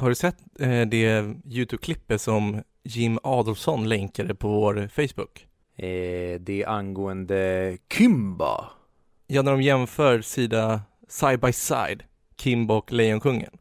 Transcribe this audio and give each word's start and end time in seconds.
Har 0.00 0.08
du 0.08 0.14
sett 0.14 0.36
eh, 0.60 0.86
det 0.86 1.34
YouTube-klippet 1.44 2.20
som 2.20 2.62
Jim 2.82 3.18
Adolfsson 3.22 3.88
länkade 3.88 4.34
på 4.34 4.48
vår 4.48 4.88
Facebook? 4.88 5.46
Eh, 5.76 6.40
det 6.40 6.62
är 6.62 6.68
angående 6.68 7.78
Kimba. 7.92 8.70
Ja, 9.26 9.42
när 9.42 9.52
de 9.52 9.62
jämför 9.62 10.20
sida 10.20 10.82
side 11.08 11.40
by 11.40 11.52
side, 11.52 12.02
Kimba 12.36 12.74
och 12.74 12.92
Lejonkungen. 12.92 13.58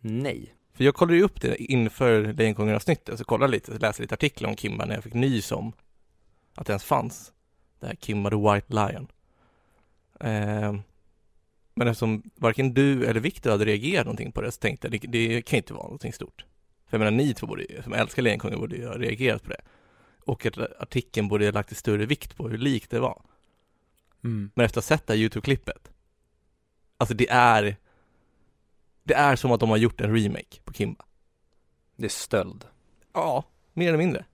Nej. 0.00 0.54
För 0.72 0.84
jag 0.84 0.94
kollade 0.94 1.16
ju 1.16 1.22
upp 1.22 1.40
det 1.40 1.62
inför 1.62 2.32
Lejonkungen-avsnittet, 2.32 3.18
så 3.18 3.24
kollade 3.24 3.52
lite, 3.52 3.78
läste 3.78 4.02
lite 4.02 4.14
artiklar 4.14 4.48
om 4.48 4.56
Kimba 4.56 4.84
när 4.84 4.94
jag 4.94 5.04
fick 5.04 5.14
nys 5.14 5.52
om 5.52 5.72
att 6.54 6.66
det 6.66 6.72
ens 6.72 6.84
fanns. 6.84 7.32
Det 7.80 7.86
här 7.86 7.94
Kimba 7.94 8.30
the 8.30 8.36
White 8.36 8.66
Lion. 8.68 9.06
Eh, 10.20 10.74
men 11.74 11.88
eftersom 11.88 12.22
varken 12.34 12.74
du 12.74 13.06
eller 13.06 13.20
Viktor 13.20 13.50
hade 13.50 13.64
reagerat 13.64 14.06
någonting 14.06 14.32
på 14.32 14.40
det 14.40 14.52
så 14.52 14.58
tänkte 14.58 14.88
jag 14.88 15.00
det, 15.00 15.08
det 15.08 15.42
kan 15.42 15.56
inte 15.56 15.72
vara 15.72 15.82
någonting 15.82 16.12
stort. 16.12 16.44
För 16.86 16.96
jag 16.96 16.98
menar 16.98 17.10
ni 17.10 17.34
två 17.34 17.46
borde, 17.46 17.82
som 17.82 17.92
älskar 17.92 18.22
Lejonkungen 18.22 18.60
borde 18.60 18.76
ju 18.76 18.86
ha 18.86 18.98
reagerat 18.98 19.42
på 19.42 19.50
det. 19.50 19.60
Och 20.24 20.46
att 20.46 20.58
artikeln 20.58 21.28
borde 21.28 21.44
ha 21.44 21.52
lagt 21.52 21.76
större 21.76 22.06
vikt 22.06 22.36
på 22.36 22.48
hur 22.48 22.58
likt 22.58 22.90
det 22.90 23.00
var. 23.00 23.22
Mm. 24.24 24.50
Men 24.54 24.66
efter 24.66 24.80
att 24.80 24.84
ha 24.84 24.96
sett 24.96 25.06
det 25.06 25.12
här 25.12 25.20
YouTube-klippet 25.20 25.90
Alltså 26.96 27.14
det 27.14 27.30
är 27.30 27.76
Det 29.02 29.14
är 29.14 29.36
som 29.36 29.52
att 29.52 29.60
de 29.60 29.70
har 29.70 29.76
gjort 29.76 30.00
en 30.00 30.16
remake 30.16 30.60
på 30.64 30.72
Kimba 30.72 31.04
Det 31.96 32.04
är 32.04 32.08
stöld. 32.08 32.64
Ja, 33.12 33.44
mer 33.72 33.88
eller 33.88 33.98
mindre 33.98 34.24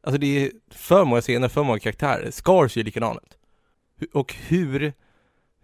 Alltså 0.00 0.18
det 0.18 0.26
är 0.26 0.52
för 0.70 1.04
många 1.04 1.20
scener, 1.20 1.48
för 1.48 1.62
många 1.62 1.78
karaktärer 1.78 2.30
Scars 2.30 2.72
ser 2.72 2.80
ju 2.80 2.84
likadan 2.84 3.18
ut 3.18 4.12
Och 4.12 4.34
hur 4.34 4.92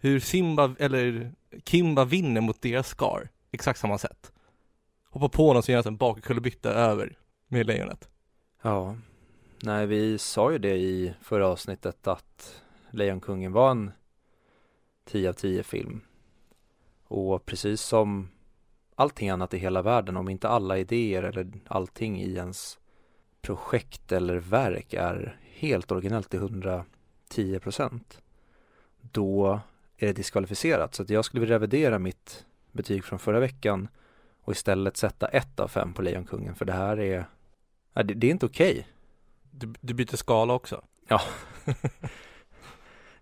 hur 0.04 0.20
Simba, 0.20 0.74
eller 0.78 1.32
Kimba 1.64 2.04
vinner 2.04 2.40
mot 2.40 2.62
deras 2.62 2.88
Scar 2.88 3.28
Exakt 3.50 3.80
samma 3.80 3.98
sätt 3.98 4.32
Hoppar 5.10 5.28
på 5.28 5.46
honom 5.46 5.62
så 5.62 5.72
gör 5.72 5.82
han 5.84 5.92
en 5.92 5.96
bakkullerbytta 5.96 6.70
över 6.70 7.18
Med 7.48 7.66
lejonet 7.66 8.08
Ja. 8.62 8.96
Nej, 9.62 9.86
vi 9.86 10.18
sa 10.18 10.52
ju 10.52 10.58
det 10.58 10.76
i 10.76 11.14
förra 11.20 11.48
avsnittet 11.48 12.06
att 12.06 12.62
Lejonkungen 12.90 13.52
var 13.52 13.70
en 13.70 13.92
10 15.04 15.28
av 15.28 15.32
10 15.32 15.62
film. 15.62 16.00
Och 17.04 17.46
precis 17.46 17.80
som 17.80 18.28
allting 18.94 19.30
annat 19.30 19.54
i 19.54 19.58
hela 19.58 19.82
världen, 19.82 20.16
om 20.16 20.28
inte 20.28 20.48
alla 20.48 20.78
idéer 20.78 21.22
eller 21.22 21.50
allting 21.66 22.20
i 22.20 22.34
ens 22.34 22.78
projekt 23.40 24.12
eller 24.12 24.36
verk 24.36 24.94
är 24.94 25.40
helt 25.42 25.92
originellt 25.92 26.30
till 26.30 26.40
110 26.40 27.58
procent, 27.60 28.22
då 29.00 29.60
är 30.02 30.06
det 30.06 30.12
diskvalificerat. 30.12 30.94
Så 30.94 31.02
att 31.02 31.10
jag 31.10 31.24
skulle 31.24 31.40
vilja 31.40 31.54
revidera 31.54 31.98
mitt 31.98 32.46
betyg 32.72 33.04
från 33.04 33.18
förra 33.18 33.40
veckan 33.40 33.88
och 34.40 34.52
istället 34.52 34.96
sätta 34.96 35.28
ett 35.28 35.60
av 35.60 35.68
fem 35.68 35.94
på 35.94 36.02
Lejonkungen, 36.02 36.54
för 36.54 36.64
det 36.64 36.72
här 36.72 37.00
är, 37.00 37.26
ja, 37.92 38.02
det, 38.02 38.14
det 38.14 38.26
är 38.26 38.30
inte 38.30 38.46
okej. 38.46 38.88
du, 39.50 39.74
du 39.80 39.94
byter 39.94 40.16
skala 40.16 40.54
också 40.54 40.82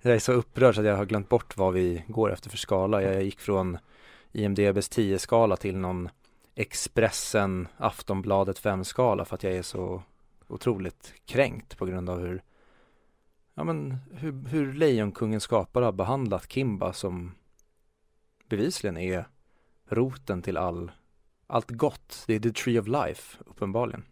Jag 0.02 0.14
är 0.14 0.18
så 0.18 0.32
upprörd 0.32 0.74
så 0.74 0.80
att 0.80 0.86
jag 0.86 0.96
har 0.96 1.04
glömt 1.04 1.28
bort 1.28 1.56
vad 1.56 1.72
vi 1.72 2.04
går 2.08 2.32
efter 2.32 2.50
för 2.50 2.56
skala. 2.56 3.02
Jag 3.02 3.22
gick 3.22 3.40
från 3.40 3.78
IMDBs 4.32 4.90
10-skala 4.90 5.56
till 5.56 5.76
någon 5.76 6.08
Expressen, 6.54 7.68
Aftonbladet 7.76 8.60
5-skala 8.62 9.24
för 9.24 9.34
att 9.34 9.42
jag 9.42 9.52
är 9.52 9.62
så 9.62 10.02
otroligt 10.48 11.14
kränkt 11.26 11.78
på 11.78 11.86
grund 11.86 12.10
av 12.10 12.20
hur 12.20 12.42
Ja 13.54 13.64
men 13.64 13.96
hur, 14.12 14.48
hur 14.48 14.72
Lejonkungen 14.72 15.40
skapare 15.40 15.84
har 15.84 15.92
behandlat 15.92 16.52
Kimba 16.52 16.92
som 16.92 17.34
bevisligen 18.48 18.96
är 18.96 19.28
roten 19.88 20.42
till 20.42 20.56
all 20.56 20.90
allt 21.46 21.70
gott. 21.70 22.24
Det 22.26 22.34
är 22.34 22.40
the 22.40 22.50
tree 22.52 22.80
of 22.80 22.86
life, 22.86 23.38
uppenbarligen. 23.46 24.04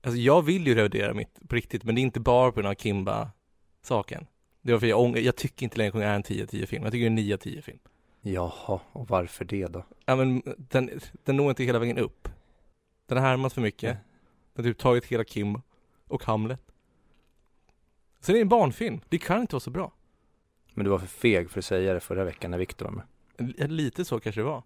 Alltså 0.00 0.18
jag 0.20 0.42
vill 0.42 0.66
ju 0.66 0.74
revidera 0.74 1.14
mitt 1.14 1.48
på 1.48 1.54
riktigt, 1.54 1.84
men 1.84 1.94
det 1.94 2.00
är 2.00 2.02
inte 2.02 2.20
bara 2.20 2.52
på 2.52 2.54
grund 2.60 2.68
av 2.68 2.74
Kimba-saken. 2.74 4.26
Det 4.62 4.72
var 4.72 4.80
för 4.80 4.86
jag, 4.86 5.00
ång- 5.00 5.18
jag 5.18 5.36
tycker 5.36 5.64
inte 5.66 5.78
Lejonkungen 5.78 6.08
är 6.08 6.14
en 6.14 6.22
10-10 6.22 6.66
film, 6.66 6.82
jag 6.82 6.92
tycker 6.92 7.02
det 7.02 7.06
är 7.06 7.10
en 7.10 7.14
9 7.14 7.36
10 7.36 7.62
film. 7.62 7.78
Jaha, 8.20 8.80
och 8.92 9.08
varför 9.08 9.44
det 9.44 9.66
då? 9.66 9.84
Ja 10.04 10.16
men 10.16 10.42
den, 10.56 11.00
den 11.24 11.36
når 11.36 11.48
inte 11.50 11.64
hela 11.64 11.78
vägen 11.78 11.98
upp. 11.98 12.28
Den 13.06 13.18
har 13.18 13.24
härmat 13.24 13.52
för 13.52 13.60
mycket. 13.60 13.98
Den 14.54 14.64
har 14.64 14.70
typ 14.72 14.78
tagit 14.78 15.04
hela 15.04 15.24
Kimba 15.24 15.62
och 16.08 16.24
Hamlet. 16.24 16.60
Sen 18.26 18.34
är 18.34 18.38
det 18.38 18.42
en 18.42 18.48
barnfilm, 18.48 19.00
det 19.08 19.18
kan 19.18 19.40
inte 19.40 19.54
vara 19.54 19.60
så 19.60 19.70
bra. 19.70 19.92
Men 20.74 20.84
du 20.84 20.90
var 20.90 20.98
för 20.98 21.06
feg 21.06 21.50
för 21.50 21.58
att 21.58 21.64
säga 21.64 21.94
det 21.94 22.00
förra 22.00 22.24
veckan 22.24 22.50
när 22.50 22.58
Viktor 22.58 22.84
var 22.86 22.92
med. 22.92 23.04
L- 23.58 23.70
Lite 23.70 24.04
så 24.04 24.20
kanske 24.20 24.40
det 24.40 24.44
var. 24.44 24.62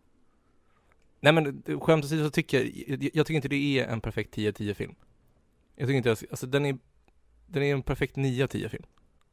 Nej 1.20 1.32
men 1.32 1.62
skämt 1.80 2.04
åsido 2.04 2.24
så 2.24 2.30
tycker 2.30 2.58
jag, 2.58 2.66
jag, 3.02 3.10
jag 3.14 3.26
tycker 3.26 3.34
inte 3.36 3.48
det 3.48 3.78
är 3.80 3.86
en 3.86 4.00
perfekt 4.00 4.36
10-10 4.36 4.74
film. 4.74 4.94
Jag 5.76 5.88
tycker 5.88 5.96
inte, 5.96 6.10
alltså 6.10 6.46
den 6.46 6.66
är, 6.66 6.78
den 7.46 7.62
är 7.62 7.72
en 7.74 7.82
perfekt 7.82 8.16
9-10 8.16 8.68
film. 8.68 8.82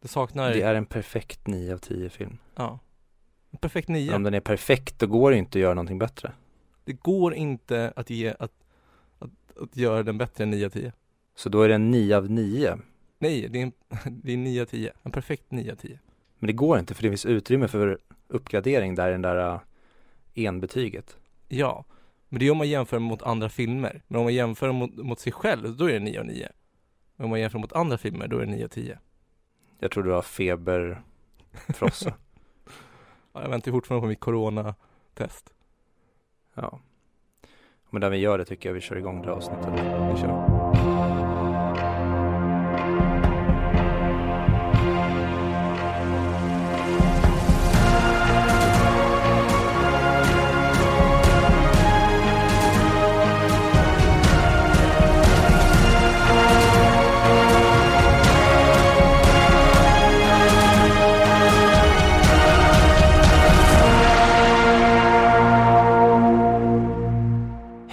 Det 0.02 0.08
saknar, 0.08 0.50
Det 0.54 0.62
är 0.62 0.76
en 0.76 0.86
perfekt 0.86 1.48
9 1.48 1.74
av 1.74 1.78
10 1.78 2.10
film. 2.10 2.38
ja. 2.56 2.80
En 3.52 3.58
perfekt 3.58 3.88
9. 3.88 4.06
Men 4.06 4.16
om 4.16 4.24
den 4.24 4.34
är 4.34 4.40
perfekt 4.40 5.00
då 5.00 5.08
går 5.08 5.32
det 5.32 5.38
inte 5.38 5.58
att 5.58 5.62
göra 5.62 5.74
någonting 5.74 6.00
bättre. 6.00 6.32
Det 6.84 6.94
går 6.94 7.34
inte 7.34 7.94
att 7.96 8.10
ge, 8.10 8.30
att, 8.40 8.52
att, 9.20 9.58
att 9.62 9.78
göra 9.78 10.04
den 10.04 10.18
bättre 10.18 10.44
än 10.44 10.54
9-10. 10.54 10.92
Så 11.36 11.50
då 11.50 11.62
är 11.62 11.70
det 11.70 11.76
en 11.76 11.92
9 11.92 12.18
av 12.18 12.30
9. 12.32 12.78
Nej, 13.20 13.48
det 13.50 13.60
är, 13.60 13.64
en, 13.64 13.72
det 14.24 14.34
är 14.34 14.38
9-10. 14.38 14.92
En 15.04 15.12
perfekt 15.12 15.50
9-10. 15.50 15.98
Men 16.40 16.48
det 16.48 16.54
går 16.54 16.80
inte 16.80 16.94
för 16.94 17.04
det 17.04 17.10
finns 17.10 17.26
utrymme 17.26 17.68
för 17.68 18.00
uppgradering 18.28 18.96
där 18.96 19.10
i 19.10 19.12
den 19.12 19.22
där 19.22 19.54
uh, 19.54 19.60
enbetyget. 20.34 21.18
Ja, 21.48 21.86
men 22.30 22.40
det 22.40 22.48
är 22.48 22.52
om 22.52 22.58
man 22.58 22.70
jämför 22.70 23.00
mot 23.00 23.22
andra 23.24 23.50
filmer. 23.50 24.02
Men 24.08 24.18
om 24.18 24.24
man 24.24 24.34
jämför 24.34 24.72
mot, 24.72 24.96
mot 24.96 25.20
sig 25.20 25.32
själv, 25.32 25.78
då 25.78 25.90
är 25.90 25.94
det 25.94 26.00
9 26.00 26.20
av 26.20 26.26
9. 26.26 26.50
Men 27.16 27.24
om 27.24 27.30
man 27.30 27.40
jämför 27.40 27.60
mot 27.60 27.74
andra 27.74 27.98
filmer, 27.98 28.28
då 28.28 28.38
är 28.38 28.46
det 28.46 28.52
9 28.52 28.64
av 28.66 28.70
10. 28.70 29.00
Jag 29.80 29.92
tror 29.92 30.04
du 30.04 30.12
har 30.12 30.22
feberfrossa. 30.22 32.14
Ja, 33.34 33.44
jag 33.44 33.50
väntar 33.50 33.72
fortfarande 33.72 34.02
på 34.06 34.08
mitt 34.08 34.20
coronatest. 34.20 35.54
ja. 36.54 36.80
Men 37.90 38.02
där 38.02 38.10
vi 38.10 38.18
gör 38.18 38.38
det 38.38 38.46
tycker 38.46 38.70
jag 38.70 38.74
vi 38.74 38.82
kör 38.82 38.96
igång 38.96 39.22
det 39.22 39.32
avsnittet. 39.32 39.74
Vi 40.14 40.22
kör. 40.22 40.57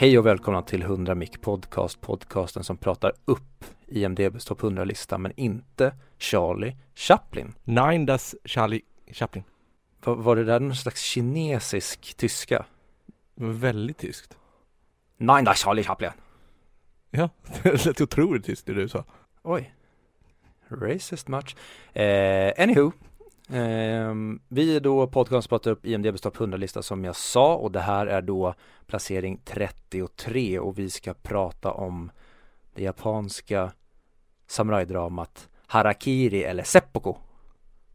Hej 0.05 0.19
och 0.19 0.27
välkomna 0.27 0.63
till 0.63 0.83
100 0.83 1.15
Mic 1.15 1.31
Podcast, 1.41 2.01
podcasten 2.01 2.65
som 2.65 2.77
pratar 2.77 3.13
upp 3.25 3.65
IMDBs 3.87 4.45
topp 4.45 4.61
100-lista 4.61 5.19
men 5.19 5.33
inte 5.37 5.95
Charlie 6.19 6.77
Chaplin. 6.95 7.55
Nine 7.65 8.07
das 8.07 8.35
Charlie 8.45 8.81
Chaplin. 9.13 9.45
Var, 10.05 10.15
var 10.15 10.37
det 10.37 10.45
där 10.45 10.61
någon 10.61 10.77
slags 10.77 11.03
kinesisk 11.03 12.15
tyska? 12.17 12.67
Det 13.35 13.45
var 13.45 13.53
väldigt 13.53 13.99
tyskt. 13.99 14.37
Nein, 15.17 15.45
das 15.45 15.59
Charlie 15.59 15.83
Chaplin. 15.83 16.11
Ja, 17.11 17.29
det 17.63 17.87
lät 17.87 18.01
otroligt 18.01 18.45
tyskt 18.45 18.67
det 18.67 18.75
du 18.75 18.89
sa. 18.89 19.05
Oj. 19.43 19.75
Racist 20.69 21.29
much. 21.29 21.57
Eh, 21.97 22.53
anywho. 22.59 22.93
Eh, 23.51 24.15
vi 24.49 24.77
är 24.77 24.81
då 24.81 25.07
podcast 25.07 25.49
pratar 25.49 25.71
upp 25.71 25.87
IMDBs 25.87 26.21
topp 26.21 26.37
100-lista 26.37 26.83
som 26.83 27.05
jag 27.05 27.17
sa 27.17 27.55
och 27.55 27.73
det 27.73 27.81
här 27.81 28.07
är 28.07 28.23
då 28.23 28.55
placering 28.87 29.41
33 29.45 30.59
och 30.59 30.79
vi 30.79 30.91
ska 30.91 31.15
prata 31.15 31.73
om 31.73 32.11
det 32.75 32.83
japanska 32.83 33.73
samurajdramat 34.47 35.49
Harakiri 35.67 36.43
eller 36.45 36.63
Seppuku 36.63 37.15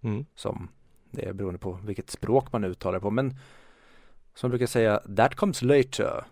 Mm. 0.01 0.25
som 0.36 0.69
det 1.12 1.25
är 1.25 1.34
beroende 1.34 1.60
på 1.60 1.72
vilket 1.72 2.10
språk 2.10 2.51
man 2.51 2.63
uttalar 2.63 3.00
på 3.00 3.12
men 3.12 3.30
som 4.34 4.48
jag 4.48 4.51
brukar 4.51 4.66
säga 4.68 5.00
that 5.18 5.36
comes 5.36 5.62
later. 5.62 6.25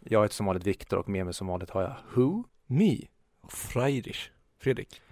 Jag 0.00 0.22
heter 0.22 0.34
som 0.34 0.46
vanligt 0.46 0.66
Viktor 0.66 0.98
och 0.98 1.08
med 1.08 1.24
mig 1.24 1.34
som 1.34 1.46
vanligt 1.46 1.70
har 1.70 1.82
jag 1.82 1.94
Who? 2.14 2.44
Me. 2.66 2.96
Friedrich. 3.48 4.30
Fredrik. 4.58 5.02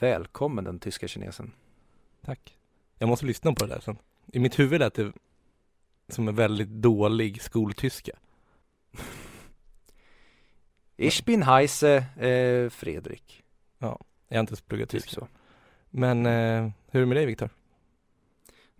Välkommen 0.00 0.64
den 0.64 0.78
tyska 0.80 1.08
kinesen. 1.08 1.52
Tack. 2.24 2.58
Jag 3.04 3.08
måste 3.08 3.26
lyssna 3.26 3.52
på 3.52 3.66
det 3.66 3.74
där 3.74 3.80
sen. 3.80 3.96
I 4.32 4.38
mitt 4.38 4.58
huvud 4.58 4.80
lät 4.80 4.94
det 4.94 5.12
som 6.08 6.28
en 6.28 6.34
väldigt 6.34 6.68
dålig 6.68 7.42
skoltyska. 7.42 8.12
Ich 10.96 11.24
bin 11.24 11.42
heiße 11.42 11.96
eh, 11.96 12.70
Fredrik. 12.70 13.42
Jag 13.78 13.88
har 13.88 14.40
inte 14.40 14.50
ens 14.50 14.60
pluggat 14.60 14.88
Typ 14.88 15.02
tyska. 15.02 15.20
så. 15.20 15.28
Men 15.90 16.26
eh, 16.26 16.70
hur 16.90 17.00
är 17.00 17.00
det 17.00 17.06
med 17.06 17.16
dig 17.16 17.26
Viktor? 17.26 17.50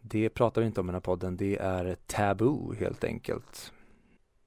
Det 0.00 0.28
pratar 0.28 0.60
vi 0.60 0.66
inte 0.66 0.80
om 0.80 0.86
i 0.86 0.88
den 0.88 0.94
här 0.94 1.00
podden. 1.00 1.36
Det 1.36 1.56
är 1.56 1.96
tabu 2.06 2.74
helt 2.78 3.04
enkelt. 3.04 3.72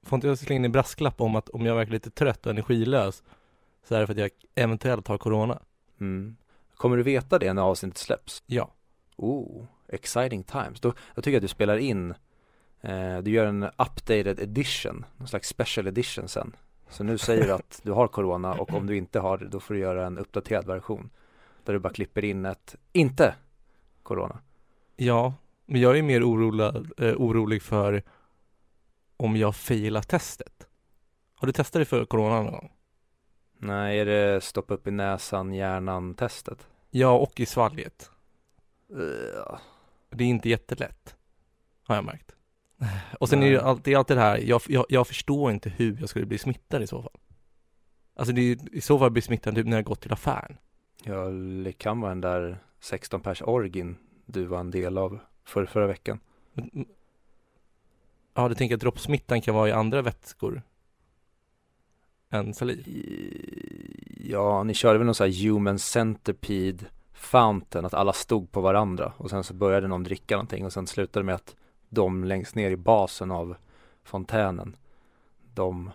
får 0.02 0.16
inte 0.16 0.26
jag 0.26 0.38
slänga 0.38 0.56
in 0.56 0.64
en 0.64 0.72
brasklapp 0.72 1.20
om 1.20 1.36
att 1.36 1.48
om 1.48 1.66
jag 1.66 1.74
verkar 1.74 1.92
lite 1.92 2.10
trött 2.10 2.46
och 2.46 2.50
energilös 2.50 3.22
så 3.84 3.94
är 3.94 4.00
det 4.00 4.06
för 4.06 4.14
att 4.14 4.20
jag 4.20 4.30
eventuellt 4.54 5.08
har 5.08 5.18
corona? 5.18 5.62
Mm. 6.00 6.36
Kommer 6.74 6.96
du 6.96 7.02
veta 7.02 7.38
det 7.38 7.52
när 7.52 7.62
avsnittet 7.62 7.98
släpps? 7.98 8.42
Ja. 8.46 8.74
Oh, 9.18 9.66
exciting 9.88 10.42
times. 10.42 10.80
Då, 10.80 10.92
jag 11.14 11.24
tycker 11.24 11.38
att 11.38 11.42
du 11.42 11.48
spelar 11.48 11.76
in, 11.76 12.14
eh, 12.80 13.18
du 13.18 13.30
gör 13.30 13.46
en 13.46 13.62
updated 13.62 14.40
edition, 14.40 15.04
någon 15.16 15.28
slags 15.28 15.48
special 15.48 15.86
edition 15.86 16.28
sen. 16.28 16.56
Så 16.88 17.04
nu 17.04 17.18
säger 17.18 17.44
du 17.46 17.52
att 17.52 17.80
du 17.82 17.92
har 17.92 18.08
corona 18.08 18.54
och 18.54 18.74
om 18.74 18.86
du 18.86 18.96
inte 18.96 19.20
har 19.20 19.38
det, 19.38 19.48
då 19.48 19.60
får 19.60 19.74
du 19.74 19.80
göra 19.80 20.06
en 20.06 20.18
uppdaterad 20.18 20.66
version. 20.66 21.10
Där 21.64 21.72
du 21.72 21.78
bara 21.78 21.92
klipper 21.92 22.24
in 22.24 22.46
ett, 22.46 22.76
inte 22.92 23.34
corona. 24.02 24.38
Ja, 24.96 25.34
men 25.66 25.80
jag 25.80 25.98
är 25.98 26.02
mer 26.02 26.30
orolig, 26.30 26.64
eh, 26.98 27.14
orolig 27.16 27.62
för 27.62 28.02
om 29.16 29.36
jag 29.36 29.56
failar 29.56 30.02
testet. 30.02 30.66
Har 31.34 31.46
du 31.46 31.52
testat 31.52 31.80
det 31.80 31.84
för 31.84 32.04
corona 32.04 32.42
någon 32.42 32.52
gång? 32.52 32.72
Nej, 33.58 34.00
är 34.00 34.06
det 34.06 34.40
stoppa 34.40 34.74
upp 34.74 34.86
i 34.86 34.90
näsan, 34.90 35.54
hjärnan 35.54 36.14
testet? 36.14 36.68
Ja, 36.90 37.18
och 37.18 37.40
i 37.40 37.46
svalget. 37.46 38.10
Uh, 38.92 39.58
Det 40.10 40.24
är 40.24 40.28
inte 40.28 40.48
jättelätt, 40.48 41.16
har 41.82 41.94
jag 41.94 42.04
märkt. 42.04 42.34
Och 43.20 43.28
sen 43.28 43.42
är 43.42 43.50
det 43.50 43.56
Nej. 43.56 43.64
alltid, 43.64 43.96
alltid 43.96 44.16
det 44.16 44.20
här, 44.20 44.38
jag, 44.38 44.60
jag, 44.68 44.86
jag 44.88 45.06
förstår 45.06 45.50
inte 45.50 45.70
hur 45.70 45.96
jag 46.00 46.08
skulle 46.08 46.26
bli 46.26 46.38
smittad 46.38 46.82
i 46.82 46.86
så 46.86 47.02
fall. 47.02 47.12
Alltså 48.16 48.34
det 48.34 48.40
är, 48.40 48.74
i 48.74 48.80
så 48.80 48.98
fall 48.98 49.10
blir 49.10 49.22
smittad 49.22 49.54
typ 49.54 49.66
när 49.66 49.76
jag 49.76 49.84
gått 49.84 50.00
till 50.00 50.12
affären. 50.12 50.56
ja, 51.04 51.24
det 51.64 51.72
kan 51.72 52.00
vara 52.00 52.10
den 52.10 52.20
där 52.20 52.58
16 52.80 53.20
pers 53.20 53.42
orgin 53.42 53.96
du 54.26 54.44
var 54.44 54.60
en 54.60 54.70
del 54.70 54.98
av 54.98 55.18
för 55.44 55.66
förra 55.66 55.86
veckan. 55.86 56.20
Men- 56.52 56.86
Ja, 58.34 58.48
du 58.48 58.54
tänker 58.54 58.74
att 58.74 58.80
droppsmittan 58.80 59.40
kan 59.40 59.54
vara 59.54 59.68
i 59.68 59.72
andra 59.72 60.02
vätskor 60.02 60.62
än 62.30 62.54
saliv? 62.54 62.84
Ja, 64.20 64.62
ni 64.62 64.74
körde 64.74 64.98
väl 64.98 65.04
någon 65.06 65.14
sån 65.14 65.26
här 65.30 65.44
human 65.48 65.78
centipede 65.78 66.84
fountain, 67.18 67.84
att 67.84 67.94
alla 67.94 68.12
stod 68.12 68.52
på 68.52 68.60
varandra 68.60 69.12
och 69.16 69.30
sen 69.30 69.44
så 69.44 69.54
började 69.54 69.88
någon 69.88 70.04
dricka 70.04 70.34
någonting 70.36 70.64
och 70.64 70.72
sen 70.72 70.86
slutade 70.86 71.24
med 71.24 71.34
att 71.34 71.56
de 71.88 72.24
längst 72.24 72.54
ner 72.54 72.70
i 72.70 72.76
basen 72.76 73.30
av 73.30 73.56
fontänen, 74.04 74.76
de 75.54 75.90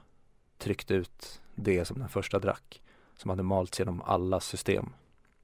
tryckte 0.58 0.94
ut 0.94 1.42
det 1.56 1.86
som 1.86 2.00
den 2.00 2.10
första 2.10 2.40
drack, 2.40 2.82
som 3.18 3.30
hade 3.30 3.44
malts 3.44 3.80
genom 3.80 4.02
alla 4.02 4.40
system. 4.40 4.90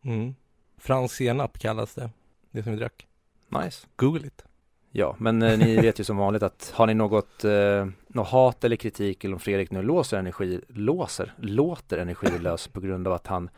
Mm. 0.02 0.36
Fransk 0.78 1.16
senap 1.16 1.60
kallas 1.60 1.96
det, 1.96 2.10
det 2.52 2.64
som 2.64 2.72
vi 2.72 2.78
drack. 2.78 3.08
Nice. 3.48 3.88
Google 3.96 4.28
it. 4.28 4.44
Ja, 4.92 5.16
men 5.20 5.42
eh, 5.42 5.58
ni 5.58 5.76
vet 5.76 6.00
ju 6.00 6.04
som 6.04 6.18
vanligt 6.18 6.44
att 6.44 6.72
har 6.76 6.88
ni 6.88 6.94
något, 6.94 7.44
eh, 7.44 7.88
något 8.08 8.28
hat 8.28 8.64
eller 8.64 8.76
kritik 8.76 9.24
eller 9.24 9.34
om 9.34 9.40
Fredrik 9.40 9.72
nu 9.72 9.82
låser 9.82 10.18
energi, 10.18 10.62
låser, 10.68 11.34
låter 11.38 11.98
energilös 11.98 12.68
på 12.68 12.80
grund 12.80 13.08
av 13.08 13.14
att 13.14 13.28
han 13.28 13.50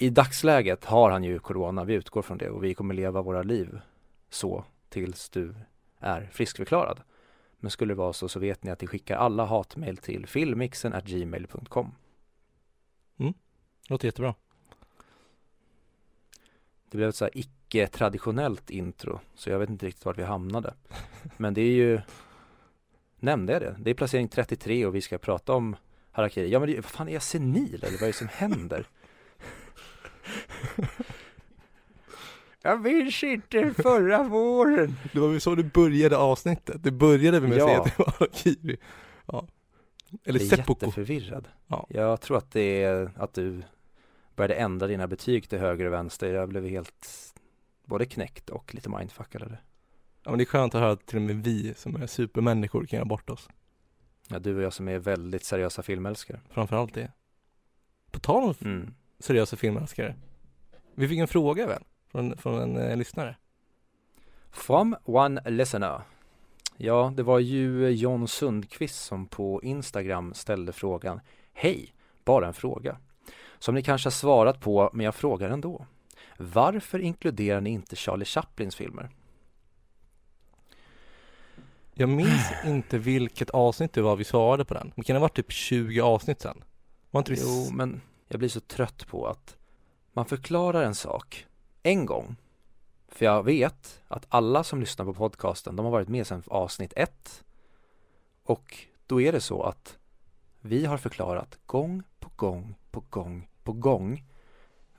i 0.00 0.10
dagsläget 0.10 0.84
har 0.84 1.10
han 1.10 1.24
ju 1.24 1.38
corona, 1.38 1.84
vi 1.84 1.94
utgår 1.94 2.22
från 2.22 2.38
det 2.38 2.50
och 2.50 2.64
vi 2.64 2.74
kommer 2.74 2.94
leva 2.94 3.22
våra 3.22 3.42
liv 3.42 3.80
så 4.30 4.64
tills 4.88 5.30
du 5.30 5.54
är 5.98 6.28
friskförklarad. 6.32 7.00
Men 7.58 7.70
skulle 7.70 7.90
det 7.90 7.98
vara 7.98 8.12
så 8.12 8.28
så 8.28 8.40
vet 8.40 8.62
ni 8.64 8.70
att 8.70 8.80
ni 8.80 8.86
skickar 8.86 9.16
alla 9.16 9.44
hatmejl 9.44 9.96
till 9.96 10.26
filmmixen@gmail.com. 10.26 11.94
Låter 13.88 14.08
jättebra. 14.08 14.34
Det 16.90 16.96
blev 16.96 17.08
ett 17.08 17.16
så 17.16 17.24
här 17.24 17.38
icke-traditionellt 17.38 18.70
intro, 18.70 19.20
så 19.34 19.50
jag 19.50 19.58
vet 19.58 19.70
inte 19.70 19.86
riktigt 19.86 20.04
vart 20.04 20.18
vi 20.18 20.22
hamnade. 20.22 20.74
Men 21.36 21.54
det 21.54 21.60
är 21.60 21.72
ju, 21.72 22.00
nämnde 23.16 23.52
jag 23.52 23.62
det? 23.62 23.76
Det 23.78 23.90
är 23.90 23.94
placering 23.94 24.28
33 24.28 24.86
och 24.86 24.94
vi 24.94 25.00
ska 25.00 25.18
prata 25.18 25.52
om 25.52 25.76
harakiri. 26.10 26.50
Ja 26.50 26.58
men 26.58 26.68
det, 26.68 26.74
vad 26.74 26.84
fan 26.84 27.08
är 27.08 27.12
jag 27.12 27.22
senil 27.22 27.84
eller 27.84 27.92
vad 27.92 28.02
är 28.02 28.06
det 28.06 28.12
som 28.12 28.28
händer? 28.28 28.86
jag 32.62 32.80
minns 32.82 33.22
inte 33.22 33.74
förra 33.74 34.22
våren. 34.22 34.96
Det 35.12 35.20
var 35.20 35.28
väl 35.28 35.40
så 35.40 35.54
du 35.54 35.62
började 35.64 36.16
avsnittet? 36.16 36.82
Det 36.82 36.90
började 36.90 37.40
med 37.40 37.52
att 37.52 37.58
Ja. 37.58 37.66
säga 37.66 37.78
att 37.80 37.84
det 37.96 37.98
var 37.98 38.12
harakiri. 38.18 38.76
Ja. 39.26 39.46
Eller 40.24 40.40
Jag 40.40 40.52
är 40.52 40.56
seppuku. 40.56 40.86
jätteförvirrad. 40.86 41.48
Ja. 41.66 41.86
Jag 41.90 42.20
tror 42.20 42.36
att 42.36 42.50
det 42.50 42.82
är 42.82 43.10
att 43.16 43.34
du 43.34 43.62
började 44.36 44.54
ändra 44.54 44.86
dina 44.86 45.06
betyg 45.06 45.48
till 45.48 45.58
höger 45.58 45.84
och 45.86 45.92
vänster. 45.92 46.34
Jag 46.34 46.48
blev 46.48 46.66
helt 46.68 47.06
både 47.84 48.06
knäckt 48.06 48.50
och 48.50 48.74
lite 48.74 48.88
mindfuckad 48.88 49.42
av 49.42 49.48
det. 49.48 49.58
Ja 50.24 50.30
men 50.30 50.38
det 50.38 50.44
är 50.44 50.46
skönt 50.46 50.74
att 50.74 50.80
höra 50.80 50.92
att 50.92 51.06
till 51.06 51.16
och 51.16 51.22
med 51.22 51.44
vi 51.44 51.74
som 51.76 52.02
är 52.02 52.06
supermänniskor 52.06 52.86
kan 52.86 52.96
göra 52.96 53.04
bort 53.08 53.30
oss. 53.30 53.48
Ja, 54.28 54.38
du 54.38 54.56
och 54.56 54.62
jag 54.62 54.72
som 54.72 54.88
är 54.88 54.98
väldigt 54.98 55.44
seriösa 55.44 55.82
filmälskare. 55.82 56.40
Framförallt 56.50 56.94
det. 56.94 57.12
På 58.10 58.18
tal 58.20 58.42
om 58.42 58.54
Mm. 58.60 58.94
seriösa 59.18 59.56
filmälskare. 59.56 60.14
Vi 60.94 61.08
fick 61.08 61.18
en 61.18 61.28
fråga 61.28 61.66
väl? 61.66 61.82
Från, 62.10 62.36
från 62.36 62.60
en 62.60 62.76
eh, 62.76 62.96
lyssnare. 62.96 63.36
From 64.50 64.96
one 65.04 65.50
listener. 65.50 66.00
Ja, 66.76 67.12
det 67.16 67.22
var 67.22 67.38
ju 67.38 67.88
John 67.88 68.28
Sundqvist 68.28 69.04
som 69.04 69.26
på 69.26 69.62
Instagram 69.62 70.34
ställde 70.34 70.72
frågan 70.72 71.20
Hej, 71.52 71.94
bara 72.24 72.46
en 72.46 72.54
fråga. 72.54 72.96
Som 73.58 73.74
ni 73.74 73.82
kanske 73.82 74.06
har 74.06 74.12
svarat 74.12 74.60
på, 74.60 74.90
men 74.92 75.04
jag 75.04 75.14
frågar 75.14 75.50
ändå. 75.50 75.86
Varför 76.38 76.98
inkluderar 76.98 77.60
ni 77.60 77.70
inte 77.70 77.96
Charlie 77.96 78.24
Chaplins 78.24 78.76
filmer? 78.76 79.10
Jag 81.94 82.08
minns 82.08 82.52
inte 82.66 82.98
vilket 82.98 83.50
avsnitt 83.50 83.92
det 83.92 84.02
var 84.02 84.16
vi 84.16 84.24
svarade 84.24 84.64
på 84.64 84.74
den. 84.74 84.92
Det 84.96 85.02
kan 85.02 85.16
ha 85.16 85.20
varit 85.20 85.36
typ 85.36 85.52
20 85.52 86.00
avsnitt 86.00 86.40
sen. 86.40 86.64
Var 87.10 87.20
inte 87.20 87.32
det 87.32 87.40
Jo, 87.40 87.70
men 87.72 88.00
jag 88.28 88.38
blir 88.38 88.48
så 88.48 88.60
trött 88.60 89.06
på 89.06 89.26
att 89.26 89.56
man 90.12 90.24
förklarar 90.24 90.82
en 90.82 90.94
sak 90.94 91.46
en 91.82 92.06
gång. 92.06 92.36
För 93.08 93.24
jag 93.24 93.42
vet 93.42 94.02
att 94.08 94.26
alla 94.28 94.64
som 94.64 94.80
lyssnar 94.80 95.04
på 95.04 95.14
podcasten, 95.14 95.76
de 95.76 95.84
har 95.84 95.92
varit 95.92 96.08
med 96.08 96.26
sedan 96.26 96.42
avsnitt 96.46 96.92
ett. 96.96 97.44
Och 98.42 98.86
då 99.06 99.20
är 99.20 99.32
det 99.32 99.40
så 99.40 99.62
att 99.62 99.98
vi 100.60 100.84
har 100.86 100.98
förklarat 100.98 101.58
gång 101.66 102.02
på 102.18 102.30
gång 102.36 102.74
på 102.90 103.00
gång 103.00 103.48
på 103.62 103.72
gång 103.72 104.24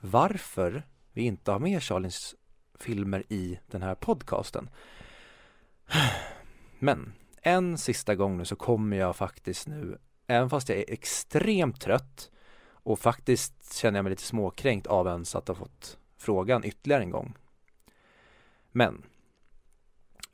varför 0.00 0.86
vi 1.12 1.22
inte 1.22 1.52
har 1.52 1.58
med 1.58 1.82
Charlins 1.82 2.34
filmer 2.74 3.24
i 3.28 3.58
den 3.66 3.82
här 3.82 3.94
podcasten. 3.94 4.70
Men 6.78 7.12
en 7.42 7.78
sista 7.78 8.14
gång 8.14 8.36
nu 8.36 8.44
så 8.44 8.56
kommer 8.56 8.96
jag 8.96 9.16
faktiskt 9.16 9.66
nu, 9.66 9.98
även 10.26 10.50
fast 10.50 10.68
jag 10.68 10.78
är 10.78 10.92
extremt 10.92 11.80
trött 11.80 12.30
och 12.82 12.98
faktiskt 12.98 13.74
känner 13.74 13.98
jag 13.98 14.04
mig 14.04 14.10
lite 14.10 14.22
småkränkt 14.22 14.86
av 14.86 15.06
ens 15.06 15.34
att 15.34 15.48
ha 15.48 15.54
fått 15.54 15.98
frågan 16.16 16.64
ytterligare 16.64 17.02
en 17.02 17.10
gång. 17.10 17.34
Men 18.72 19.02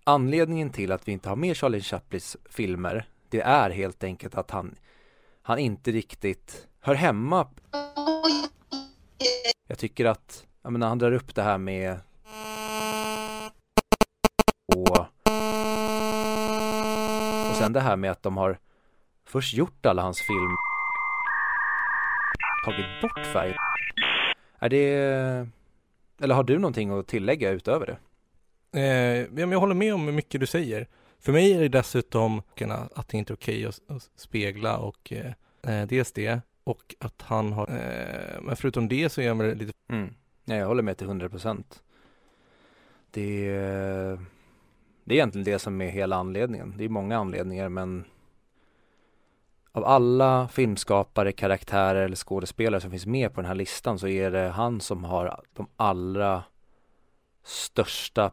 anledningen 0.04 0.70
till 0.70 0.92
att 0.92 1.08
vi 1.08 1.12
inte 1.12 1.28
har 1.28 1.36
med 1.36 1.56
Charlie 1.56 1.80
Chaplins 1.80 2.36
filmer, 2.50 3.08
det 3.28 3.40
är 3.40 3.70
helt 3.70 4.04
enkelt 4.04 4.34
att 4.34 4.50
han, 4.50 4.74
han 5.42 5.58
inte 5.58 5.92
riktigt 5.92 6.68
hör 6.80 6.94
hemma. 6.94 7.48
Jag 9.66 9.78
tycker 9.78 10.04
att, 10.04 10.46
jag 10.62 10.72
menar, 10.72 10.88
han 10.88 10.98
drar 10.98 11.12
upp 11.12 11.34
det 11.34 11.42
här 11.42 11.58
med 11.58 12.00
och, 14.74 14.98
och 17.50 17.56
sen 17.56 17.72
det 17.72 17.80
här 17.80 17.96
med 17.96 18.10
att 18.10 18.22
de 18.22 18.36
har 18.36 18.58
först 19.24 19.54
gjort 19.54 19.86
alla 19.86 20.02
hans 20.02 20.18
film 20.18 20.56
tagit 22.70 23.00
bort 23.02 23.26
färgen. 23.26 23.56
Är 24.58 24.68
det, 24.68 24.88
eller 26.20 26.34
har 26.34 26.44
du 26.44 26.58
någonting 26.58 26.90
att 26.90 27.06
tillägga 27.06 27.50
utöver 27.50 27.86
det? 27.86 27.98
Eh, 28.80 29.40
jag 29.40 29.60
håller 29.60 29.74
med 29.74 29.94
om 29.94 30.14
mycket 30.14 30.40
du 30.40 30.46
säger. 30.46 30.86
För 31.20 31.32
mig 31.32 31.52
är 31.52 31.60
det 31.60 31.68
dessutom 31.68 32.42
att 32.94 33.08
det 33.08 33.18
inte 33.18 33.32
är 33.32 33.36
okej 33.36 33.66
att, 33.66 33.80
att 33.88 34.10
spegla 34.16 34.78
och 34.78 35.12
eh, 35.12 35.32
eh, 35.62 35.86
dels 35.86 36.12
det 36.12 36.40
och 36.64 36.94
att 37.00 37.22
han 37.22 37.52
har, 37.52 37.68
eh, 37.70 38.42
men 38.42 38.56
förutom 38.56 38.88
det 38.88 39.08
så 39.08 39.20
är 39.20 39.28
han 39.28 39.38
väl 39.38 39.56
lite, 39.56 39.72
Mm. 39.90 40.14
Ja, 40.44 40.54
jag 40.54 40.66
håller 40.66 40.82
med 40.82 40.96
till 40.96 41.06
100 41.06 41.28
procent. 41.28 41.82
Det 43.10 43.48
är 43.48 44.18
egentligen 45.08 45.44
det 45.44 45.58
som 45.58 45.80
är 45.80 45.88
hela 45.88 46.16
anledningen. 46.16 46.74
Det 46.76 46.84
är 46.84 46.88
många 46.88 47.18
anledningar 47.18 47.68
men 47.68 48.04
av 49.78 49.84
alla 49.84 50.48
filmskapare, 50.48 51.32
karaktärer 51.32 52.04
eller 52.04 52.16
skådespelare 52.16 52.80
som 52.80 52.90
finns 52.90 53.06
med 53.06 53.34
på 53.34 53.40
den 53.40 53.48
här 53.48 53.54
listan 53.54 53.98
så 53.98 54.08
är 54.08 54.30
det 54.30 54.48
han 54.48 54.80
som 54.80 55.04
har 55.04 55.40
de 55.52 55.66
allra 55.76 56.42
största 57.42 58.30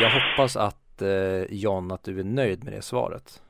Jag 0.00 0.10
hoppas 0.10 0.56
att 0.56 1.02
eh, 1.02 1.42
John 1.42 1.90
att 1.90 2.02
du 2.02 2.20
är 2.20 2.24
nöjd 2.24 2.64
med 2.64 2.72
det 2.72 2.82
svaret. 2.82 3.42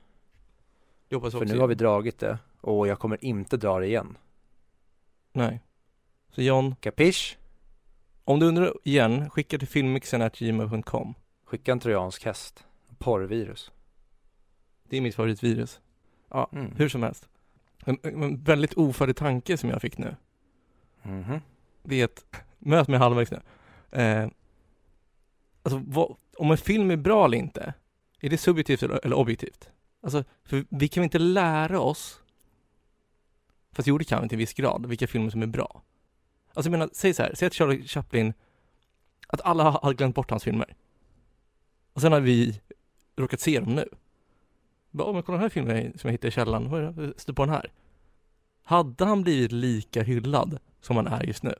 jag 1.09 1.19
hoppas 1.19 1.33
För 1.33 1.43
också, 1.43 1.55
nu 1.55 1.61
har 1.61 1.66
vi 1.66 1.75
dragit 1.75 2.19
det 2.19 2.38
och 2.61 2.88
jag 2.88 2.99
kommer 2.99 3.25
inte 3.25 3.57
dra 3.57 3.81
det 3.81 3.87
igen. 3.87 4.19
nej. 5.33 5.61
Så 6.31 6.43
John, 6.43 6.76
Capiche? 6.81 7.37
Om 8.25 8.40
du 8.40 8.47
undrar 8.47 8.73
igen, 8.85 9.31
skicka 9.31 9.59
till 9.59 9.69
filmmixen.gmail.com. 9.69 11.14
Skicka 11.46 11.72
en 11.72 11.80
trojansk 11.80 12.24
häst. 12.24 12.64
Porrvirus. 12.98 13.72
Det 14.88 14.96
är 14.96 15.00
mitt 15.00 15.14
favoritvirus. 15.14 15.80
Ja, 16.30 16.48
Mm. 16.52 16.72
hur 16.76 16.88
som 16.88 17.02
helst. 17.02 17.28
En, 17.84 17.98
en 18.02 18.42
väldigt 18.42 18.74
ofärdig 18.74 19.16
tanke 19.16 19.56
som 19.56 19.70
jag 19.70 19.82
fick 19.82 19.98
nu. 19.98 20.16
Mhm. 21.02 21.40
Det 21.82 22.00
är 22.00 22.04
att, 22.04 22.24
möt 22.58 22.88
mig 22.88 22.98
halvvägs 22.98 23.30
nu. 23.30 23.40
Eh, 24.00 24.28
alltså 25.62 25.82
vad, 25.86 26.16
om 26.36 26.50
en 26.50 26.56
film 26.58 26.90
är 26.90 26.96
bra 26.96 27.24
eller 27.24 27.38
inte, 27.38 27.74
är 28.20 28.30
det 28.30 28.38
subjektivt 28.38 28.82
eller, 28.82 29.00
eller 29.04 29.16
objektivt? 29.16 29.70
Alltså, 30.00 30.24
för 30.44 30.64
vi 30.70 30.88
kan 30.88 31.00
väl 31.00 31.04
inte 31.04 31.18
lära 31.18 31.80
oss, 31.80 32.20
fast 33.72 33.88
jo 33.88 33.98
det 33.98 34.04
kan 34.04 34.22
vi 34.22 34.28
till 34.28 34.36
en 34.36 34.38
viss 34.38 34.54
grad, 34.54 34.86
vilka 34.86 35.06
filmer 35.06 35.30
som 35.30 35.42
är 35.42 35.46
bra. 35.46 35.82
Alltså 36.54 36.68
jag 36.70 36.78
menar, 36.78 36.90
säg 36.92 37.14
så 37.14 37.22
här, 37.22 37.34
säg 37.34 37.46
att 37.46 37.54
Charlie 37.54 37.82
Chaplin, 37.86 38.34
att 39.28 39.40
alla 39.40 39.70
har- 39.70 39.94
glömt 39.94 40.14
bort 40.14 40.30
hans 40.30 40.44
filmer. 40.44 40.74
Och 41.96 42.02
sen 42.02 42.12
har 42.12 42.20
vi 42.20 42.60
råkat 43.16 43.40
se 43.40 43.60
dem 43.60 43.74
nu. 43.74 43.88
Bara, 44.90 45.08
"Åh, 45.08 45.14
men 45.14 45.22
kolla 45.22 45.36
den 45.38 45.42
här 45.42 45.48
filmen 45.48 45.98
som 45.98 46.08
jag 46.08 46.12
hittade 46.12 46.28
i 46.28 46.30
källaren? 46.30 47.14
Stå 47.16 47.34
på 47.34 47.44
den 47.44 47.54
här. 47.54 47.72
Hade 48.64 49.04
han 49.04 49.22
blivit 49.22 49.52
lika 49.52 50.02
hyllad 50.02 50.58
som 50.80 50.96
han 50.96 51.06
är 51.06 51.22
just 51.24 51.42
nu? 51.42 51.54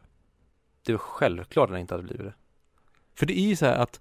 Det 0.83 0.93
är 0.93 0.97
självklart 0.99 1.65
att 1.69 1.73
den 1.73 1.81
inte 1.81 1.95
hade 1.95 2.05
blivit 2.05 2.27
det. 2.27 2.35
För 3.15 3.27
det 3.27 3.39
är 3.39 3.49
ju 3.49 3.57
så 3.57 3.67
här 3.67 3.79
att 3.79 4.01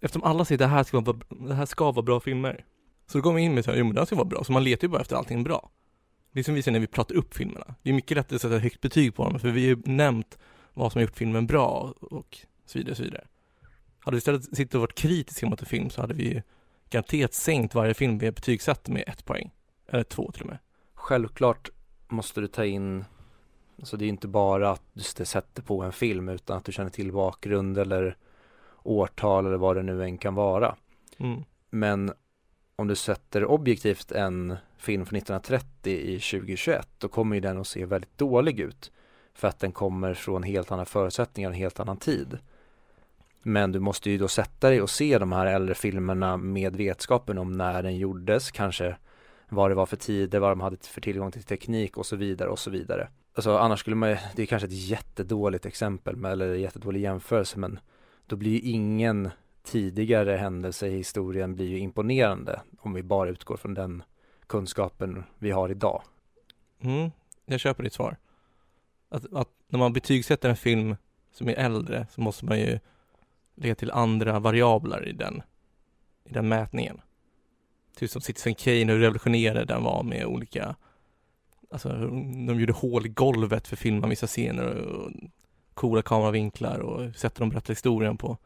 eftersom 0.00 0.22
alla 0.22 0.44
säger 0.44 0.58
det 0.58 0.66
här 0.66 0.84
ska 0.84 1.00
vara, 1.00 1.16
det 1.28 1.54
här 1.54 1.66
ska 1.66 1.92
vara 1.92 2.02
bra 2.02 2.20
filmer. 2.20 2.64
Så 3.06 3.18
då 3.18 3.22
går 3.22 3.32
man 3.32 3.40
in 3.40 3.54
med 3.54 3.64
så 3.64 3.70
här, 3.70 3.78
jo 3.78 3.84
men 3.84 3.94
det 3.94 4.00
här 4.00 4.06
ska 4.06 4.16
vara 4.16 4.24
bra. 4.24 4.44
Så 4.44 4.52
man 4.52 4.64
letar 4.64 4.84
ju 4.84 4.88
bara 4.88 5.00
efter 5.00 5.16
allting 5.16 5.44
bra. 5.44 5.70
Det 6.32 6.40
är 6.40 6.44
som 6.44 6.54
vi 6.54 6.62
säger 6.62 6.72
när 6.72 6.80
vi 6.80 6.86
pratar 6.86 7.14
upp 7.14 7.34
filmerna. 7.34 7.74
Det 7.82 7.90
är 7.90 7.94
mycket 7.94 8.16
lättare 8.16 8.36
att 8.36 8.42
sätta 8.42 8.58
högt 8.58 8.80
betyg 8.80 9.14
på 9.14 9.24
dem 9.24 9.38
för 9.40 9.50
vi 9.50 9.68
har 9.68 9.76
ju 9.76 9.82
nämnt 9.84 10.38
vad 10.74 10.92
som 10.92 10.98
har 10.98 11.02
gjort 11.02 11.16
filmen 11.16 11.46
bra 11.46 11.94
och 12.00 12.38
så 12.66 12.78
vidare, 12.78 12.94
så 12.94 13.02
vidare. 13.02 13.26
Hade 14.04 14.14
vi 14.14 14.18
istället 14.18 14.44
suttit 14.44 14.74
och 14.74 14.80
varit 14.80 14.94
kritiska 14.94 15.46
mot 15.46 15.60
en 15.60 15.66
film 15.66 15.90
så 15.90 16.00
hade 16.00 16.14
vi 16.14 16.24
ju 16.24 16.42
garanterat 16.90 17.34
sänkt 17.34 17.74
varje 17.74 17.94
film 17.94 18.18
vi 18.18 18.32
betygsatt 18.32 18.88
med 18.88 19.04
ett 19.06 19.24
poäng. 19.24 19.50
Eller 19.88 20.04
två 20.04 20.32
till 20.32 20.42
och 20.42 20.48
med. 20.48 20.58
Självklart 20.94 21.70
måste 22.08 22.40
du 22.40 22.46
ta 22.46 22.64
in 22.64 23.04
Alltså 23.82 23.96
det 23.96 24.04
är 24.04 24.08
inte 24.08 24.28
bara 24.28 24.70
att 24.70 24.82
du 24.92 25.02
sätter 25.24 25.62
på 25.62 25.82
en 25.82 25.92
film 25.92 26.28
utan 26.28 26.56
att 26.56 26.64
du 26.64 26.72
känner 26.72 26.90
till 26.90 27.12
bakgrund 27.12 27.78
eller 27.78 28.16
årtal 28.82 29.46
eller 29.46 29.56
vad 29.56 29.76
det 29.76 29.82
nu 29.82 30.04
än 30.04 30.18
kan 30.18 30.34
vara. 30.34 30.76
Mm. 31.18 31.42
Men 31.70 32.12
om 32.76 32.88
du 32.88 32.96
sätter 32.96 33.44
objektivt 33.44 34.12
en 34.12 34.56
film 34.76 35.06
från 35.06 35.16
1930 35.16 35.92
i 35.92 36.20
2021 36.20 36.88
då 36.98 37.08
kommer 37.08 37.36
ju 37.36 37.40
den 37.40 37.58
att 37.58 37.66
se 37.66 37.84
väldigt 37.84 38.18
dålig 38.18 38.60
ut. 38.60 38.92
För 39.34 39.48
att 39.48 39.58
den 39.58 39.72
kommer 39.72 40.14
från 40.14 40.42
helt 40.42 40.72
andra 40.72 40.84
förutsättningar 40.84 41.50
och 41.50 41.54
en 41.54 41.60
helt 41.60 41.80
annan 41.80 41.96
tid. 41.96 42.38
Men 43.42 43.72
du 43.72 43.80
måste 43.80 44.10
ju 44.10 44.18
då 44.18 44.28
sätta 44.28 44.68
dig 44.68 44.82
och 44.82 44.90
se 44.90 45.18
de 45.18 45.32
här 45.32 45.46
äldre 45.46 45.74
filmerna 45.74 46.36
med 46.36 46.76
vetskapen 46.76 47.38
om 47.38 47.52
när 47.52 47.82
den 47.82 47.96
gjordes, 47.96 48.50
kanske 48.50 48.96
vad 49.48 49.70
det 49.70 49.74
var 49.74 49.86
för 49.86 49.96
tider, 49.96 50.38
vad 50.38 50.50
de 50.50 50.60
hade 50.60 50.76
för 50.76 51.00
tillgång 51.00 51.30
till 51.30 51.42
teknik 51.42 51.96
och 51.96 52.06
så 52.06 52.16
vidare 52.16 52.48
och 52.48 52.58
så 52.58 52.70
vidare. 52.70 53.08
Alltså 53.34 53.56
annars 53.56 53.80
skulle 53.80 53.96
man 53.96 54.10
ju- 54.10 54.16
det 54.36 54.42
är 54.42 54.46
kanske 54.46 54.66
ett 54.66 54.88
jättedåligt 54.88 55.66
exempel 55.66 56.16
med, 56.16 56.32
eller 56.32 56.54
jättedålig 56.54 57.00
jämförelse 57.00 57.58
men 57.58 57.78
då 58.26 58.36
blir 58.36 58.50
ju 58.50 58.58
ingen 58.60 59.30
tidigare 59.64 60.36
händelse 60.36 60.86
i 60.88 60.96
historien 60.96 61.54
blir 61.54 61.66
ju 61.66 61.78
imponerande 61.78 62.60
om 62.78 62.92
vi 62.92 63.02
bara 63.02 63.28
utgår 63.30 63.56
från 63.56 63.74
den 63.74 64.02
kunskapen 64.46 65.24
vi 65.38 65.50
har 65.50 65.68
idag. 65.68 66.02
Mm, 66.82 67.10
jag 67.46 67.60
köper 67.60 67.82
ditt 67.82 67.92
svar. 67.92 68.16
Att, 69.08 69.32
att 69.32 69.48
när 69.68 69.78
man 69.78 69.92
betygsätter 69.92 70.48
en 70.48 70.56
film 70.56 70.96
som 71.32 71.48
är 71.48 71.54
äldre 71.54 72.06
så 72.10 72.20
måste 72.20 72.44
man 72.44 72.58
ju 72.58 72.78
lägga 73.54 73.74
till 73.74 73.90
andra 73.90 74.38
variabler 74.38 75.08
i 75.08 75.12
den, 75.12 75.42
i 76.24 76.32
den 76.32 76.48
mätningen. 76.48 77.00
Typ 77.96 78.10
som 78.10 78.20
Citizen 78.20 78.54
Kane, 78.54 78.92
hur 78.92 78.98
revolutionerande 78.98 79.64
den 79.64 79.82
var 79.82 80.02
med 80.02 80.26
olika, 80.26 80.76
alltså 81.70 81.88
de 82.46 82.60
gjorde 82.60 82.72
hål 82.72 83.06
i 83.06 83.08
golvet 83.08 83.68
för 83.68 83.76
att 83.76 83.80
filma 83.80 84.06
vissa 84.06 84.26
scener 84.26 84.66
och 84.66 85.10
coola 85.74 86.02
kameravinklar 86.02 86.78
och 86.78 87.16
sätter 87.16 87.40
de 87.40 87.48
berättar 87.48 87.68
historien 87.68 88.16
på. 88.16 88.38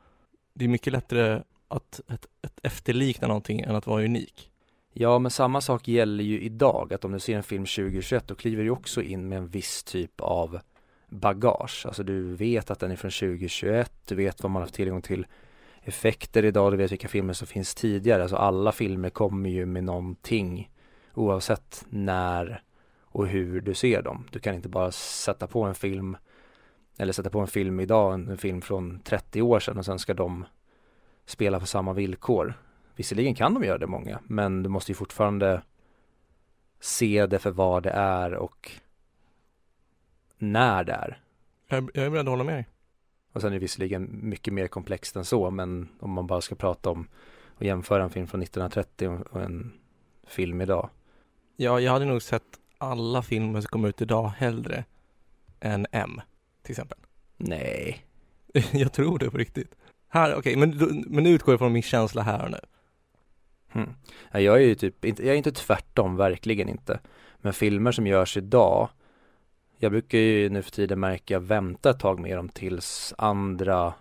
Det 0.55 0.65
är 0.65 0.69
mycket 0.69 0.93
lättare 0.93 1.43
att, 1.69 2.01
att, 2.07 2.27
att 2.41 2.61
efterlikna 2.63 3.29
någonting 3.29 3.61
än 3.61 3.77
att 3.77 3.87
vara 3.87 4.05
unik. 4.05 4.51
Ja, 4.93 5.19
men 5.19 5.31
samma 5.31 5.61
sak 5.61 5.89
gäller 5.89 6.25
ju 6.25 6.41
idag, 6.41 6.93
att 6.93 7.05
om 7.05 7.13
du 7.13 7.21
ser 7.21 7.37
en 7.37 7.43
film 7.43 7.65
2021 7.65 8.29
då 8.29 8.35
kliver 8.35 8.65
du 8.65 8.71
också 8.71 9.03
in 9.03 9.29
med 9.29 9.39
en 9.39 9.49
viss 9.49 9.85
typ 9.85 10.21
av 10.21 10.61
bagage. 11.09 11.87
Alltså 11.87 12.03
du 12.03 12.35
vet 12.35 12.71
att 12.71 12.81
den 12.81 12.91
är 12.91 12.97
från 12.97 13.11
2021, 13.11 13.93
du 14.09 14.15
vet 14.15 14.43
vad 14.43 14.51
man 14.51 14.63
har 14.63 14.69
tillgång 14.69 15.03
till 15.03 15.27
effekter 15.83 16.45
idag, 16.45 16.73
du 16.73 16.77
vet 16.77 16.93
vilka 16.93 17.09
filmer 17.09 17.33
som 17.33 17.47
finns 17.47 17.75
tidigare. 17.75 18.23
Alltså 18.23 18.37
alla 18.37 18.73
filmer 18.73 19.11
kommer 19.11 19.51
ju 19.51 19.67
med 19.67 19.85
någonting 19.85 20.71
oavsett 21.15 21.85
när 21.89 22.63
och 23.01 23.27
hur 23.27 23.61
du 23.61 23.75
ser 23.75 24.03
dem. 24.03 24.25
Du 24.31 24.39
kan 24.39 24.55
inte 24.55 24.69
bara 24.69 24.93
sätta 24.93 25.47
på 25.47 25.63
en 25.63 25.75
film 25.75 26.17
eller 26.99 27.13
sätta 27.13 27.31
på 27.31 27.41
en 27.41 27.47
film 27.47 27.81
idag, 27.81 28.15
en 28.15 28.39
film 28.39 28.63
från 28.63 29.01
30 29.01 29.43
år 29.43 29.61
sedan 29.61 29.79
och 29.79 29.85
sen 29.85 29.99
ska 29.99 30.15
de 30.15 30.45
spela 31.27 31.61
på 31.61 31.67
samma 31.67 31.93
villkor. 31.93 32.55
Visserligen 32.97 33.35
kan 33.35 33.55
de 33.55 33.65
göra 33.65 33.79
det 33.79 33.87
många, 33.87 34.21
men 34.25 34.63
du 34.63 34.69
måste 34.69 34.93
ju 34.93 34.97
fortfarande 34.97 35.63
se 36.81 37.27
det 37.27 37.39
för 37.39 37.51
vad 37.51 37.83
det 37.83 37.91
är 37.91 38.35
och 38.35 38.71
när 40.39 40.85
det 40.85 40.93
är. 40.93 41.21
Jag, 41.69 41.91
jag 41.95 42.05
är 42.05 42.11
beredd 42.11 42.27
att 42.27 42.33
hålla 42.33 42.45
med 42.45 42.55
dig. 42.55 42.67
Och 43.33 43.41
sen 43.41 43.49
är 43.51 43.55
det 43.55 43.59
visserligen 43.59 44.09
mycket 44.23 44.55
mer 44.55 44.69
komplext 44.69 45.17
än 45.17 45.25
så, 45.25 45.51
men 45.51 45.89
om 46.01 46.11
man 46.11 46.27
bara 46.27 46.41
ska 46.41 46.55
prata 46.55 46.91
om 46.91 47.09
och 47.47 47.63
jämföra 47.65 48.03
en 48.03 48.11
film 48.11 48.27
från 48.27 48.43
1930 48.43 49.09
och 49.31 49.43
en 49.43 49.73
film 50.27 50.61
idag. 50.61 50.91
Ja, 51.57 51.81
jag 51.81 51.93
hade 51.93 52.05
nog 52.05 52.23
sett 52.23 52.43
alla 52.79 53.23
filmer 53.23 53.61
som 53.61 53.69
kommer 53.69 53.89
ut 53.89 54.03
idag 54.03 54.29
hellre 54.29 54.85
än 55.61 55.87
M, 55.93 56.21
till 56.63 56.73
exempel. 56.73 56.99
Nej. 57.37 58.05
jag 58.73 58.93
tror 58.93 59.19
det 59.19 59.31
på 59.31 59.39
riktigt. 59.39 59.75
Här, 60.09 60.35
okej, 60.37 60.57
men, 60.57 60.79
då- 60.79 60.91
men 61.07 61.25
nu 61.25 61.31
utgår 61.31 61.53
jag 61.53 61.59
från 61.59 61.73
min 61.73 61.83
känsla 61.83 62.23
här 62.23 62.45
och 62.45 62.51
nu. 62.51 62.59
Ja, 64.33 64.41
Jag 64.41 64.57
är 64.57 64.61
ju 64.67 64.75
typ, 64.75 65.05
jag 65.05 65.21
är 65.21 65.35
inte 65.35 65.53
tvärtom, 65.53 66.17
verkligen 66.17 66.69
inte. 66.69 67.01
Men 67.39 67.53
filmer 67.53 67.93
som 67.93 68.07
görs 68.07 68.37
idag, 68.37 68.89
jag 69.79 69.93
brukar 69.93 70.19
ju 70.19 70.49
nu 70.49 70.63
för 70.63 70.71
tiden 70.71 71.01
märka 71.01 71.39
vänta 71.39 71.91
ett 71.91 72.01
tag 72.01 72.21
med 72.21 72.37
dem 72.37 72.49
tills 72.49 73.15
andra 73.19 73.95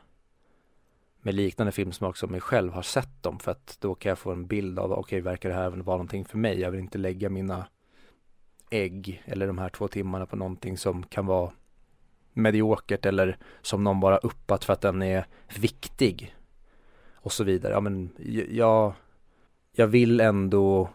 med 1.21 1.33
liknande 1.33 1.71
filmsmak 1.71 2.17
som 2.17 2.31
mig 2.31 2.41
själv 2.41 2.73
har 2.73 2.81
sett 2.81 3.23
dem 3.23 3.39
för 3.39 3.51
att 3.51 3.77
då 3.81 3.95
kan 3.95 4.09
jag 4.09 4.19
få 4.19 4.31
en 4.31 4.47
bild 4.47 4.79
av, 4.79 4.91
okej 4.91 5.21
verkar 5.21 5.49
det 5.49 5.55
här 5.55 5.69
vara 5.69 5.97
någonting 5.97 6.25
för 6.25 6.37
mig? 6.37 6.59
Jag 6.59 6.71
vill 6.71 6.79
inte 6.79 6.97
lägga 6.97 7.29
mina 7.29 7.67
ägg 8.69 9.23
eller 9.25 9.47
de 9.47 9.57
här 9.57 9.69
två 9.69 9.87
timmarna 9.87 10.25
på 10.25 10.35
någonting 10.35 10.77
som 10.77 11.03
kan 11.03 11.25
vara 11.25 11.51
mediokert 12.33 13.05
eller 13.05 13.37
som 13.61 13.83
någon 13.83 13.99
bara 13.99 14.17
uppat 14.17 14.65
för 14.65 14.73
att 14.73 14.81
den 14.81 15.01
är 15.01 15.25
viktig 15.59 16.35
och 17.13 17.31
så 17.31 17.43
vidare. 17.43 17.73
Ja 17.73 17.79
men 17.79 18.09
jag 18.49 18.93
jag 19.71 19.87
vill 19.87 20.19
ändå 20.19 20.89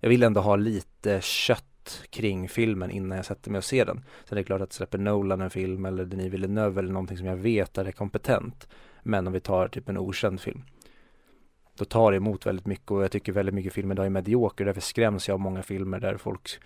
jag 0.00 0.08
vill 0.08 0.22
ändå 0.22 0.40
ha 0.40 0.56
lite 0.56 1.20
kött 1.20 1.73
kring 2.10 2.48
filmen 2.48 2.90
innan 2.90 3.16
jag 3.16 3.24
sätter 3.24 3.50
mig 3.50 3.58
och 3.58 3.64
ser 3.64 3.84
den. 3.84 4.04
Sen 4.24 4.38
är 4.38 4.42
det 4.42 4.44
klart 4.44 4.60
att 4.60 4.72
släpper 4.72 4.98
Nolan 4.98 5.40
en 5.40 5.50
film 5.50 5.84
eller 5.84 6.04
Denis 6.04 6.32
Villeneuve 6.32 6.80
eller 6.80 6.92
någonting 6.92 7.16
som 7.18 7.26
jag 7.26 7.36
vet 7.36 7.78
är 7.78 7.92
kompetent. 7.92 8.68
Men 9.02 9.26
om 9.26 9.32
vi 9.32 9.40
tar 9.40 9.68
typ 9.68 9.88
en 9.88 9.98
okänd 9.98 10.40
film. 10.40 10.62
Då 11.78 11.84
tar 11.84 12.10
det 12.10 12.16
emot 12.16 12.46
väldigt 12.46 12.66
mycket 12.66 12.90
och 12.90 13.02
jag 13.02 13.10
tycker 13.10 13.32
väldigt 13.32 13.54
mycket 13.54 13.72
filmer 13.72 13.94
idag 13.94 14.06
är 14.06 14.10
medioker. 14.10 14.64
Därför 14.64 14.80
skräms 14.80 15.28
jag 15.28 15.34
av 15.34 15.40
många 15.40 15.62
filmer 15.62 16.00
där 16.00 16.16
folk 16.16 16.58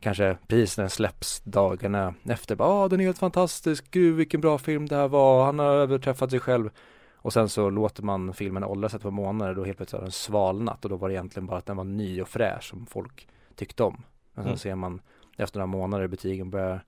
kanske 0.00 0.36
precis 0.46 0.76
när 0.76 0.82
den 0.82 0.90
släpps 0.90 1.40
dagarna 1.40 2.14
efter 2.24 2.56
bara, 2.56 2.68
ah 2.68 2.88
den 2.88 3.00
är 3.00 3.04
helt 3.04 3.18
fantastisk, 3.18 3.90
gud 3.90 4.16
vilken 4.16 4.40
bra 4.40 4.58
film 4.58 4.86
det 4.86 4.96
här 4.96 5.08
var, 5.08 5.44
han 5.44 5.58
har 5.58 5.66
överträffat 5.66 6.30
sig 6.30 6.40
själv. 6.40 6.70
Och 7.16 7.32
sen 7.32 7.48
så 7.48 7.70
låter 7.70 8.02
man 8.02 8.34
filmen 8.34 8.64
åldras 8.64 8.94
ett 8.94 9.02
par 9.02 9.10
månader 9.10 9.54
då 9.54 9.64
helt 9.64 9.76
plötsligt 9.76 9.98
har 9.98 10.04
den 10.04 10.12
svalnat 10.12 10.84
och 10.84 10.90
då 10.90 10.96
var 10.96 11.08
det 11.08 11.14
egentligen 11.14 11.46
bara 11.46 11.58
att 11.58 11.66
den 11.66 11.76
var 11.76 11.84
ny 11.84 12.22
och 12.22 12.28
fräsch 12.28 12.68
som 12.70 12.86
folk 12.86 13.28
tyckte 13.54 13.82
om. 13.82 14.02
Men 14.34 14.44
sen 14.44 14.46
Mm. 14.46 14.58
ser 14.58 14.74
man 14.74 15.00
efter 15.36 15.58
några 15.58 15.66
månader 15.66 16.06
betygen 16.06 16.50
börjar 16.50 16.84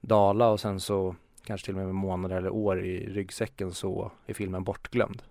dala 0.00 0.48
och 0.48 0.60
sen 0.60 0.80
så 0.80 1.16
kanske 1.44 1.64
till 1.64 1.78
och 1.78 1.84
med 1.84 1.94
månader 1.94 2.36
eller 2.36 2.50
år 2.50 2.84
i 2.84 3.06
ryggsäcken 3.12 3.72
så 3.72 4.10
är 4.26 4.34
filmen 4.34 4.64
bortglömd. 4.64 5.22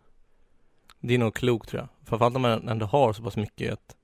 Det 0.99 1.13
är 1.13 1.17
nog 1.17 1.33
klokt 1.35 1.69
tror 1.69 1.81
jag. 1.81 1.89
Framförallt 2.09 2.35
om 2.35 2.41
man 2.41 2.69
ändå 2.69 2.85
har 2.85 3.13
så 3.13 3.23
pass 3.23 3.37
mycket 3.37 3.73
att, 3.73 3.95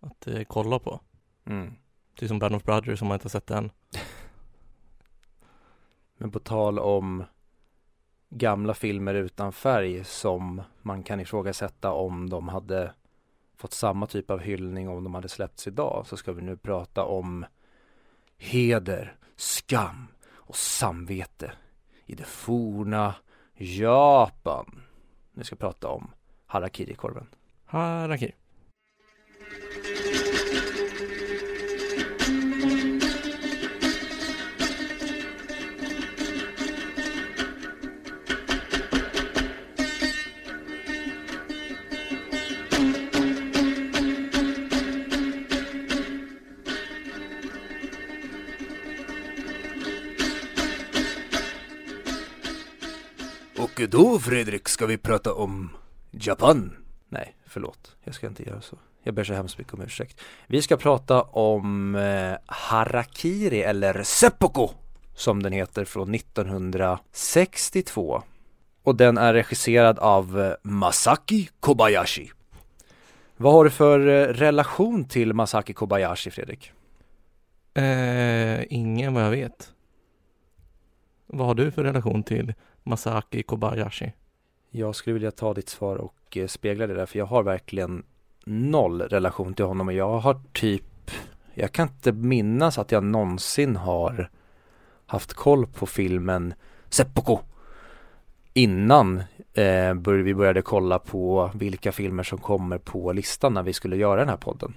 att 0.00 0.26
eh, 0.26 0.42
kolla 0.44 0.78
på. 0.78 1.00
Mm. 1.44 1.74
Typ 2.14 2.28
som 2.28 2.38
Band 2.38 2.54
of 2.54 2.64
Brothers 2.64 2.98
som 2.98 3.08
man 3.08 3.14
inte 3.14 3.24
har 3.24 3.30
sett 3.30 3.50
än. 3.50 3.70
Men 6.16 6.30
på 6.30 6.38
tal 6.38 6.78
om 6.78 7.24
gamla 8.30 8.74
filmer 8.74 9.14
utan 9.14 9.52
färg 9.52 10.04
som 10.04 10.62
man 10.82 11.02
kan 11.02 11.20
ifrågasätta 11.20 11.92
om 11.92 12.30
de 12.30 12.48
hade 12.48 12.92
fått 13.60 13.72
samma 13.72 14.06
typ 14.06 14.30
av 14.30 14.38
hyllning 14.38 14.88
om 14.88 15.04
de 15.04 15.14
hade 15.14 15.28
släppts 15.28 15.66
idag 15.66 16.06
så 16.06 16.16
ska 16.16 16.32
vi 16.32 16.42
nu 16.42 16.56
prata 16.56 17.04
om 17.04 17.46
heder, 18.38 19.16
skam 19.36 20.06
och 20.32 20.56
samvete 20.56 21.52
i 22.06 22.14
det 22.14 22.24
forna 22.24 23.14
Japan. 23.54 24.82
Nu 25.32 25.44
ska 25.44 25.56
prata 25.56 25.88
om 25.88 26.10
harakiri-korven. 26.46 27.26
Harakiri. 27.64 28.34
Och 53.80 53.88
då 53.88 54.18
Fredrik 54.18 54.68
ska 54.68 54.86
vi 54.86 54.96
prata 54.96 55.34
om 55.34 55.70
Japan. 56.10 56.76
Nej, 57.08 57.34
förlåt. 57.46 57.96
Jag 58.04 58.14
ska 58.14 58.26
inte 58.26 58.42
göra 58.42 58.60
så. 58.60 58.78
Jag 59.02 59.14
ber 59.14 59.24
så 59.24 59.34
hemskt 59.34 59.58
mycket 59.58 59.74
om 59.74 59.82
ursäkt. 59.82 60.20
Vi 60.46 60.62
ska 60.62 60.76
prata 60.76 61.22
om 61.22 61.94
eh, 61.94 62.32
Harakiri 62.46 63.62
eller 63.62 64.02
Seppuku 64.02 64.68
som 65.14 65.42
den 65.42 65.52
heter 65.52 65.84
från 65.84 66.14
1962. 66.14 68.22
Och 68.82 68.96
den 68.96 69.18
är 69.18 69.34
regisserad 69.34 69.98
av 69.98 70.40
eh, 70.40 70.52
Masaki 70.62 71.48
Kobayashi. 71.60 72.30
Vad 73.36 73.52
har 73.52 73.64
du 73.64 73.70
för 73.70 74.08
eh, 74.08 74.26
relation 74.26 75.04
till 75.04 75.34
Masaki 75.34 75.72
Kobayashi, 75.72 76.30
Fredrik? 76.30 76.72
Eh, 77.74 78.72
ingen 78.72 79.14
vad 79.14 79.24
jag 79.24 79.30
vet. 79.30 79.72
Vad 81.32 81.46
har 81.46 81.54
du 81.54 81.70
för 81.70 81.84
relation 81.84 82.22
till 82.22 82.54
Masaki 82.82 83.42
Kobayashi? 83.42 84.12
Jag 84.70 84.94
skulle 84.94 85.14
vilja 85.14 85.30
ta 85.30 85.54
ditt 85.54 85.68
svar 85.68 85.96
och 85.96 86.36
eh, 86.36 86.46
spegla 86.46 86.86
det 86.86 86.94
där 86.94 87.06
för 87.06 87.18
jag 87.18 87.26
har 87.26 87.42
verkligen 87.42 88.02
noll 88.44 89.02
relation 89.02 89.54
till 89.54 89.64
honom 89.64 89.88
och 89.88 89.94
jag 89.94 90.18
har 90.18 90.40
typ 90.52 91.10
Jag 91.54 91.72
kan 91.72 91.88
inte 91.88 92.12
minnas 92.12 92.78
att 92.78 92.92
jag 92.92 93.04
någonsin 93.04 93.76
har 93.76 94.30
haft 95.06 95.34
koll 95.34 95.66
på 95.66 95.86
filmen 95.86 96.54
Seppuku 96.88 97.36
innan 98.54 99.18
eh, 99.54 99.94
bör- 99.94 100.22
vi 100.22 100.34
började 100.34 100.62
kolla 100.62 100.98
på 100.98 101.50
vilka 101.54 101.92
filmer 101.92 102.22
som 102.22 102.38
kommer 102.38 102.78
på 102.78 103.12
listan 103.12 103.54
när 103.54 103.62
vi 103.62 103.72
skulle 103.72 103.96
göra 103.96 104.20
den 104.20 104.28
här 104.28 104.36
podden. 104.36 104.74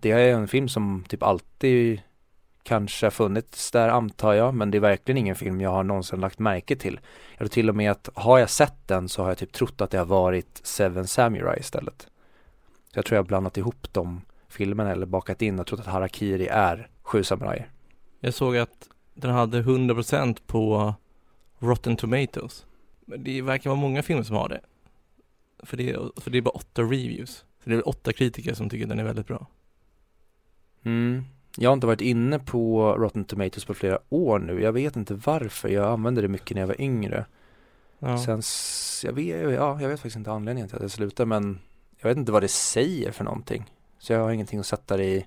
Det 0.00 0.10
är 0.10 0.32
en 0.34 0.48
film 0.48 0.68
som 0.68 1.04
typ 1.08 1.22
alltid 1.22 2.00
kanske 2.64 3.10
funnits 3.10 3.70
där 3.70 3.88
antar 3.88 4.32
jag 4.32 4.54
men 4.54 4.70
det 4.70 4.78
är 4.78 4.80
verkligen 4.80 5.18
ingen 5.18 5.36
film 5.36 5.60
jag 5.60 5.70
har 5.70 5.84
någonsin 5.84 6.20
lagt 6.20 6.38
märke 6.38 6.76
till. 6.76 7.00
Jag 7.30 7.38
tror 7.38 7.48
till 7.48 7.68
och 7.68 7.76
med 7.76 7.90
att 7.90 8.08
har 8.14 8.38
jag 8.38 8.50
sett 8.50 8.88
den 8.88 9.08
så 9.08 9.22
har 9.22 9.28
jag 9.28 9.38
typ 9.38 9.52
trott 9.52 9.80
att 9.80 9.90
det 9.90 9.98
har 9.98 10.04
varit 10.04 10.60
Seven 10.62 11.06
Samurai 11.06 11.60
istället. 11.60 12.08
Så 12.92 12.98
jag 12.98 13.04
tror 13.04 13.16
jag 13.16 13.22
har 13.22 13.28
blandat 13.28 13.56
ihop 13.56 13.92
de 13.92 14.20
filmerna 14.48 14.92
eller 14.92 15.06
bakat 15.06 15.42
in 15.42 15.60
och 15.60 15.66
trott 15.66 15.80
att 15.80 15.86
Harakiri 15.86 16.46
är 16.46 16.88
Sju 17.02 17.22
samurajer. 17.24 17.70
Jag 18.20 18.34
såg 18.34 18.56
att 18.56 18.88
den 19.14 19.30
hade 19.30 19.62
100% 19.62 20.38
på 20.46 20.94
Rotten 21.58 21.96
Tomatoes. 21.96 22.66
Men 23.04 23.24
det 23.24 23.42
verkar 23.42 23.70
vara 23.70 23.80
många 23.80 24.02
filmer 24.02 24.22
som 24.22 24.36
har 24.36 24.48
det. 24.48 24.60
För 25.58 25.76
det, 25.76 25.90
är, 25.90 26.20
för 26.20 26.30
det 26.30 26.38
är 26.38 26.42
bara 26.42 26.50
åtta 26.50 26.82
reviews. 26.82 27.44
Så 27.64 27.70
det 27.70 27.76
är 27.76 27.88
åtta 27.88 28.12
kritiker 28.12 28.54
som 28.54 28.68
tycker 28.70 28.86
den 28.86 28.98
är 28.98 29.04
väldigt 29.04 29.26
bra. 29.26 29.46
Mm. 30.82 31.24
Jag 31.56 31.70
har 31.70 31.74
inte 31.74 31.86
varit 31.86 32.00
inne 32.00 32.38
på 32.38 32.94
Rotten 32.98 33.24
Tomatoes 33.24 33.64
på 33.64 33.74
flera 33.74 33.98
år 34.08 34.38
nu. 34.38 34.62
Jag 34.62 34.72
vet 34.72 34.96
inte 34.96 35.14
varför. 35.14 35.68
Jag 35.68 35.92
använde 35.92 36.22
det 36.22 36.28
mycket 36.28 36.54
när 36.54 36.62
jag 36.62 36.66
var 36.66 36.80
yngre. 36.80 37.26
Ja. 37.98 38.18
Sen, 38.18 38.42
jag 39.08 39.12
vet, 39.12 39.54
ja, 39.54 39.80
jag 39.80 39.88
vet 39.88 40.00
faktiskt 40.00 40.16
inte 40.16 40.30
anledningen 40.30 40.68
till 40.68 40.76
att 40.76 40.82
jag 40.82 40.90
slutade 40.90 41.26
men 41.26 41.58
jag 42.00 42.08
vet 42.08 42.18
inte 42.18 42.32
vad 42.32 42.42
det 42.42 42.48
säger 42.48 43.12
för 43.12 43.24
någonting. 43.24 43.64
Så 43.98 44.12
jag 44.12 44.20
har 44.20 44.30
ingenting 44.30 44.60
att 44.60 44.66
sätta 44.66 44.96
det 44.96 45.04
i 45.04 45.26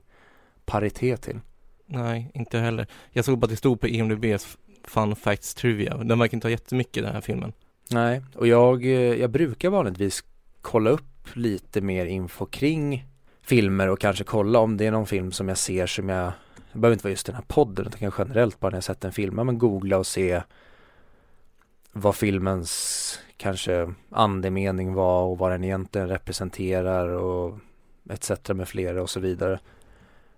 paritet 0.66 1.22
till. 1.22 1.40
Nej, 1.86 2.32
inte 2.34 2.60
heller. 2.60 2.88
Jag 3.12 3.26
såg 3.26 3.38
bara 3.38 3.46
att 3.46 3.50
det 3.50 3.58
stod 3.58 3.82
på 3.82 3.88
IMDBs 3.88 4.58
Fun 4.84 5.16
Facts 5.16 5.54
Trivia. 5.54 5.98
Den 5.98 6.20
verkar 6.20 6.38
inte 6.38 6.48
ha 6.48 6.52
jättemycket 6.52 7.04
den 7.04 7.14
här 7.14 7.22
filmen. 7.22 7.54
Nej, 7.90 8.22
och 8.36 8.48
jag, 8.48 8.86
eh, 8.86 8.92
jag 8.92 9.30
brukar 9.30 9.70
vanligtvis 9.70 10.24
kolla 10.62 10.90
upp 10.90 11.04
lite 11.34 11.82
mer 11.82 12.06
info 12.06 12.46
kring 12.46 13.06
filmer 13.48 13.90
och 13.90 14.00
kanske 14.00 14.24
kolla 14.24 14.60
om 14.60 14.78
det 14.78 14.86
är 14.86 14.92
någon 14.92 15.06
film 15.06 15.32
som 15.32 15.50
jag 15.50 15.58
ser 15.58 15.88
som 15.88 16.10
jag, 16.10 16.32
det 16.74 16.80
behöver 16.80 16.94
inte 16.94 17.04
vara 17.04 17.12
just 17.12 17.26
den 17.26 17.36
här 17.36 17.44
podden 17.48 17.88
utan 17.88 18.00
kanske 18.00 18.22
generellt 18.22 18.60
bara 18.60 18.70
när 18.70 18.78
jag 18.78 18.84
sett 18.84 19.06
en 19.06 19.12
film, 19.12 19.38
Ja, 19.38 19.44
men 19.44 19.58
googla 19.58 19.98
och 19.98 20.08
se 20.08 20.42
vad 21.92 22.16
filmens 22.16 23.20
kanske 23.38 23.94
andemening 24.10 24.94
var 24.94 25.24
och 25.24 25.38
vad 25.38 25.52
den 25.52 25.64
egentligen 25.64 26.08
representerar 26.08 27.08
och 27.08 27.58
etc 28.10 28.50
med 28.54 28.68
flera 28.68 29.02
och 29.02 29.10
så 29.10 29.20
vidare. 29.20 29.60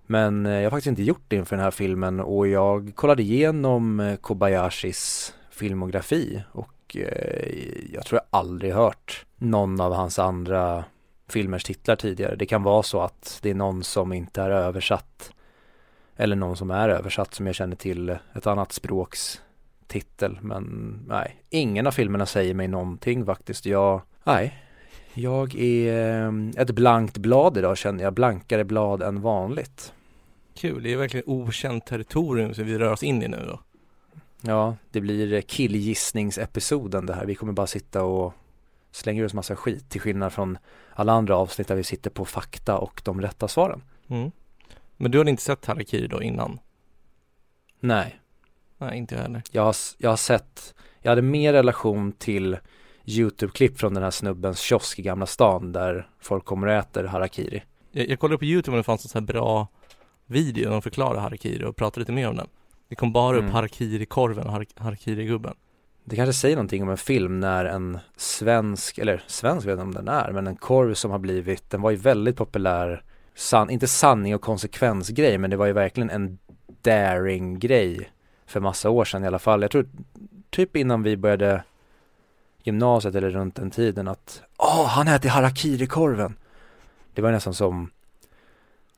Men 0.05 0.45
eh, 0.45 0.53
jag 0.53 0.63
har 0.63 0.69
faktiskt 0.69 0.87
inte 0.87 1.03
gjort 1.03 1.25
det 1.27 1.35
inför 1.35 1.55
den 1.55 1.63
här 1.63 1.71
filmen 1.71 2.19
och 2.19 2.47
jag 2.47 2.91
kollade 2.95 3.21
igenom 3.23 3.99
eh, 3.99 4.15
Kobayashis 4.15 5.33
filmografi 5.49 6.43
och 6.51 6.95
eh, 6.95 7.93
jag 7.93 8.05
tror 8.05 8.21
jag 8.21 8.39
aldrig 8.39 8.73
hört 8.73 9.25
någon 9.37 9.81
av 9.81 9.93
hans 9.93 10.19
andra 10.19 10.83
filmers 11.29 11.63
titlar 11.63 11.95
tidigare. 11.95 12.35
Det 12.35 12.45
kan 12.45 12.63
vara 12.63 12.83
så 12.83 13.01
att 13.01 13.39
det 13.41 13.49
är 13.49 13.53
någon 13.53 13.83
som 13.83 14.13
inte 14.13 14.41
är 14.41 14.49
översatt 14.49 15.33
eller 16.15 16.35
någon 16.35 16.57
som 16.57 16.71
är 16.71 16.89
översatt 16.89 17.33
som 17.33 17.45
jag 17.45 17.55
känner 17.55 17.75
till 17.75 18.17
ett 18.33 18.47
annat 18.47 18.71
språks 18.71 19.41
titel 19.87 20.39
men 20.41 20.95
nej, 21.07 21.43
ingen 21.49 21.87
av 21.87 21.91
filmerna 21.91 22.25
säger 22.25 22.53
mig 22.53 22.67
någonting 22.67 23.25
faktiskt. 23.25 23.65
Jag, 23.65 24.01
nej, 24.23 24.63
jag 25.13 25.55
är 25.55 26.23
eh, 26.27 26.33
ett 26.57 26.71
blankt 26.71 27.17
blad 27.17 27.57
idag 27.57 27.77
känner 27.77 28.03
jag, 28.03 28.13
blankare 28.13 28.63
blad 28.63 29.01
än 29.01 29.21
vanligt. 29.21 29.93
Kul, 30.55 30.83
det 30.83 30.93
är 30.93 30.97
verkligen 30.97 31.23
okänt 31.27 31.85
territorium 31.85 32.53
som 32.53 32.65
vi 32.65 32.77
rör 32.77 32.91
oss 32.91 33.03
in 33.03 33.23
i 33.23 33.27
nu 33.27 33.45
då. 33.47 33.59
Ja, 34.41 34.75
det 34.91 35.01
blir 35.01 35.41
killgissningsepisoden 35.41 37.05
det 37.05 37.13
här. 37.13 37.25
Vi 37.25 37.35
kommer 37.35 37.53
bara 37.53 37.67
sitta 37.67 38.03
och 38.03 38.33
slänga 38.91 39.21
ur 39.21 39.25
oss 39.25 39.33
massa 39.33 39.55
skit 39.55 39.89
till 39.89 40.01
skillnad 40.01 40.33
från 40.33 40.57
alla 40.93 41.13
andra 41.13 41.37
avsnitt 41.37 41.67
där 41.67 41.75
vi 41.75 41.83
sitter 41.83 42.09
på 42.09 42.25
fakta 42.25 42.77
och 42.77 43.01
de 43.05 43.21
rätta 43.21 43.47
svaren. 43.47 43.83
Mm. 44.07 44.31
Men 44.97 45.11
du 45.11 45.17
hade 45.17 45.29
inte 45.29 45.43
sett 45.43 45.65
Harakiri 45.65 46.07
då 46.07 46.21
innan? 46.23 46.59
Nej, 47.79 48.19
Nej, 48.77 48.97
inte 48.97 49.15
jag 49.15 49.21
heller. 49.21 49.41
jag 49.51 49.61
har, 49.63 49.75
jag 49.97 50.09
har 50.09 50.17
sett, 50.17 50.73
jag 51.01 51.11
hade 51.11 51.21
mer 51.21 51.53
relation 51.53 52.11
till 52.11 52.57
YouTube-klipp 53.05 53.79
från 53.79 53.93
den 53.93 54.03
här 54.03 54.11
snubbens 54.11 54.59
kiosk 54.59 54.99
i 54.99 55.01
Gamla 55.01 55.25
stan 55.25 55.71
där 55.71 56.09
folk 56.19 56.45
kommer 56.45 56.67
och 56.67 56.73
äter 56.73 57.03
harakiri. 57.03 57.63
Jag, 57.91 58.09
jag 58.09 58.19
kollade 58.19 58.37
på 58.37 58.45
YouTube 58.45 58.71
om 58.75 58.77
det 58.77 58.83
fanns 58.83 59.05
en 59.05 59.09
sån 59.09 59.21
här 59.23 59.27
bra 59.33 59.67
video 60.25 60.63
där 60.63 60.71
de 60.71 60.81
förklarar 60.81 61.19
Harakiri 61.19 61.63
och 61.65 61.75
pratade 61.75 61.99
lite 62.01 62.11
mer 62.11 62.29
om 62.29 62.35
den. 62.35 62.47
Det 62.89 62.95
kom 62.95 63.13
bara 63.13 63.35
upp 63.37 63.41
Mm. 63.43 63.53
Harakiri-korven 63.55 64.47
och 64.47 64.51
Har- 64.53 64.65
Harakiri-gubben. 64.75 65.55
Det 66.09 66.15
kanske 66.15 66.33
säger 66.33 66.55
någonting 66.55 66.83
om 66.83 66.89
en 66.89 66.97
film 66.97 67.39
när 67.39 67.65
en 67.65 67.99
svensk, 68.17 68.97
eller 68.97 69.23
svensk 69.27 69.67
vet 69.67 69.77
jag 69.77 69.87
inte 69.87 69.99
om 69.99 70.05
den 70.05 70.15
är, 70.15 70.31
men 70.31 70.47
en 70.47 70.55
korv 70.55 70.93
som 70.93 71.11
har 71.11 71.19
blivit, 71.19 71.69
den 71.69 71.81
var 71.81 71.91
ju 71.91 71.97
väldigt 71.97 72.37
populär, 72.37 73.03
san, 73.35 73.69
inte 73.69 73.87
sanning 73.87 74.35
och 74.35 74.41
konsekvensgrej, 74.41 75.37
men 75.37 75.49
det 75.49 75.57
var 75.57 75.65
ju 75.65 75.73
verkligen 75.73 76.09
en 76.09 76.39
daring 76.81 77.59
grej 77.59 78.11
för 78.45 78.59
massa 78.59 78.89
år 78.89 79.05
sedan 79.05 79.23
i 79.23 79.27
alla 79.27 79.39
fall. 79.39 79.61
Jag 79.61 79.71
tror 79.71 79.89
typ 80.49 80.75
innan 80.75 81.03
vi 81.03 81.17
började 81.17 81.63
gymnasiet 82.63 83.15
eller 83.15 83.29
runt 83.29 83.55
den 83.55 83.71
tiden 83.71 84.07
att 84.07 84.41
Åh, 84.57 84.85
han 84.87 85.07
äter 85.07 85.29
harakiri-korven. 85.29 86.35
Det 87.13 87.21
var 87.21 87.31
nästan 87.31 87.53
som 87.53 87.91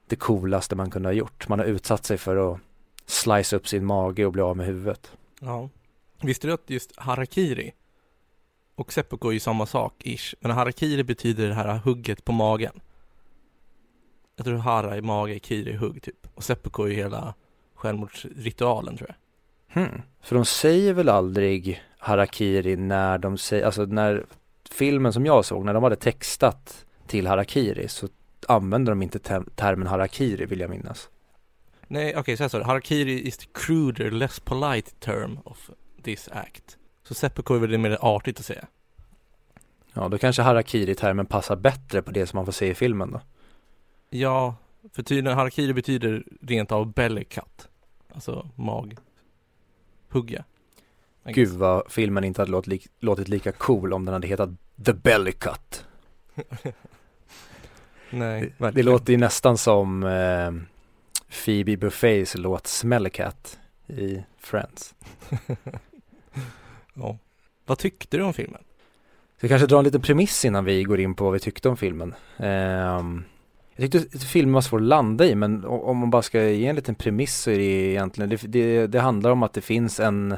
det 0.07 0.15
coolaste 0.15 0.75
man 0.75 0.91
kunde 0.91 1.09
ha 1.09 1.13
gjort. 1.13 1.47
Man 1.47 1.59
har 1.59 1.65
utsatt 1.65 2.05
sig 2.05 2.17
för 2.17 2.53
att 2.53 2.59
slice 3.05 3.55
upp 3.55 3.67
sin 3.67 3.85
mage 3.85 4.25
och 4.25 4.31
bli 4.31 4.41
av 4.41 4.57
med 4.57 4.65
huvudet. 4.65 5.11
Ja. 5.39 5.69
Visste 6.21 6.47
du 6.47 6.53
att 6.53 6.69
just 6.69 6.99
Harakiri 6.99 7.73
och 8.75 8.93
Seppuku 8.93 9.27
är 9.27 9.33
ju 9.33 9.39
samma 9.39 9.65
sak, 9.65 9.93
ish. 10.03 10.33
Men 10.39 10.51
Harakiri 10.51 11.03
betyder 11.03 11.47
det 11.47 11.53
här 11.53 11.77
hugget 11.77 12.25
på 12.25 12.31
magen. 12.31 12.81
Jag 14.35 14.45
tror 14.45 14.57
Hara 14.57 14.95
är 14.95 15.01
mage, 15.01 15.39
Kiri 15.39 15.71
är 15.73 15.77
hugg 15.77 16.01
typ. 16.01 16.27
Och 16.35 16.43
Seppuku 16.43 16.83
är 16.83 16.95
hela 16.95 17.33
självmordsritualen 17.75 18.97
tror 18.97 19.09
jag. 19.09 19.15
Hmm. 19.81 20.01
För 20.21 20.35
de 20.35 20.45
säger 20.45 20.93
väl 20.93 21.09
aldrig 21.09 21.83
harakiri 21.97 22.75
när 22.75 23.17
de 23.17 23.37
säger, 23.37 23.65
alltså 23.65 23.85
när 23.85 24.25
filmen 24.69 25.13
som 25.13 25.25
jag 25.25 25.45
såg, 25.45 25.65
när 25.65 25.73
de 25.73 25.83
hade 25.83 25.95
textat 25.95 26.85
till 27.07 27.27
harakiri 27.27 27.87
så 27.87 28.07
använder 28.47 28.91
de 28.91 29.01
inte 29.01 29.19
te- 29.19 29.43
termen 29.55 29.87
harakiri 29.87 30.45
vill 30.45 30.59
jag 30.59 30.69
minnas. 30.69 31.09
Nej, 31.87 32.17
okej, 32.17 32.37
så 32.37 32.43
här 32.43 32.47
står 32.47 32.59
det. 32.59 32.65
Harakiri 32.65 33.27
is 33.27 33.37
the 33.37 33.47
cruder, 33.53 34.11
less 34.11 34.39
polite 34.39 34.91
term 34.91 35.39
of 35.43 35.69
this 36.03 36.29
act. 36.31 36.77
Så 37.03 37.13
Seppuku 37.13 37.55
är 37.55 37.59
väl 37.59 37.71
det 37.71 37.77
mer 37.77 37.97
artigt 38.01 38.39
att 38.39 38.45
säga. 38.45 38.67
Ja, 39.93 40.07
då 40.07 40.17
kanske 40.17 40.41
harakiri-termen 40.41 41.25
passar 41.25 41.55
bättre 41.55 42.01
på 42.01 42.11
det 42.11 42.27
som 42.27 42.37
man 42.37 42.45
får 42.45 42.51
se 42.51 42.67
i 42.69 42.75
filmen 42.75 43.11
då. 43.11 43.21
Ja, 44.09 44.55
för 44.93 45.03
tydligen 45.03 45.37
Harakiri 45.37 45.73
betyder 45.73 46.23
rent 46.41 46.71
av 46.71 46.93
belly 46.93 47.23
cut. 47.23 47.67
Alltså 48.13 48.49
mag. 48.55 48.97
Hugga. 50.09 50.43
Gud 51.25 51.49
vad 51.49 51.91
filmen 51.91 52.23
inte 52.23 52.41
hade 52.41 52.51
låtit, 52.51 52.67
li- 52.67 52.87
låtit 52.99 53.27
lika 53.27 53.51
cool 53.51 53.93
om 53.93 54.05
den 54.05 54.13
hade 54.13 54.27
hetat 54.27 54.49
The 54.85 54.93
Belly 54.93 55.31
Cut. 55.31 55.85
Nej, 58.09 58.53
Det, 58.57 58.71
det 58.71 58.83
låter 58.83 59.13
ju 59.13 59.17
nästan 59.19 59.57
som 59.57 60.03
eh, 60.03 60.51
Phoebe 61.45 61.77
Buffets 61.77 62.35
låt 62.37 62.67
Smellycat 62.67 63.59
i 63.87 64.23
Friends. 64.39 64.95
ja. 66.93 67.17
Vad 67.65 67.77
tyckte 67.77 68.17
du 68.17 68.23
om 68.23 68.33
filmen? 68.33 68.61
Så 69.41 69.47
kanske 69.47 69.67
drar 69.67 69.77
en 69.77 69.85
liten 69.85 70.01
premiss 70.01 70.45
innan 70.45 70.65
vi 70.65 70.83
går 70.83 70.99
in 70.99 71.13
på 71.13 71.23
vad 71.23 71.33
vi 71.33 71.39
tyckte 71.39 71.69
om 71.69 71.77
filmen. 71.77 72.13
Ehm, 72.37 73.23
jag 73.75 73.91
tyckte 73.91 74.19
filmen 74.19 74.53
var 74.53 74.61
svår 74.61 74.77
att 74.77 74.83
landa 74.83 75.25
i 75.25 75.35
men 75.35 75.65
om 75.65 75.97
man 75.97 76.09
bara 76.09 76.21
ska 76.21 76.43
ge 76.43 76.67
en 76.67 76.75
liten 76.75 76.95
premiss 76.95 77.37
så 77.37 77.51
är 77.51 77.57
det 77.57 77.63
egentligen, 77.63 78.29
det, 78.29 78.41
det, 78.47 78.87
det 78.87 78.99
handlar 78.99 79.31
om 79.31 79.43
att 79.43 79.53
det 79.53 79.61
finns 79.61 79.99
en 79.99 80.37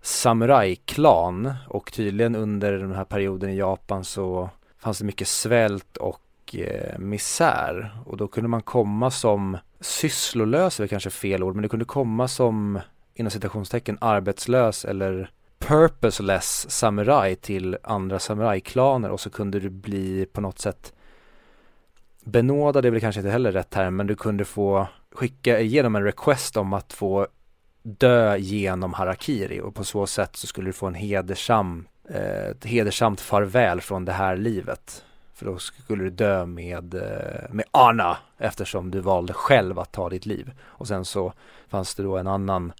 samurajklan 0.00 1.54
och 1.68 1.92
tydligen 1.92 2.36
under 2.36 2.72
den 2.72 2.92
här 2.92 3.04
perioden 3.04 3.50
i 3.50 3.56
Japan 3.56 4.04
så 4.04 4.50
fanns 4.78 4.98
det 4.98 5.04
mycket 5.04 5.28
svält 5.28 5.96
och 5.96 6.56
eh, 6.58 6.98
misär 6.98 7.96
och 8.06 8.16
då 8.16 8.28
kunde 8.28 8.48
man 8.48 8.62
komma 8.62 9.10
som 9.10 9.58
sysslolös 9.80 10.80
är 10.80 10.86
kanske 10.86 11.10
fel 11.10 11.42
ord 11.42 11.54
men 11.54 11.62
det 11.62 11.68
kunde 11.68 11.84
komma 11.84 12.28
som 12.28 12.80
inom 13.14 13.30
citationstecken 13.30 13.98
arbetslös 14.00 14.84
eller 14.84 15.30
purposeless 15.58 16.70
samuraj 16.70 17.36
till 17.36 17.78
andra 17.82 18.18
samurajklaner 18.18 19.10
och 19.10 19.20
så 19.20 19.30
kunde 19.30 19.60
du 19.60 19.70
bli 19.70 20.26
på 20.32 20.40
något 20.40 20.58
sätt 20.58 20.92
benådad 22.24 22.84
är 22.84 22.90
väl 22.90 23.00
kanske 23.00 23.20
inte 23.20 23.30
heller 23.30 23.52
rätt 23.52 23.70
term 23.70 23.96
men 23.96 24.06
du 24.06 24.14
kunde 24.14 24.44
få 24.44 24.88
skicka 25.12 25.60
igenom 25.60 25.96
en 25.96 26.04
request 26.04 26.56
om 26.56 26.72
att 26.72 26.92
få 26.92 27.26
dö 27.82 28.36
genom 28.36 28.94
harakiri 28.94 29.60
och 29.60 29.74
på 29.74 29.84
så 29.84 30.06
sätt 30.06 30.36
så 30.36 30.46
skulle 30.46 30.68
du 30.68 30.72
få 30.72 30.86
en 30.86 30.94
hedersam, 30.94 31.86
eh, 32.08 32.46
ett 32.46 32.64
hedersamt 32.64 33.20
farväl 33.20 33.80
från 33.80 34.04
det 34.04 34.12
här 34.12 34.36
livet. 34.36 35.04
För 35.34 35.46
då 35.46 35.58
skulle 35.58 36.04
du 36.04 36.10
dö 36.10 36.46
med, 36.46 36.94
eh, 36.94 37.50
med 37.50 37.64
Anna 37.70 38.16
eftersom 38.38 38.90
du 38.90 39.00
valde 39.00 39.32
själv 39.32 39.78
att 39.78 39.92
ta 39.92 40.08
ditt 40.08 40.26
liv. 40.26 40.52
Och 40.62 40.88
sen 40.88 41.04
så 41.04 41.32
fanns 41.68 41.94
det 41.94 42.02
då 42.02 42.16
en 42.16 42.26
annan 42.26 42.72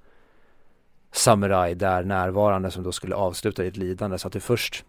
samuraj 1.19 1.75
där 1.75 2.05
närvarande 2.05 2.71
som 2.71 2.83
då 2.83 2.93
skulle 2.93 3.15
avsluta 3.15 3.63
ditt 3.63 3.77
lidande 3.77 4.19
så 4.19 4.27
att 4.27 4.33
du 4.33 4.41
först 4.41 4.85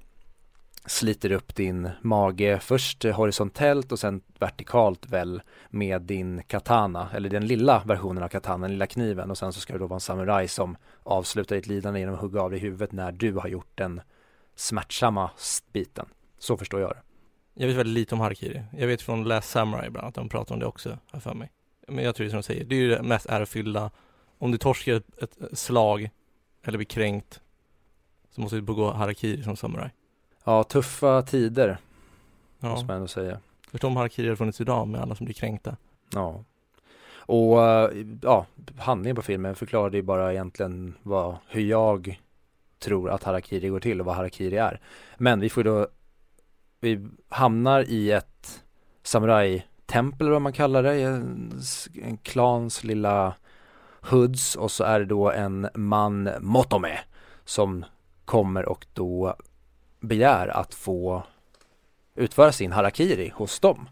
sliter 0.86 1.32
upp 1.32 1.56
din 1.56 1.90
mage 2.02 2.60
först 2.60 3.04
horisontellt 3.04 3.92
och 3.92 4.00
sen 4.00 4.22
vertikalt 4.40 5.10
väl 5.10 5.42
med 5.70 6.02
din 6.02 6.44
katana 6.44 7.10
eller 7.14 7.30
den 7.30 7.48
lilla 7.48 7.84
versionen 7.86 8.24
av 8.24 8.28
katana, 8.28 8.68
den 8.68 8.72
lilla 8.72 8.88
kniven 8.88 9.32
och 9.32 9.38
sen 9.38 9.54
så 9.54 9.60
ska 9.60 9.74
det 9.74 9.80
då 9.80 9.88
vara 9.88 9.98
en 9.98 10.02
samuraj 10.02 10.48
som 10.48 10.78
avslutar 11.04 11.56
ditt 11.56 11.68
lidande 11.68 12.00
genom 12.00 12.16
att 12.16 12.22
hugga 12.22 12.42
av 12.42 12.52
dig 12.52 12.60
huvudet 12.60 12.92
när 12.92 13.12
du 13.12 13.34
har 13.34 13.48
gjort 13.48 13.72
den 13.76 14.02
smärtsamma 14.56 15.30
biten. 15.74 16.06
Så 16.40 16.58
förstår 16.58 16.82
jag 16.82 16.90
det. 16.90 17.02
Jag 17.54 17.68
vet 17.68 17.76
väldigt 17.76 17.94
lite 17.94 18.16
om 18.16 18.22
Harkiri. 18.22 18.64
Jag 18.78 18.88
vet 18.88 19.02
från 19.02 19.24
Last 19.24 19.50
Samurai 19.50 19.90
bland 19.90 20.04
annat, 20.04 20.16
de 20.16 20.30
pratar 20.30 20.56
om 20.56 20.60
det 20.60 20.66
också, 20.66 20.90
har 20.90 20.98
jag 21.12 21.24
för 21.24 21.34
mig. 21.34 21.52
Men 21.88 22.04
jag 22.04 22.16
tror 22.16 22.24
det 22.24 22.28
är 22.28 22.32
som 22.32 22.38
de 22.38 22.44
säger, 22.44 22.66
det 22.66 22.76
är 22.76 22.80
ju 22.80 22.90
det 22.90 23.04
mest 23.04 23.26
ärofyllda. 23.26 23.92
Om 24.38 24.52
du 24.52 24.58
torskar 24.58 24.94
ett, 24.96 25.42
ett 25.42 25.58
slag 25.60 26.10
eller 26.64 26.78
blir 26.78 26.86
kränkt 26.86 27.42
så 28.30 28.42
måste 28.42 28.56
du 28.56 28.62
begå 28.62 28.92
Harakiri 28.92 29.44
som 29.44 29.56
samuraj. 29.56 29.94
Ja, 30.44 30.64
tuffa 30.64 31.22
tider 31.22 31.78
måste 32.60 32.84
Ja. 32.84 32.88
man 32.88 32.96
ändå 32.96 33.08
säga. 33.08 33.40
Förstå 33.72 33.88
om 33.88 33.98
Harakiri 33.98 34.28
hade 34.28 34.38
funnits 34.38 34.62
idag 34.62 34.88
med 34.88 35.02
alla 35.02 35.16
som 35.16 35.26
blir 35.26 35.36
kränkta. 35.36 35.78
Ja. 36.14 36.44
Och 37.10 37.66
eh, 37.66 37.92
ja, 38.22 38.46
handlingen 38.78 39.16
på 39.16 39.22
filmen 39.22 39.56
förklarade 39.56 39.98
ju 39.98 40.04
bara 40.04 40.34
egentligen 40.34 40.94
vad, 41.04 41.36
hur 41.48 41.62
jag 41.62 42.22
tror 42.80 43.10
att 43.10 43.24
harakiri 43.24 43.70
går 43.70 43.80
till 43.80 44.00
och 44.00 44.06
vad 44.06 44.16
harakiri 44.16 44.58
är. 44.58 44.80
Men 45.18 45.40
vi 45.40 45.50
får 45.50 45.64
då, 45.64 45.88
vi 46.80 47.08
hamnar 47.30 47.82
i 47.90 48.12
ett 48.12 48.64
samurajtempel 49.04 50.28
eller 50.28 50.34
vad 50.34 50.42
man 50.42 50.54
kallar 50.54 50.84
det, 50.84 51.02
en, 51.02 51.62
en 52.04 52.18
klans 52.18 52.84
lilla 52.84 53.34
hoods 54.02 54.56
och 54.56 54.72
så 54.72 54.84
är 54.84 55.00
det 55.00 55.06
då 55.06 55.32
en 55.32 55.70
man 55.74 56.30
Motome 56.40 57.00
som 57.46 57.86
kommer 58.26 58.66
och 58.66 58.86
då 58.94 59.36
begär 60.00 60.48
att 60.48 60.74
få 60.74 61.24
utföra 62.16 62.52
sin 62.52 62.72
harakiri 62.72 63.32
hos 63.36 63.60
dem. 63.60 63.90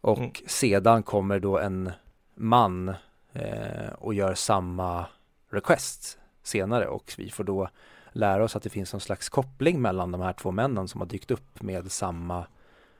Och 0.00 0.18
Mm. 0.18 0.30
sedan 0.46 1.02
kommer 1.02 1.38
då 1.38 1.58
en 1.58 1.92
man 2.34 2.88
eh, 3.32 3.92
och 3.98 4.14
gör 4.14 4.34
samma 4.34 5.06
request 5.50 6.18
senare 6.42 6.86
och 6.86 7.12
vi 7.18 7.30
får 7.30 7.44
då 7.44 7.68
lära 8.12 8.44
oss 8.44 8.56
att 8.56 8.62
det 8.62 8.70
finns 8.70 8.92
någon 8.92 9.00
slags 9.00 9.28
koppling 9.28 9.82
mellan 9.82 10.12
de 10.12 10.20
här 10.20 10.32
två 10.32 10.50
männen 10.50 10.88
som 10.88 11.00
har 11.00 11.08
dykt 11.08 11.30
upp 11.30 11.62
med 11.62 11.92
samma 11.92 12.46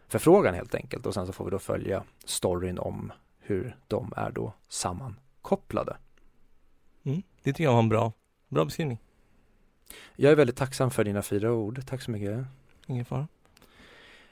förfrågan 0.09 0.55
helt 0.55 0.75
enkelt 0.75 1.07
och 1.07 1.15
sen 1.15 1.27
så 1.27 1.33
får 1.33 1.45
vi 1.45 1.51
då 1.51 1.59
följa 1.59 2.03
storyn 2.25 2.79
om 2.79 3.13
hur 3.39 3.77
de 3.89 4.13
är 4.17 4.31
då 4.31 4.53
sammankopplade. 5.47 5.97
Mm. 7.05 7.23
Det 7.43 7.53
tycker 7.53 7.65
jag 7.65 7.73
var 7.73 7.79
en 7.79 7.89
bra, 7.89 8.13
bra 8.49 8.65
beskrivning. 8.65 8.99
Jag 10.17 10.33
är 10.33 10.37
väldigt 10.37 10.57
tacksam 10.57 10.91
för 10.91 11.05
dina 11.05 11.23
fyra 11.23 11.53
ord, 11.53 11.81
tack 11.87 12.03
så 12.03 12.11
mycket. 12.11 12.45
Ingen 12.87 13.05
fara. 13.05 13.29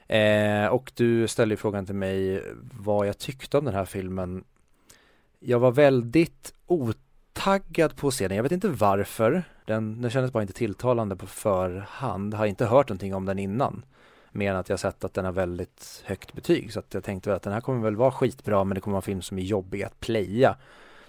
Eh, 0.07 0.67
och 0.67 0.91
du 0.95 1.27
ställde 1.27 1.57
frågan 1.57 1.85
till 1.85 1.95
mig 1.95 2.43
vad 2.73 3.07
jag 3.07 3.17
tyckte 3.17 3.57
om 3.57 3.65
den 3.65 3.73
här 3.73 3.85
filmen. 3.85 4.43
Jag 5.39 5.59
var 5.59 5.71
väldigt 5.71 6.53
otaggad 6.67 7.95
på 7.95 8.11
den. 8.19 8.35
Jag 8.35 8.43
vet 8.43 8.51
inte 8.51 8.69
varför. 8.69 9.43
Den, 9.65 10.01
den 10.01 10.11
kändes 10.11 10.31
bara 10.31 10.41
inte 10.41 10.53
tilltalande 10.53 11.15
på 11.15 11.27
förhand. 11.27 12.33
Har 12.33 12.45
inte 12.45 12.65
hört 12.65 12.89
någonting 12.89 13.15
om 13.15 13.25
den 13.25 13.39
innan. 13.39 13.85
Mer 14.31 14.51
än 14.51 14.57
att 14.57 14.69
jag 14.69 14.79
sett 14.79 15.03
att 15.03 15.13
den 15.13 15.25
har 15.25 15.31
väldigt 15.31 16.03
högt 16.05 16.33
betyg. 16.33 16.73
Så 16.73 16.79
att 16.79 16.93
jag 16.93 17.03
tänkte 17.03 17.35
att 17.35 17.43
den 17.43 17.53
här 17.53 17.61
kommer 17.61 17.83
väl 17.83 17.95
vara 17.95 18.11
skitbra 18.11 18.63
men 18.63 18.75
det 18.75 18.81
kommer 18.81 18.93
vara 18.93 19.01
en 19.01 19.05
film 19.05 19.21
som 19.21 19.39
är 19.39 19.43
jobbig 19.43 19.83
att 19.83 19.99
playa. 19.99 20.57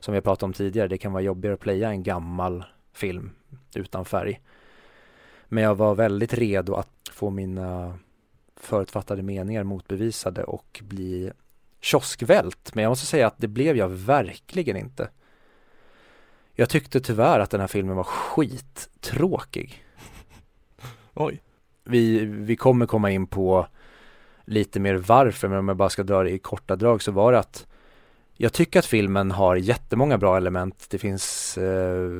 Som 0.00 0.12
vi 0.12 0.16
har 0.16 0.22
pratat 0.22 0.42
om 0.42 0.52
tidigare, 0.52 0.88
det 0.88 0.98
kan 0.98 1.12
vara 1.12 1.22
jobbigare 1.22 1.54
att 1.54 1.61
playa 1.61 1.90
en 1.90 2.02
gammal 2.02 2.64
film 2.92 3.30
utan 3.74 4.04
färg. 4.04 4.40
Men 5.48 5.64
jag 5.64 5.74
var 5.74 5.94
väldigt 5.94 6.35
redo 6.35 6.74
att 6.74 7.11
få 7.12 7.30
mina 7.30 7.98
förutfattade 8.56 9.22
meningar 9.22 9.64
motbevisade 9.64 10.44
och 10.44 10.80
bli 10.85 11.32
kioskvält. 11.80 12.74
Men 12.74 12.82
jag 12.82 12.90
måste 12.90 13.06
säga 13.06 13.26
att 13.26 13.38
det 13.38 13.48
blev 13.48 13.76
jag 13.76 13.88
verkligen 13.88 14.76
inte. 14.76 15.09
Jag 16.52 16.68
tyckte 16.68 17.00
tyvärr 17.00 17.40
att 17.40 17.50
den 17.50 17.61
här 17.61 17.68
filmen 17.68 17.96
var 17.96 18.04
skittråkig. 18.04 19.85
Oj. 21.14 21.42
Vi, 21.85 22.24
vi 22.24 22.56
kommer 22.56 22.87
komma 22.87 23.11
in 23.11 23.26
på 23.26 23.66
lite 24.44 24.80
mer 24.80 24.94
varför, 24.94 25.48
men 25.48 25.59
om 25.59 25.68
jag 25.68 25.76
bara 25.76 25.90
ska 25.90 26.02
dra 26.02 26.22
det 26.22 26.30
i 26.30 26.38
korta 26.38 26.76
drag 26.76 27.02
så 27.02 27.12
var 27.12 27.32
det 27.32 27.38
att 27.38 27.66
jag 28.38 28.53
tycker 28.53 28.79
att 28.79 28.87
filmen 28.87 29.31
har 29.31 29.57
jättemånga 29.57 30.18
bra 30.18 30.37
element. 30.37 30.87
Det 30.90 30.99
finns 30.99 31.59
eh, 31.59 32.11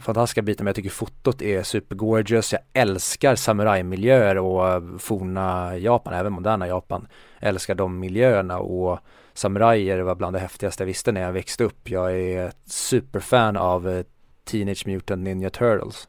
fantastiska 0.00 0.42
bitar 0.42 0.64
men 0.64 0.68
jag 0.68 0.76
tycker 0.76 0.90
fotot 0.90 1.42
är 1.42 1.62
supergorgeous. 1.62 2.52
Jag 2.52 2.62
älskar 2.72 3.34
samurajmiljöer 3.34 4.38
och 4.38 4.82
forna 5.00 5.78
Japan, 5.78 6.14
även 6.14 6.32
moderna 6.32 6.68
Japan. 6.68 7.06
Jag 7.40 7.48
älskar 7.48 7.74
de 7.74 7.98
miljöerna 7.98 8.58
och 8.58 8.98
samurajer 9.34 10.00
var 10.00 10.14
bland 10.14 10.36
det 10.36 10.40
häftigaste 10.40 10.82
jag 10.82 10.86
visste 10.86 11.12
när 11.12 11.20
jag 11.20 11.32
växte 11.32 11.64
upp. 11.64 11.90
Jag 11.90 12.18
är 12.18 12.52
superfan 12.66 13.56
av 13.56 13.88
eh, 13.88 14.04
Teenage 14.44 14.86
Mutant 14.86 15.22
Ninja 15.22 15.50
Turtles. 15.50 16.08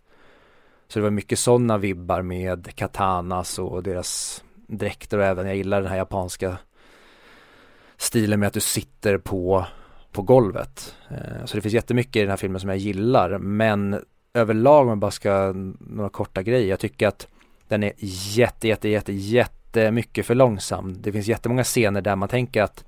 Så 0.87 0.99
det 0.99 1.03
var 1.03 1.11
mycket 1.11 1.39
sådana 1.39 1.77
vibbar 1.77 2.21
med 2.21 2.75
katanas 2.75 3.59
och 3.59 3.83
deras 3.83 4.43
dräkter 4.67 5.17
och 5.17 5.25
även 5.25 5.47
jag 5.47 5.55
gillar 5.55 5.81
den 5.81 5.89
här 5.89 5.97
japanska 5.97 6.57
stilen 8.05 8.39
med 8.39 8.47
att 8.47 8.53
du 8.53 8.59
sitter 8.59 9.17
på, 9.17 9.65
på 10.11 10.21
golvet. 10.21 10.95
Eh, 11.09 11.45
Så 11.45 11.55
det 11.57 11.61
finns 11.61 11.73
jättemycket 11.73 12.15
i 12.15 12.19
den 12.19 12.29
här 12.29 12.37
filmen 12.37 12.61
som 12.61 12.69
jag 12.69 12.77
gillar 12.77 13.37
men 13.37 14.03
överlag 14.33 14.81
om 14.81 14.89
jag 14.89 14.97
bara 14.97 15.11
ska, 15.11 15.53
några 15.79 16.09
korta 16.09 16.43
grejer, 16.43 16.69
jag 16.69 16.79
tycker 16.79 17.07
att 17.07 17.27
den 17.67 17.83
är 17.83 17.93
jätte, 17.97 18.67
jätte, 18.67 18.89
jätte, 18.89 19.13
jättemycket 19.13 20.25
för 20.25 20.35
långsam. 20.35 20.95
Det 21.01 21.11
finns 21.11 21.27
jättemånga 21.27 21.63
scener 21.63 22.01
där 22.01 22.15
man 22.15 22.29
tänker 22.29 22.63
att 22.63 22.85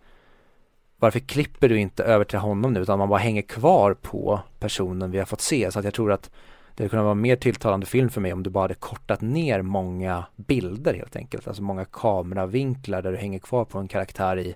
varför 0.99 1.19
klipper 1.19 1.69
du 1.69 1.80
inte 1.80 2.03
över 2.03 2.25
till 2.25 2.39
honom 2.39 2.73
nu 2.73 2.80
utan 2.80 2.99
man 2.99 3.10
bara 3.10 3.19
hänger 3.19 3.41
kvar 3.41 3.93
på 3.93 4.39
personen 4.60 5.12
vi 5.12 5.17
har 5.19 5.25
fått 5.25 5.41
se. 5.41 5.71
Så 5.71 5.80
att 5.80 5.86
jag 5.86 5.93
tror 5.93 6.12
att 6.12 6.32
det 6.75 6.84
hade 6.84 6.89
kunnat 6.89 7.03
vara 7.03 7.12
en 7.12 7.21
mer 7.21 7.36
tilltalande 7.36 7.86
film 7.86 8.10
för 8.10 8.21
mig 8.21 8.34
om 8.34 8.43
du 8.43 8.49
bara 8.49 8.62
hade 8.63 8.73
kortat 8.73 9.21
ner 9.21 9.62
många 9.62 10.25
bilder 10.36 10.93
helt 10.93 11.15
enkelt. 11.15 11.47
Alltså 11.47 11.63
många 11.63 11.86
kameravinklar 11.86 13.01
där 13.01 13.12
du 13.12 13.17
hänger 13.17 13.39
kvar 13.39 13.65
på 13.65 13.80
en 13.80 13.88
karaktär 13.88 14.39
i 14.39 14.56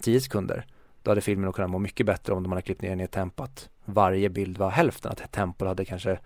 10 0.00 0.20
sekunder. 0.20 0.66
Då 1.02 1.10
hade 1.10 1.20
filmen 1.20 1.44
nog 1.44 1.54
kunnat 1.54 1.70
må 1.70 1.78
mycket 1.78 2.06
bättre 2.06 2.32
om 2.32 2.42
de 2.42 2.52
hade 2.52 2.62
klippt 2.62 2.82
ner 2.82 2.90
den 2.90 3.00
i 3.00 3.06
tempo 3.06 3.42
att 3.42 3.68
varje 3.84 4.28
bild 4.28 4.58
var 4.58 4.70
hälften, 4.70 5.12
att 5.12 5.32
tempot 5.32 5.68
hade 5.68 5.84
kanske 5.84 6.18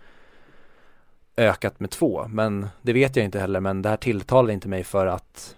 ökat 1.37 1.79
med 1.79 1.89
två. 1.89 2.27
Men 2.27 2.67
det 2.81 2.93
vet 2.93 3.15
jag 3.15 3.25
inte 3.25 3.39
heller, 3.39 3.59
men 3.59 3.81
det 3.81 3.89
här 3.89 3.97
tilltalar 3.97 4.53
inte 4.53 4.67
mig 4.67 4.83
för 4.83 5.07
att 5.07 5.55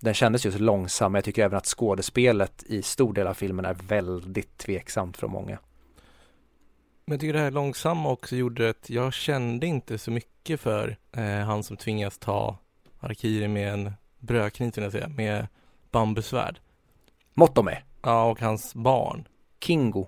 den 0.00 0.14
kändes 0.14 0.44
just 0.44 0.58
långsam, 0.58 0.76
långsam. 0.76 1.14
Jag 1.14 1.24
tycker 1.24 1.44
även 1.44 1.58
att 1.58 1.66
skådespelet 1.66 2.62
i 2.66 2.82
stor 2.82 3.12
del 3.12 3.26
av 3.26 3.34
filmen 3.34 3.64
är 3.64 3.74
väldigt 3.74 4.58
tveksamt 4.58 5.16
från 5.16 5.30
många. 5.30 5.58
Men 7.04 7.12
jag 7.12 7.20
tycker 7.20 7.32
det 7.32 7.38
här 7.38 7.50
långsamma 7.50 8.10
också 8.10 8.36
gjorde 8.36 8.70
att 8.70 8.90
jag 8.90 9.12
kände 9.12 9.66
inte 9.66 9.98
så 9.98 10.10
mycket 10.10 10.60
för 10.60 10.96
eh, 11.12 11.24
han 11.24 11.62
som 11.62 11.76
tvingas 11.76 12.18
ta 12.18 12.58
Harakiri 12.98 13.48
med 13.48 13.72
en 13.72 13.92
brödkniv, 14.18 14.72
vill 14.74 14.84
jag 14.84 14.92
säga, 14.92 15.08
med 15.08 15.46
bambusvärd. 15.90 16.60
Motome, 17.38 17.82
Ja, 18.02 18.30
och 18.30 18.40
hans 18.40 18.74
barn. 18.74 19.28
Kingo. 19.60 20.06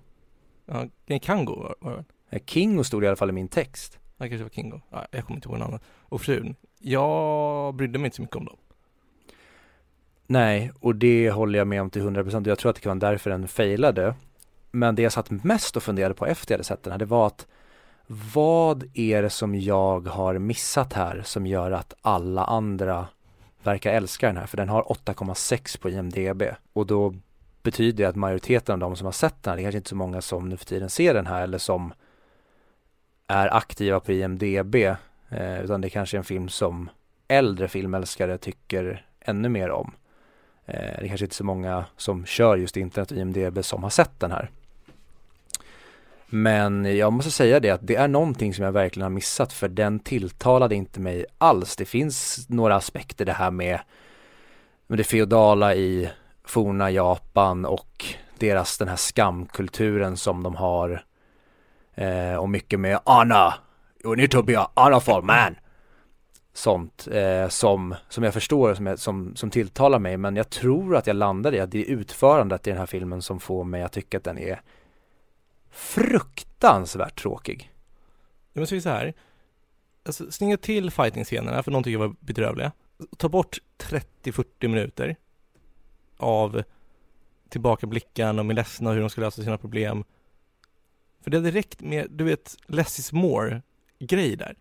Ja, 0.67 0.87
nej, 1.07 1.19
Kango 1.19 1.75
var 1.81 1.93
det? 1.93 2.05
Eh, 2.37 2.43
Kingo 2.47 2.85
stod 2.85 3.05
i 3.05 3.07
alla 3.07 3.17
fall 3.17 3.29
i 3.29 3.33
min 3.33 3.49
text. 3.49 3.99
Det 4.17 4.29
kanske 4.29 4.43
var 4.43 4.51
Kingo. 4.51 4.81
Ja, 4.91 5.07
jag 5.11 5.25
kommer 5.25 5.39
inte 5.39 5.49
ihåg 5.49 5.59
namnet. 5.59 5.83
Och 5.99 6.21
frun. 6.21 6.55
Jag 6.79 7.75
brydde 7.75 7.99
mig 7.99 8.07
inte 8.07 8.17
så 8.17 8.23
mycket 8.23 8.37
om 8.37 8.45
dem. 8.45 8.57
Nej, 10.27 10.73
och 10.81 10.95
det 10.95 11.31
håller 11.31 11.59
jag 11.59 11.69
med 11.69 11.83
om 11.83 11.91
till 11.91 12.03
100%. 12.03 12.49
Jag 12.49 12.59
tror 12.59 12.71
att 12.71 12.77
det 12.77 12.83
kan 12.83 12.99
vara 12.99 13.11
därför 13.11 13.31
den 13.31 13.49
failade. 13.49 14.15
Men 14.71 14.95
det 14.95 15.03
jag 15.03 15.13
satt 15.13 15.31
mest 15.31 15.77
och 15.77 15.83
funderade 15.83 16.15
på 16.15 16.27
efter 16.27 16.53
jag 16.53 16.57
hade 16.57 16.65
sett 16.65 16.83
den 16.83 16.91
här, 16.91 16.99
det 16.99 17.05
var 17.05 17.27
att 17.27 17.47
vad 18.35 18.91
är 18.95 19.23
det 19.23 19.31
som 19.31 19.55
jag 19.55 20.07
har 20.07 20.39
missat 20.39 20.93
här 20.93 21.23
som 21.25 21.47
gör 21.47 21.71
att 21.71 21.95
alla 22.01 22.45
andra 22.45 23.07
verkar 23.63 23.93
älska 23.93 24.27
den 24.27 24.37
här? 24.37 24.47
För 24.47 24.57
den 24.57 24.69
har 24.69 24.83
8,6 24.83 25.81
på 25.81 25.91
IMDB 25.91 26.43
och 26.73 26.87
då 26.87 27.15
betyder 27.63 28.05
det 28.05 28.11
att 28.11 28.17
majoriteten 28.17 28.73
av 28.73 28.79
de 28.79 28.97
som 28.97 29.05
har 29.05 29.13
sett 29.13 29.43
den 29.43 29.51
här, 29.51 29.57
det 29.57 29.63
är 29.63 29.65
kanske 29.65 29.79
inte 29.79 29.89
så 29.89 29.97
många 29.97 30.21
som 30.21 30.49
nu 30.49 30.57
för 30.57 30.65
tiden 30.65 30.91
ser 30.91 31.15
den 31.15 31.27
här 31.27 31.43
eller 31.43 31.59
som 31.59 31.93
är 33.27 33.57
aktiva 33.57 34.01
på 34.01 34.13
IMDB, 34.13 34.75
eh, 35.29 35.61
utan 35.65 35.81
det 35.81 35.91
kanske 35.91 36.17
är 36.17 36.19
en 36.19 36.25
film 36.25 36.49
som 36.49 36.91
äldre 37.29 37.69
filmälskare 37.69 38.39
tycker 38.39 39.07
ännu 39.21 39.49
mer 39.49 39.71
om. 39.71 39.95
Eh, 40.67 41.01
det 41.01 41.09
kanske 41.09 41.25
inte 41.25 41.33
är 41.33 41.37
så 41.37 41.45
många 41.45 41.85
som 41.97 42.27
kör 42.27 42.57
just 42.57 42.77
internet 42.77 43.11
och 43.11 43.17
IMDB 43.17 43.65
som 43.65 43.83
har 43.83 43.91
sett 43.91 44.21
den 44.21 44.33
här. 44.33 44.51
Men 46.31 46.97
jag 46.97 47.13
måste 47.13 47.31
säga 47.31 47.61
det 47.61 47.71
att 47.71 47.87
det 47.87 47.97
är 47.97 48.09
någonting 48.09 48.55
som 48.55 48.65
jag 48.65 48.73
verkligen 48.73 49.03
har 49.03 49.11
missat 49.11 49.53
för 49.53 49.69
den 49.69 49.99
tilltalade 49.99 50.75
inte 50.75 51.01
mig 51.01 51.27
alls. 51.39 51.77
Det 51.77 51.85
finns 51.85 52.47
några 52.49 52.77
aspekter 52.77 53.25
det 53.25 53.33
här 53.33 53.51
med, 53.51 53.81
med 54.87 54.99
det 54.99 55.05
feodala 55.05 55.75
i 55.75 56.11
forna 56.45 56.91
Japan 56.91 57.65
och 57.65 58.05
deras 58.39 58.79
den 58.79 58.89
här 58.89 58.97
skamkulturen 58.97 60.17
som 60.17 60.43
de 60.43 60.57
har 60.57 61.05
eh, 61.95 62.35
och 62.35 62.49
mycket 62.49 62.81
med 62.81 63.01
Anna, 63.05 63.55
you 64.05 64.17
need 64.17 64.31
to 64.31 64.43
be 64.43 64.61
a 64.61 64.71
honorful 64.75 65.23
man 65.23 65.57
sånt 66.53 67.09
eh, 67.13 67.49
som, 67.49 67.95
som 68.09 68.25
jag 68.25 68.35
förstår 68.35 68.75
som, 68.75 68.87
jag, 68.87 68.99
som, 68.99 69.37
som 69.37 69.51
tilltalar 69.51 69.99
mig 69.99 70.17
men 70.17 70.37
jag 70.37 70.51
tror 70.51 70.97
att 70.97 71.07
jag 71.07 71.17
landar 71.17 71.55
i 71.55 71.61
att 71.61 71.71
det 71.71 71.79
är 71.79 71.91
utförandet 71.91 72.67
i 72.67 72.71
den 72.71 72.79
här 72.79 72.87
filmen 72.87 73.23
som 73.23 73.41
får 73.41 73.65
mig 73.65 73.83
att 73.83 73.93
tycka 73.93 74.17
att 74.17 74.25
den 74.25 74.39
är 74.39 74.61
fruktansvärt 75.71 77.23
tråkig. 77.23 77.73
Jag 78.53 78.61
måste 78.61 78.81
säga 78.81 78.81
så 78.81 78.89
här. 78.89 79.15
Alltså, 80.05 80.31
snygga 80.31 80.57
till 80.57 80.91
fighting-scenerna, 80.91 81.63
för 81.63 81.71
de 81.71 81.83
tycker 81.83 81.93
jag 82.01 82.09
var 82.09 82.17
bedrövliga. 82.21 82.73
Ta 83.17 83.29
bort 83.29 83.59
30-40 83.79 84.69
minuter 84.69 85.17
av 86.17 86.63
tillbakablicken 87.49 88.39
och 88.39 88.47
med 88.47 88.57
ledsna 88.57 88.93
hur 88.93 89.01
de 89.01 89.11
ska 89.11 89.21
lösa 89.21 89.43
sina 89.43 89.59
problem. 89.59 90.05
För 91.21 91.31
det 91.31 91.37
hade 91.37 91.51
räckt 91.51 91.81
med, 91.81 92.07
du 92.11 92.25
vet, 92.25 92.57
less 92.67 92.99
is 92.99 93.13
more 93.13 93.63
grej 93.99 94.37
där. 94.37 94.57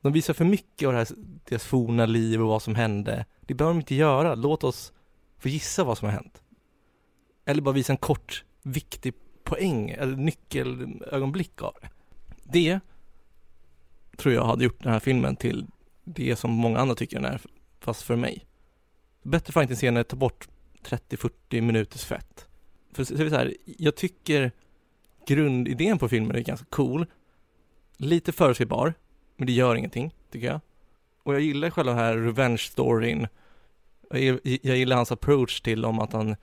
De 0.00 0.12
visar 0.12 0.34
för 0.34 0.44
mycket 0.44 0.86
av 0.86 0.92
det 0.92 0.98
här, 0.98 1.08
deras 1.44 1.64
forna 1.64 2.06
liv 2.06 2.42
och 2.42 2.48
vad 2.48 2.62
som 2.62 2.74
hände. 2.74 3.26
Det 3.40 3.54
behöver 3.54 3.74
de 3.74 3.80
inte 3.80 3.94
göra. 3.94 4.34
Låt 4.34 4.64
oss 4.64 4.92
få 5.38 5.48
gissa 5.48 5.84
vad 5.84 5.98
som 5.98 6.06
har 6.06 6.12
hänt. 6.12 6.42
Eller 7.44 7.62
bara 7.62 7.74
visa 7.74 7.92
en 7.92 7.96
kort, 7.96 8.44
viktig 8.62 9.14
poäng 9.46 9.90
eller 9.90 10.16
nyckelögonblick 10.16 11.62
av 11.62 11.74
det. 11.80 11.88
Det 12.42 12.80
tror 14.16 14.34
jag 14.34 14.44
hade 14.44 14.64
gjort 14.64 14.82
den 14.82 14.92
här 14.92 15.00
filmen 15.00 15.36
till 15.36 15.66
det 16.04 16.36
som 16.36 16.50
många 16.50 16.78
andra 16.78 16.94
tycker 16.94 17.20
den 17.20 17.32
är, 17.32 17.40
fast 17.80 18.02
för 18.02 18.16
mig. 18.16 18.46
Bättre 19.22 19.52
fighting-scener, 19.52 20.02
ta 20.02 20.16
bort 20.16 20.48
30-40 20.82 21.60
minuters 21.60 22.04
fett. 22.04 22.48
För 22.92 23.04
så 23.04 23.14
är 23.14 23.24
det 23.24 23.30
så 23.30 23.36
här, 23.36 23.54
jag 23.64 23.96
tycker 23.96 24.52
grundidén 25.26 25.98
på 25.98 26.08
filmen 26.08 26.36
är 26.36 26.40
ganska 26.40 26.66
cool. 26.70 27.06
Lite 27.96 28.32
förutsägbar, 28.32 28.94
men 29.36 29.46
det 29.46 29.52
gör 29.52 29.74
ingenting, 29.74 30.14
tycker 30.30 30.46
jag. 30.46 30.60
Och 31.22 31.34
jag 31.34 31.40
gillar 31.40 31.70
själva 31.70 31.92
den 31.92 32.00
här 32.00 32.16
revenge-storyn. 32.16 33.28
Jag, 34.10 34.40
jag 34.42 34.76
gillar 34.76 34.96
hans 34.96 35.12
approach 35.12 35.60
till 35.60 35.84
om 35.84 35.98
att 35.98 36.12
han 36.12 36.36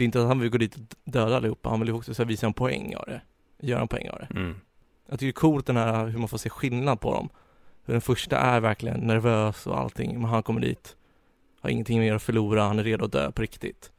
det 0.00 0.04
är 0.04 0.06
inte 0.06 0.20
att 0.20 0.28
han 0.28 0.40
vill 0.40 0.50
gå 0.50 0.58
dit 0.58 0.74
och 0.74 0.80
döda 1.04 1.36
allihopa, 1.36 1.68
han 1.68 1.80
vill 1.80 1.88
ju 1.88 1.94
också 1.94 2.14
så 2.14 2.22
här, 2.22 2.28
visa 2.28 2.46
en 2.46 2.52
poäng 2.52 2.96
av 2.96 3.04
det. 3.06 3.20
Göra 3.58 3.80
en 3.80 3.88
poäng 3.88 4.08
av 4.08 4.18
det. 4.18 4.38
Mm. 4.38 4.54
Jag 5.08 5.18
tycker 5.18 5.26
det 5.26 5.30
är 5.30 5.40
coolt 5.40 5.66
den 5.66 5.76
här, 5.76 6.06
hur 6.06 6.18
man 6.18 6.28
får 6.28 6.38
se 6.38 6.50
skillnad 6.50 7.00
på 7.00 7.14
dem. 7.14 7.28
Hur 7.84 7.94
den 7.94 8.00
första 8.00 8.36
är 8.38 8.60
verkligen 8.60 9.00
nervös 9.00 9.66
och 9.66 9.78
allting, 9.78 10.20
men 10.20 10.30
han 10.30 10.42
kommer 10.42 10.60
dit, 10.60 10.96
har 11.60 11.70
ingenting 11.70 12.00
mer 12.00 12.14
att 12.14 12.22
förlora, 12.22 12.62
han 12.62 12.78
är 12.78 12.84
redo 12.84 13.04
att 13.04 13.12
dö 13.12 13.32
på 13.32 13.42
riktigt. 13.42 13.92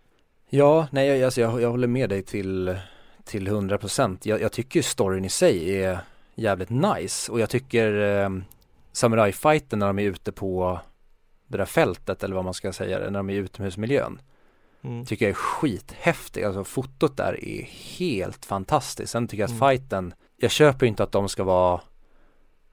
Ja, 0.50 0.88
nej 0.92 1.08
jag, 1.08 1.24
alltså 1.24 1.42
jag, 1.42 1.62
jag 1.62 1.70
håller 1.70 1.88
med 1.88 2.10
dig 2.10 2.24
till, 2.24 2.78
till 3.24 3.48
100% 3.48 4.18
jag, 4.24 4.42
jag 4.42 4.52
tycker 4.52 4.82
storyn 4.82 5.26
i 5.26 5.30
sig 5.30 5.84
är 5.84 6.00
jävligt 6.36 6.70
nice 6.70 7.32
och 7.32 7.40
jag 7.40 7.50
tycker 7.50 8.22
eh, 8.24 8.30
samurajfighten 8.92 9.80
när 9.80 9.88
de 9.88 10.00
är 10.00 10.04
ute 10.04 10.32
på 10.32 10.80
det 11.48 11.58
där 11.58 11.66
fältet 11.66 12.24
eller 12.24 12.36
vad 12.36 12.46
man 12.46 12.54
ska 12.54 12.74
säga, 12.74 13.00
när 13.00 13.12
de 13.12 13.30
är 13.30 13.34
i 13.34 13.38
utomhusmiljön 13.38 14.20
Mm. 14.84 15.06
tycker 15.06 15.26
jag 15.26 15.30
är 15.30 15.34
skithäftig. 15.36 16.44
Alltså 16.44 16.64
fotot 16.64 17.18
där 17.18 17.46
är 17.46 17.62
helt 17.98 18.46
fantastiskt. 18.46 19.12
Sen 19.12 19.28
tycker 19.28 19.44
jag 19.44 19.48
att 19.52 19.62
Mm. 19.62 19.70
fighten, 19.70 20.14
jag 20.38 20.52
köper 20.52 20.86
inte 20.86 21.04
att 21.04 21.12
de 21.12 21.30
ska 21.30 21.44
vara 21.44 21.82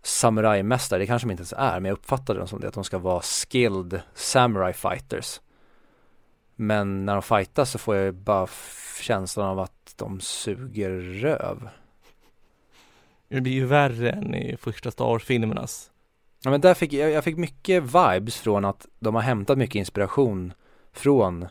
samurajmästare, 0.03 0.99
det 0.99 1.07
kanske 1.07 1.29
de 1.29 1.31
inte 1.31 1.41
ens 1.41 1.53
är, 1.53 1.81
men 1.81 1.85
jag 1.85 1.93
uppfattar 1.93 2.35
dem 2.35 2.49
som 2.49 2.61
det, 2.61 2.69
att 2.69 2.75
de 2.75 2.85
ska 2.85 2.99
vara 2.99 3.21
skilled 3.23 4.01
samurai 4.15 4.73
fighters. 4.73 5.41
Men 6.57 7.05
när 7.07 7.13
de 7.13 7.23
fightas 7.23 7.71
så 7.71 7.79
får 7.79 7.97
jag 7.97 8.15
bara 8.15 8.45
f- 8.45 8.99
känslan 9.03 9.47
av 9.47 9.59
att 9.59 9.95
de 9.97 10.21
suger 10.21 10.91
röv. 11.01 11.69
Det 13.29 13.41
blir 13.41 13.53
ju 13.53 13.65
värre 13.67 14.11
än 14.11 14.35
i 14.35 14.57
första 14.57 14.91
Star 14.91 15.05
Wars-filmernas. 15.05 15.91
Ja 16.43 16.51
men 16.51 16.61
där 16.61 16.75
fick 16.75 16.93
jag, 16.93 17.11
jag 17.11 17.25
fick 17.25 17.37
mycket 17.37 17.83
vibes 17.83 18.37
från 18.41 18.65
att 18.65 18.87
de 18.99 19.15
har 19.15 19.23
hämtat 19.23 19.59
mycket 19.59 19.75
inspiration 19.75 20.53
från 20.93 21.49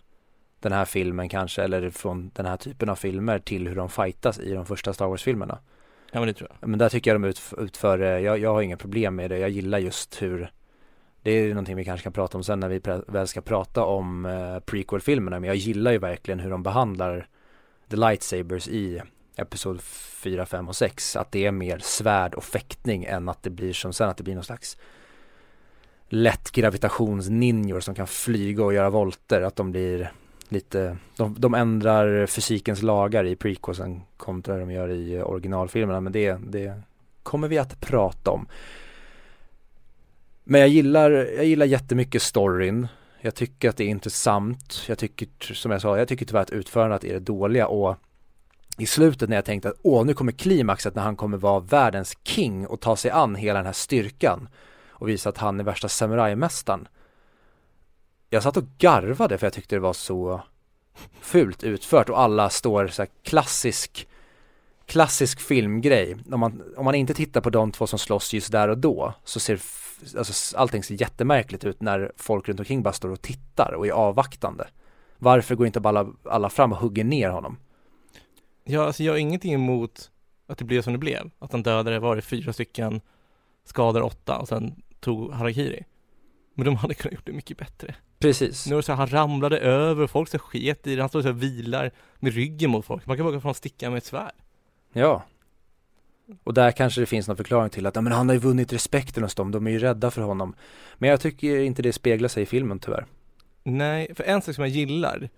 den 0.69 0.77
här 0.77 0.85
filmen 0.85 1.29
kanske, 1.29 1.63
eller 1.63 1.89
från 1.89 2.31
den 2.33 2.45
här 2.45 2.57
typen 2.57 2.89
av 2.89 2.95
filmer 2.95 3.39
till 3.39 3.67
hur 3.67 3.75
de 3.75 3.89
fightas 3.89 4.39
i 4.39 4.53
de 4.53 4.65
första 4.65 4.93
Star 4.93 5.07
Wars-filmerna. 5.07 5.59
Ja 6.11 6.19
men 6.19 6.27
det 6.27 6.33
tror 6.33 6.49
jag. 6.59 6.69
Men 6.69 6.79
där 6.79 6.89
tycker 6.89 7.11
jag 7.11 7.21
de 7.21 7.27
ut, 7.27 7.41
utför, 7.57 8.01
eh, 8.01 8.07
jag, 8.07 8.39
jag 8.39 8.53
har 8.53 8.61
inga 8.61 8.77
problem 8.77 9.15
med 9.15 9.29
det, 9.31 9.37
jag 9.37 9.49
gillar 9.49 9.79
just 9.79 10.21
hur 10.21 10.51
det 11.21 11.31
är 11.31 11.49
någonting 11.49 11.75
vi 11.75 11.85
kanske 11.85 12.03
kan 12.03 12.13
prata 12.13 12.37
om 12.37 12.43
sen 12.43 12.59
när 12.59 12.69
vi 12.69 12.81
väl 13.07 13.27
ska 13.27 13.41
prata 13.41 13.83
om 13.83 14.25
eh, 14.25 14.59
prequel-filmerna, 14.59 15.39
men 15.39 15.47
jag 15.47 15.55
gillar 15.55 15.91
ju 15.91 15.97
verkligen 15.97 16.39
hur 16.39 16.49
de 16.49 16.63
behandlar 16.63 17.27
the 17.89 17.95
lightsabers 17.95 18.67
i 18.67 19.01
episod 19.35 19.81
4, 19.81 20.45
5 20.45 20.67
och 20.67 20.75
6, 20.75 21.15
att 21.15 21.31
det 21.31 21.45
är 21.45 21.51
mer 21.51 21.79
svärd 21.79 22.33
och 22.33 22.43
fäktning 22.43 23.03
än 23.03 23.29
att 23.29 23.43
det 23.43 23.49
blir 23.49 23.73
som 23.73 23.93
sen 23.93 24.09
att 24.09 24.17
det 24.17 24.23
blir 24.23 24.35
någon 24.35 24.43
slags 24.43 24.77
lätt 26.09 26.51
gravitationsninjor 26.51 27.79
som 27.79 27.95
kan 27.95 28.07
flyga 28.07 28.63
och 28.63 28.73
göra 28.73 28.89
volter, 28.89 29.41
att 29.41 29.55
de 29.55 29.71
blir 29.71 30.11
lite, 30.49 30.97
de, 31.15 31.35
de 31.37 31.53
ändrar 31.53 32.25
fysikens 32.25 32.81
lagar 32.81 33.23
i 33.23 33.35
prequelsen 33.35 34.01
kontra 34.17 34.53
det 34.53 34.59
de 34.59 34.71
gör 34.71 34.89
i 34.89 35.21
originalfilmerna, 35.21 36.01
men 36.01 36.13
det, 36.13 36.37
det 36.47 36.81
kommer 37.23 37.47
vi 37.47 37.57
att 37.57 37.79
prata 37.79 38.31
om. 38.31 38.47
Men 40.43 40.61
jag 40.61 40.69
gillar, 40.69 41.11
jag 41.11 41.45
gillar 41.45 41.65
jättemycket 41.65 42.21
storyn. 42.21 42.87
Jag 43.21 43.35
tycker 43.35 43.69
att 43.69 43.77
det 43.77 43.83
är 43.83 43.87
intressant. 43.87 44.83
Jag 44.87 44.97
tycker, 44.97 45.53
som 45.53 45.71
jag 45.71 45.81
sa, 45.81 45.97
jag 45.97 46.07
tycker 46.07 46.25
tyvärr 46.25 46.41
att 46.41 46.49
utförandet 46.49 47.03
är 47.03 47.13
det 47.13 47.19
dåliga 47.19 47.67
och 47.67 47.95
i 48.77 48.85
slutet 48.85 49.29
när 49.29 49.35
jag 49.35 49.45
tänkte 49.45 49.69
att 49.69 49.75
åh, 49.81 50.05
nu 50.05 50.13
kommer 50.13 50.31
klimaxet 50.31 50.95
när 50.95 51.03
han 51.03 51.15
kommer 51.15 51.37
vara 51.37 51.59
världens 51.59 52.17
king 52.23 52.67
och 52.67 52.81
ta 52.81 52.95
sig 52.95 53.11
an 53.11 53.35
hela 53.35 53.59
den 53.59 53.65
här 53.65 53.73
styrkan 53.73 54.49
och 54.89 55.09
visa 55.09 55.29
att 55.29 55.37
han 55.37 55.59
är 55.59 55.63
värsta 55.63 55.89
samurajmästaren. 55.89 56.87
Jag 58.29 58.43
satt 58.43 58.57
och 58.57 58.63
garvade 58.77 59.37
för 59.37 59.45
jag 59.45 59.53
tyckte 59.53 59.75
det 59.75 59.79
var 59.79 59.93
så 59.93 60.41
fult 61.21 61.63
utfört 61.63 62.09
och 62.09 62.19
alla 62.19 62.49
står 62.49 62.87
så 62.87 63.01
här 63.01 63.09
klassisk 63.23 64.07
klassisk 64.87 65.39
filmgrej. 65.39 66.17
Om 66.31 66.39
man, 66.39 66.63
om 66.77 66.85
man 66.85 66.95
inte 66.95 67.13
tittar 67.13 67.41
på 67.41 67.49
de 67.49 67.71
två 67.71 67.87
som 67.87 67.99
slåss 67.99 68.33
just 68.33 68.51
där 68.51 68.67
och 68.67 68.77
då 68.77 69.13
så 69.23 69.39
ser 69.39 69.61
alltså, 70.17 70.57
allting 70.57 70.83
ser 70.83 71.01
jättemärkligt 71.01 71.63
ut 71.63 71.81
när 71.81 72.11
folk 72.15 72.47
runt 72.47 72.59
omkring 72.59 72.83
bara 72.83 72.93
står 72.93 73.09
och 73.09 73.21
tittar 73.21 73.73
och 73.73 73.87
är 73.87 73.91
avvaktande. 73.91 74.67
Varför 75.17 75.55
går 75.55 75.67
inte 75.67 75.79
bara 75.79 75.99
alla, 75.99 76.13
alla 76.23 76.49
fram 76.49 76.71
och 76.71 76.77
hugger 76.77 77.03
ner 77.03 77.29
honom? 77.29 77.57
Ja, 78.63 78.85
alltså 78.85 79.03
jag 79.03 79.13
har 79.13 79.17
ingenting 79.17 79.53
emot 79.53 80.11
att 80.47 80.57
det 80.57 80.65
blev 80.65 80.81
som 80.81 80.93
det 80.93 80.99
blev. 80.99 81.31
Att 81.39 81.51
han 81.51 81.63
dödade, 81.63 81.99
var 81.99 82.15
det 82.15 82.21
fyra 82.21 82.53
stycken, 82.53 83.01
skadade 83.63 84.05
åtta 84.05 84.37
och 84.37 84.47
sen 84.47 84.81
tog 84.99 85.31
Harakiri. 85.33 85.83
Men 86.53 86.65
de 86.65 86.75
hade 86.75 86.93
kunnat 86.93 87.13
gjort 87.13 87.25
det 87.25 87.33
mycket 87.33 87.57
bättre. 87.57 87.95
Precis. 88.19 88.67
Nu 88.67 88.73
är 88.73 88.77
det 88.77 88.83
så 88.83 88.91
här, 88.91 88.97
han 88.97 89.07
ramlade 89.07 89.59
över 89.59 90.07
folk 90.07 90.29
så 90.29 90.39
sket 90.39 90.87
i 90.87 90.95
det, 90.95 91.01
han 91.01 91.09
stod 91.09 91.21
så 91.21 91.27
här 91.27 91.35
vilar 91.35 91.91
med 92.19 92.33
ryggen 92.33 92.69
mot 92.69 92.85
folk. 92.85 93.05
Man 93.05 93.17
kan 93.17 93.25
bara 93.25 93.41
få 93.41 93.53
sticka 93.53 93.89
med 93.89 93.97
ett 93.97 94.05
svärd. 94.05 94.31
Ja. 94.93 95.23
Och 96.43 96.53
där 96.53 96.71
kanske 96.71 97.01
det 97.01 97.05
finns 97.05 97.27
någon 97.27 97.37
förklaring 97.37 97.69
till 97.69 97.85
att, 97.85 97.95
ja 97.95 98.01
men 98.01 98.13
han 98.13 98.29
har 98.29 98.33
ju 98.33 98.39
vunnit 98.39 98.73
respekten 98.73 99.23
hos 99.23 99.35
dem, 99.35 99.51
de 99.51 99.67
är 99.67 99.71
ju 99.71 99.79
rädda 99.79 100.11
för 100.11 100.21
honom. 100.21 100.55
Men 100.97 101.09
jag 101.09 101.21
tycker 101.21 101.59
inte 101.59 101.81
det 101.81 101.93
speglar 101.93 102.29
sig 102.29 102.43
i 102.43 102.45
filmen 102.45 102.79
tyvärr. 102.79 103.05
Nej, 103.63 104.15
för 104.15 104.23
en 104.23 104.41
sak 104.41 104.55
som 104.55 104.63
jag 104.63 104.71
gillar, 104.71 105.29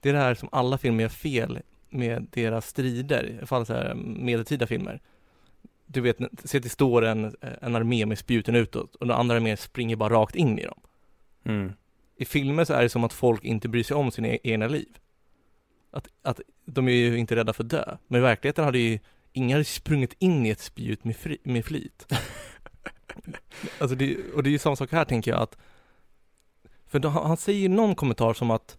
det 0.00 0.08
är 0.08 0.12
det 0.12 0.18
här 0.18 0.34
som 0.34 0.48
alla 0.52 0.78
filmer 0.78 1.02
gör 1.02 1.08
fel 1.08 1.58
med 1.90 2.26
deras 2.30 2.66
strider, 2.66 3.30
i 3.30 3.38
alla 3.38 3.46
fall 3.46 3.66
så 3.66 3.72
här 3.72 3.94
medeltida 3.94 4.66
filmer. 4.66 5.00
Du 5.86 6.00
vet, 6.00 6.18
se 6.44 6.56
att 6.56 6.62
det 6.62 6.68
står 6.68 7.04
en, 7.04 7.36
en 7.60 7.76
armé 7.76 8.06
med 8.06 8.18
spjuten 8.18 8.54
utåt 8.54 8.94
och 8.94 9.06
den 9.06 9.16
andra 9.16 9.36
armén 9.36 9.56
springer 9.56 9.96
bara 9.96 10.14
rakt 10.14 10.34
in 10.34 10.58
i 10.58 10.64
dem. 10.64 10.80
Mm. 11.44 11.72
I 12.16 12.24
filmer 12.24 12.64
så 12.64 12.74
är 12.74 12.82
det 12.82 12.88
som 12.88 13.04
att 13.04 13.12
folk 13.12 13.44
inte 13.44 13.68
bryr 13.68 13.82
sig 13.82 13.96
om 13.96 14.10
sina 14.10 14.28
e- 14.28 14.38
egna 14.42 14.66
liv. 14.68 14.98
Att, 15.90 16.08
att 16.22 16.40
de 16.64 16.88
är 16.88 16.92
ju 16.92 17.18
inte 17.18 17.36
rädda 17.36 17.52
för 17.52 17.64
att 17.64 17.70
dö. 17.70 17.96
Men 18.06 18.20
i 18.20 18.22
verkligheten 18.22 18.64
hade 18.64 18.78
ju 18.78 18.98
ingen 19.32 19.54
hade 19.54 19.64
sprungit 19.64 20.14
in 20.18 20.46
i 20.46 20.50
ett 20.50 20.60
spjut 20.60 21.04
med, 21.04 21.16
fri, 21.16 21.38
med 21.42 21.64
flit. 21.64 22.06
alltså 23.78 23.96
det, 23.96 24.16
och 24.34 24.42
det 24.42 24.48
är 24.48 24.52
ju 24.52 24.58
samma 24.58 24.76
sak 24.76 24.92
här 24.92 25.04
tänker 25.04 25.30
jag 25.30 25.40
att 25.40 25.58
För 26.86 26.98
då, 26.98 27.08
han 27.08 27.36
säger 27.36 27.60
ju 27.60 27.68
någon 27.68 27.94
kommentar 27.94 28.34
som 28.34 28.50
att 28.50 28.78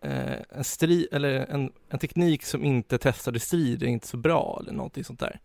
eh, 0.00 0.40
en 0.50 0.64
strid, 0.64 1.08
eller 1.12 1.30
en, 1.30 1.72
en 1.88 1.98
teknik 1.98 2.44
som 2.44 2.64
inte 2.64 2.98
testade 2.98 3.40
strid 3.40 3.82
är 3.82 3.86
inte 3.86 4.06
så 4.06 4.16
bra 4.16 4.58
eller 4.60 4.72
någonting 4.72 5.04
sånt 5.04 5.20
där. 5.20 5.40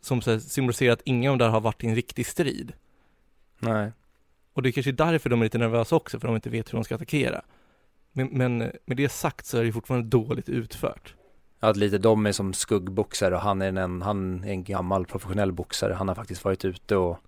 Som 0.00 0.22
så 0.22 0.30
här, 0.30 0.38
symboliserar 0.38 0.92
att 0.92 1.02
ingen 1.04 1.32
av 1.32 1.38
dem 1.38 1.46
där 1.46 1.52
har 1.52 1.60
varit 1.60 1.84
i 1.84 1.86
en 1.86 1.94
riktig 1.94 2.26
strid. 2.26 2.72
Nej. 3.58 3.92
Och 4.52 4.62
det 4.62 4.68
är 4.68 4.72
kanske 4.72 4.92
därför 4.92 5.30
de 5.30 5.40
är 5.40 5.44
lite 5.44 5.58
nervösa 5.58 5.96
också, 5.96 6.20
för 6.20 6.28
de 6.28 6.34
inte 6.34 6.50
vet 6.50 6.72
hur 6.72 6.78
de 6.78 6.84
ska 6.84 6.94
attackera. 6.94 7.42
Men, 8.12 8.28
men 8.32 8.58
med 8.58 8.96
det 8.96 9.08
sagt 9.08 9.46
så 9.46 9.58
är 9.58 9.64
det 9.64 9.72
fortfarande 9.72 10.08
dåligt 10.08 10.48
utfört. 10.48 11.14
Att 11.60 11.76
lite 11.76 11.98
de 11.98 12.26
är 12.26 12.32
som 12.32 12.52
skuggboxare 12.52 13.34
och 13.34 13.40
han 13.40 13.62
är 13.62 13.78
en, 13.78 14.02
han 14.02 14.44
är 14.44 14.50
en 14.50 14.64
gammal 14.64 15.06
professionell 15.06 15.52
boxare. 15.52 15.94
Han 15.94 16.08
har 16.08 16.14
faktiskt 16.14 16.44
varit 16.44 16.64
ute 16.64 16.96
och, 16.96 17.18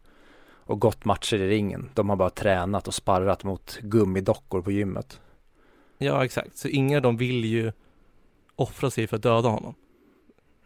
och 0.44 0.80
gått 0.80 1.04
matcher 1.04 1.36
i 1.36 1.48
ringen. 1.48 1.90
De 1.94 2.08
har 2.08 2.16
bara 2.16 2.30
tränat 2.30 2.88
och 2.88 2.94
sparrat 2.94 3.44
mot 3.44 3.78
gummidockor 3.80 4.62
på 4.62 4.72
gymmet. 4.72 5.20
Ja, 5.98 6.24
exakt. 6.24 6.56
Så 6.56 6.68
ingen 6.68 6.96
av 6.96 7.02
dem 7.02 7.16
vill 7.16 7.44
ju 7.44 7.72
offra 8.56 8.90
sig 8.90 9.06
för 9.06 9.16
att 9.16 9.22
döda 9.22 9.48
honom. 9.48 9.74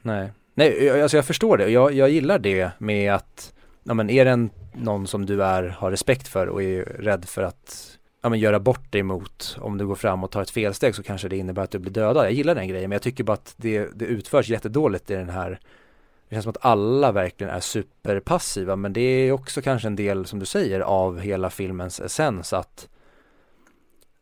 Nej, 0.03 0.33
nej 0.55 1.03
alltså 1.03 1.17
jag 1.17 1.25
förstår 1.25 1.59
det. 1.59 1.71
Jag, 1.71 1.93
jag 1.93 2.11
gillar 2.11 2.39
det 2.39 2.71
med 2.79 3.15
att, 3.15 3.55
ja 3.89 3.95
men 3.95 4.11
är 4.11 4.25
det 4.25 4.49
någon 4.73 5.07
som 5.07 5.27
du 5.27 5.43
är, 5.45 5.63
har 5.63 5.91
respekt 5.91 6.29
för 6.29 6.47
och 6.47 6.63
är 6.63 6.85
rädd 6.85 7.25
för 7.25 7.43
att 7.43 7.99
ja, 8.23 8.29
men 8.29 8.39
göra 8.39 8.61
bort 8.61 8.93
dig 8.93 9.03
mot 9.03 9.57
om 9.61 9.79
du 9.79 9.87
går 9.87 9.95
fram 9.95 10.25
och 10.25 10.31
tar 10.31 10.43
ett 10.43 10.51
felsteg 10.51 10.95
så 10.95 11.03
kanske 11.03 11.29
det 11.29 11.37
innebär 11.37 11.63
att 11.63 11.71
du 11.71 11.79
blir 11.79 11.93
dödad. 11.93 12.25
Jag 12.25 12.33
gillar 12.33 12.55
den 12.55 12.69
grejen 12.69 12.89
men 12.89 12.95
jag 12.95 13.03
tycker 13.03 13.25
bara 13.25 13.33
att 13.33 13.55
det, 13.57 13.89
det 13.95 14.05
utförs 14.05 14.49
jättedåligt 14.49 15.11
i 15.11 15.15
den 15.15 15.29
här 15.29 15.61
det 16.29 16.35
känns 16.35 16.43
som 16.43 16.51
att 16.51 16.65
alla 16.65 17.13
verkligen 17.13 17.53
är 17.53 17.61
superpassiva 17.61 18.77
men 18.77 18.93
det 18.93 19.01
är 19.01 19.33
också 19.33 19.63
kanske 19.63 19.89
en 19.89 19.97
del 19.97 20.27
som 20.27 20.39
du 20.39 20.47
säger 20.47 20.81
av 20.81 21.21
hela 21.21 21.51
filmens 21.51 22.01
essens 22.01 22.53
att 22.53 22.89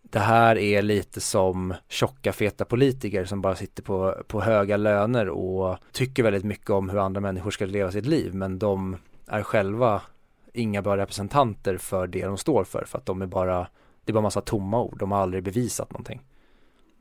det 0.02 0.18
här 0.18 0.58
är 0.58 0.82
lite 0.82 1.20
som 1.20 1.74
tjocka 1.88 2.32
feta 2.32 2.64
politiker 2.64 3.24
som 3.24 3.40
bara 3.40 3.54
sitter 3.54 3.82
på, 3.82 4.14
på 4.26 4.40
höga 4.40 4.76
löner 4.76 5.28
och 5.28 5.78
tycker 5.92 6.22
väldigt 6.22 6.44
mycket 6.44 6.70
om 6.70 6.88
hur 6.88 6.98
andra 6.98 7.20
människor 7.20 7.50
ska 7.50 7.66
leva 7.66 7.90
sitt 7.90 8.06
liv 8.06 8.34
men 8.34 8.58
de 8.58 8.96
är 9.26 9.42
själva 9.42 10.02
inga 10.52 10.82
bra 10.82 10.96
representanter 10.96 11.78
för 11.78 12.06
det 12.06 12.24
de 12.24 12.38
står 12.38 12.64
för 12.64 12.84
för 12.84 12.98
att 12.98 13.06
de 13.06 13.22
är 13.22 13.26
bara 13.26 13.68
det 14.04 14.12
är 14.12 14.14
bara 14.14 14.22
massa 14.22 14.40
tomma 14.40 14.82
ord, 14.82 14.98
de 14.98 15.12
har 15.12 15.18
aldrig 15.18 15.42
bevisat 15.42 15.92
någonting. 15.92 16.22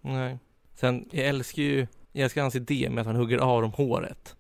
Nej. 0.01 0.39
Sen, 0.75 1.09
jag 1.11 1.25
älskar 1.25 1.63
ju, 1.63 1.87
jag 2.11 2.23
älskar 2.23 2.41
hans 2.41 2.55
idé 2.55 2.89
med 2.89 3.01
att 3.01 3.07
han 3.07 3.15
hugger 3.15 3.37
av 3.37 3.61
dem 3.61 3.71
håret. 3.71 4.35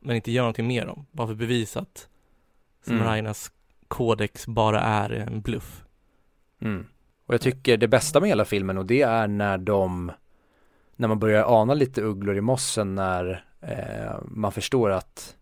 Men 0.00 0.16
inte 0.16 0.32
gör 0.32 0.42
någonting 0.42 0.66
med 0.66 0.86
dem, 0.86 1.06
bara 1.12 1.26
för 1.26 1.32
att 1.32 1.38
bevisa 1.38 1.80
att 1.80 2.08
samurajernas 2.86 3.48
mm. 3.48 3.86
kodex 3.88 4.46
bara 4.46 4.80
är 4.80 5.10
en 5.10 5.40
bluff. 5.40 5.84
Mm. 6.60 6.86
Och 7.26 7.34
jag 7.34 7.40
tycker 7.40 7.76
det 7.76 7.88
bästa 7.88 8.20
med 8.20 8.28
hela 8.28 8.44
filmen 8.44 8.78
och 8.78 8.86
det 8.86 9.02
är 9.02 9.28
när 9.28 9.58
de 9.58 10.12
när 10.96 11.08
man 11.08 11.18
börjar 11.18 11.60
ana 11.60 11.74
lite 11.74 12.02
ugglor 12.02 12.36
i 12.36 12.40
mossen 12.40 12.94
när 12.94 13.44
eh, 13.60 14.20
man 14.24 14.52
förstår 14.52 14.90
att 14.90 15.36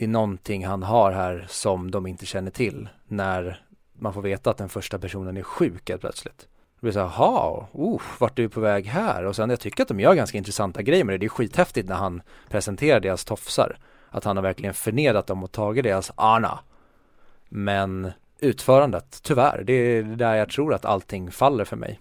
det 0.00 0.06
är 0.06 0.08
någonting 0.08 0.66
han 0.66 0.82
har 0.82 1.12
här 1.12 1.46
som 1.48 1.90
de 1.90 2.06
inte 2.06 2.26
känner 2.26 2.50
till 2.50 2.88
när 3.08 3.62
man 3.92 4.14
får 4.14 4.22
veta 4.22 4.50
att 4.50 4.56
den 4.56 4.68
första 4.68 4.98
personen 4.98 5.36
är 5.36 5.42
sjuk 5.42 5.88
helt 5.88 6.00
plötsligt. 6.00 6.38
Det 6.74 6.80
blir 6.80 6.92
så 6.92 6.98
här, 6.98 7.06
jaha, 7.06 7.66
oh, 7.72 8.02
vart 8.18 8.38
är 8.38 8.42
du 8.42 8.48
på 8.48 8.60
väg 8.60 8.86
här? 8.86 9.24
Och 9.24 9.36
sen 9.36 9.50
jag 9.50 9.60
tycker 9.60 9.82
att 9.82 9.88
de 9.88 10.00
gör 10.00 10.14
ganska 10.14 10.38
intressanta 10.38 10.82
grejer 10.82 11.04
med 11.04 11.14
det. 11.14 11.18
Det 11.18 11.26
är 11.26 11.28
skithäftigt 11.28 11.88
när 11.88 11.96
han 11.96 12.22
presenterar 12.48 13.00
deras 13.00 13.24
tofsar. 13.24 13.78
Att 14.08 14.24
han 14.24 14.36
har 14.36 14.42
verkligen 14.42 14.74
förnedrat 14.74 15.26
dem 15.26 15.44
och 15.44 15.52
tagit 15.52 15.84
deras 15.84 16.12
ana. 16.14 16.58
Men 17.48 18.12
utförandet, 18.38 19.20
tyvärr, 19.22 19.62
det 19.64 19.72
är 19.72 20.02
där 20.02 20.34
jag 20.34 20.48
tror 20.48 20.74
att 20.74 20.84
allting 20.84 21.30
faller 21.30 21.64
för 21.64 21.76
mig. 21.76 22.00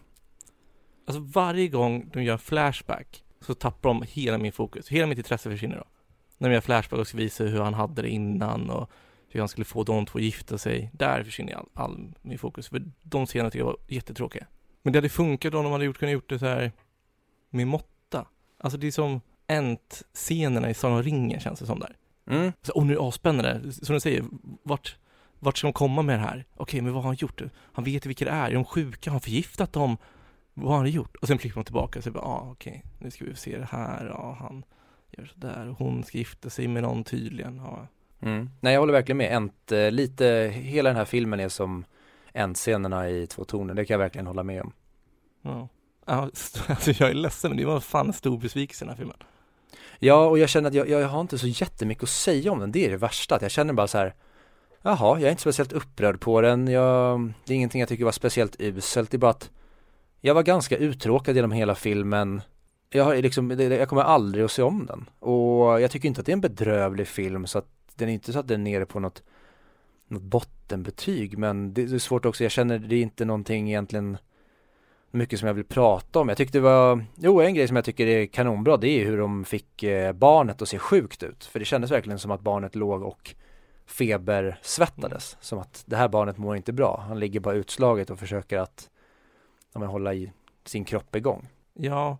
Alltså 1.07 1.21
varje 1.21 1.67
gång 1.67 2.09
de 2.13 2.23
gör 2.23 2.37
flashback 2.37 3.23
så 3.41 3.53
tappar 3.53 3.89
de 3.89 4.03
hela 4.07 4.37
min 4.37 4.51
fokus, 4.51 4.89
hela 4.89 5.07
mitt 5.07 5.17
intresse 5.17 5.49
försvinner 5.49 5.75
då. 5.75 5.98
När 6.41 6.49
gör 6.49 6.61
flashback 6.61 6.99
och 6.99 7.07
ska 7.07 7.17
visa 7.17 7.43
hur 7.43 7.61
han 7.61 7.73
hade 7.73 8.01
det 8.01 8.09
innan 8.09 8.69
och 8.69 8.89
hur 9.29 9.39
han 9.39 9.49
skulle 9.49 9.65
få 9.65 9.83
de 9.83 10.05
två 10.05 10.19
att 10.19 10.23
gifta 10.23 10.57
sig. 10.57 10.91
Där 10.93 11.23
försvinner 11.23 11.53
all, 11.53 11.69
all 11.73 12.13
min 12.21 12.39
fokus. 12.39 12.69
För 12.69 12.91
de 13.03 13.25
scenerna 13.25 13.49
tycker 13.49 13.59
jag 13.59 13.65
var 13.65 13.77
jättetråkiga. 13.87 14.47
Men 14.81 14.93
det 14.93 14.97
hade 14.97 15.09
funkat 15.09 15.53
om 15.53 15.63
de 15.63 15.71
hade 15.71 15.85
gjort, 15.85 15.97
kunnat 15.97 16.13
gjort 16.13 16.29
det 16.29 16.39
så 16.39 16.45
här 16.45 16.71
med 17.49 17.67
måtta. 17.67 18.27
Alltså 18.57 18.77
det 18.77 18.87
är 18.87 18.91
som 18.91 19.21
Ent-scenerna 19.47 20.69
i 20.69 20.73
Sagan 20.73 20.97
om 20.97 21.03
ringen 21.03 21.39
känns 21.39 21.59
det 21.59 21.65
som 21.65 21.79
där. 21.79 21.97
Mm. 22.29 22.51
Så, 22.61 22.73
och 22.73 22.85
nu 22.85 22.93
är 22.93 22.97
det 22.97 23.01
avspännande. 23.01 23.71
Som 23.71 23.93
du 23.93 23.99
säger, 23.99 24.23
vart, 24.63 24.97
vart 25.39 25.57
ska 25.57 25.67
de 25.67 25.73
komma 25.73 26.01
med 26.01 26.15
det 26.15 26.23
här? 26.23 26.45
Okej, 26.55 26.81
men 26.81 26.93
vad 26.93 27.03
har 27.03 27.09
han 27.09 27.15
gjort? 27.15 27.41
Han 27.53 27.83
vet 27.83 28.05
vilka 28.05 28.25
det 28.25 28.31
är. 28.31 28.49
Är 28.49 28.53
de 28.53 28.65
sjuka? 28.65 29.09
Har 29.09 29.13
han 29.13 29.21
förgiftat 29.21 29.73
dem? 29.73 29.97
Vad 30.53 30.71
har 30.71 30.77
han 30.77 30.89
gjort? 30.89 31.15
Och 31.15 31.27
sen 31.27 31.37
klippar 31.37 31.57
man 31.57 31.65
tillbaka 31.65 31.99
och 31.99 32.03
så 32.03 32.11
bara, 32.11 32.23
ah, 32.23 32.51
okej, 32.51 32.83
nu 32.99 33.11
ska 33.11 33.25
vi 33.25 33.35
se 33.35 33.57
det 33.57 33.67
här. 33.71 34.05
Ja, 34.05 34.37
han 34.39 34.63
gör 35.19 35.25
sådär. 35.25 35.75
Hon 35.77 36.03
ska 36.03 36.17
gifta 36.17 36.49
sig 36.49 36.67
med 36.67 36.83
någon 36.83 37.03
tydligen. 37.03 37.57
Ja, 37.57 37.87
Mm. 38.21 38.49
Nej 38.59 38.73
jag 38.73 38.79
håller 38.79 38.93
verkligen 38.93 39.17
med, 39.17 39.35
Ent, 39.35 39.71
eh, 39.71 39.91
lite, 39.91 40.51
hela 40.55 40.89
den 40.89 40.97
här 40.97 41.05
filmen 41.05 41.39
är 41.39 41.49
som 41.49 41.85
Ent-scenerna 42.33 43.09
i 43.09 43.27
Två 43.27 43.43
toner, 43.43 43.73
det 43.73 43.85
kan 43.85 43.93
jag 43.93 43.99
verkligen 43.99 44.27
hålla 44.27 44.43
med 44.43 44.61
om. 44.61 44.73
Ja, 45.41 45.67
alltså 46.67 46.91
jag 46.91 47.09
är 47.09 47.13
ledsen 47.13 47.51
men 47.51 47.57
det 47.57 47.65
var 47.65 47.79
fan 47.79 48.07
en 48.07 48.13
stor 48.13 48.37
besvikelse 48.37 48.85
den 48.85 48.89
här 48.89 48.97
filmen. 48.97 49.17
Ja 49.99 50.27
och 50.27 50.39
jag 50.39 50.49
känner 50.49 50.69
att 50.69 50.75
jag, 50.75 50.89
jag 50.89 51.07
har 51.07 51.21
inte 51.21 51.37
så 51.37 51.47
jättemycket 51.47 52.03
att 52.03 52.09
säga 52.09 52.51
om 52.51 52.59
den, 52.59 52.71
det 52.71 52.85
är 52.85 52.89
det 52.89 52.97
värsta, 52.97 53.35
att 53.35 53.41
jag 53.41 53.51
känner 53.51 53.73
bara 53.73 53.87
så 53.87 53.97
här 53.97 54.13
Jaha, 54.81 55.19
jag 55.19 55.23
är 55.27 55.29
inte 55.29 55.41
speciellt 55.41 55.73
upprörd 55.73 56.19
på 56.19 56.41
den, 56.41 56.67
jag, 56.67 57.31
det 57.45 57.53
är 57.53 57.55
ingenting 57.55 57.79
jag 57.79 57.89
tycker 57.89 58.05
var 58.05 58.11
speciellt 58.11 58.55
uselt, 58.59 59.11
det 59.11 59.17
är 59.17 59.19
bara 59.19 59.31
att 59.31 59.49
Jag 60.21 60.33
var 60.33 60.43
ganska 60.43 60.77
uttråkad 60.77 61.35
genom 61.35 61.51
hela 61.51 61.75
filmen 61.75 62.41
jag, 62.89 63.03
har 63.03 63.15
liksom, 63.15 63.51
jag 63.51 63.89
kommer 63.89 64.01
aldrig 64.01 64.45
att 64.45 64.51
se 64.51 64.61
om 64.61 64.85
den 64.85 65.09
och 65.19 65.81
jag 65.81 65.91
tycker 65.91 66.07
inte 66.07 66.19
att 66.19 66.25
det 66.25 66.31
är 66.31 66.33
en 66.33 66.41
bedrövlig 66.41 67.07
film 67.07 67.47
så 67.47 67.59
att 67.59 67.67
den 67.95 68.09
är 68.09 68.13
inte 68.13 68.33
så 68.33 68.39
att 68.39 68.47
den 68.47 68.67
är 68.67 68.71
nere 68.71 68.85
på 68.85 68.99
något, 68.99 69.23
något 70.07 70.23
bottenbetyg 70.23 71.37
men 71.37 71.73
det 71.73 71.81
är 71.81 71.99
svårt 71.99 72.25
också, 72.25 72.43
jag 72.43 72.51
känner 72.51 72.79
det 72.79 72.95
är 72.95 73.01
inte 73.01 73.25
någonting 73.25 73.67
egentligen 73.67 74.17
mycket 75.11 75.39
som 75.39 75.47
jag 75.47 75.53
vill 75.53 75.65
prata 75.65 76.19
om. 76.19 76.29
Jag 76.29 76.37
tyckte 76.37 76.57
det 76.57 76.61
var, 76.61 77.05
jo 77.15 77.41
en 77.41 77.53
grej 77.53 77.67
som 77.67 77.75
jag 77.75 77.85
tycker 77.85 78.07
är 78.07 78.25
kanonbra 78.25 78.77
det 78.77 78.87
är 78.87 79.05
hur 79.05 79.17
de 79.17 79.45
fick 79.45 79.83
eh, 79.83 80.13
barnet 80.13 80.61
att 80.61 80.69
se 80.69 80.79
sjukt 80.79 81.23
ut. 81.23 81.45
För 81.45 81.59
det 81.59 81.65
kändes 81.65 81.91
verkligen 81.91 82.19
som 82.19 82.31
att 82.31 82.41
barnet 82.41 82.75
låg 82.75 83.03
och 83.03 83.35
febersvettades. 83.85 85.33
Mm. 85.33 85.41
Som 85.41 85.59
att 85.59 85.83
det 85.85 85.95
här 85.95 86.07
barnet 86.07 86.37
mår 86.37 86.55
inte 86.55 86.73
bra. 86.73 87.03
Han 87.07 87.19
ligger 87.19 87.39
bara 87.39 87.55
utslaget 87.55 88.09
och 88.09 88.19
försöker 88.19 88.57
att 88.57 88.89
ja, 89.73 89.79
men, 89.79 89.89
hålla 89.89 90.13
i 90.13 90.31
sin 90.65 90.85
kropp 90.85 91.15
igång. 91.15 91.47
Ja, 91.73 92.17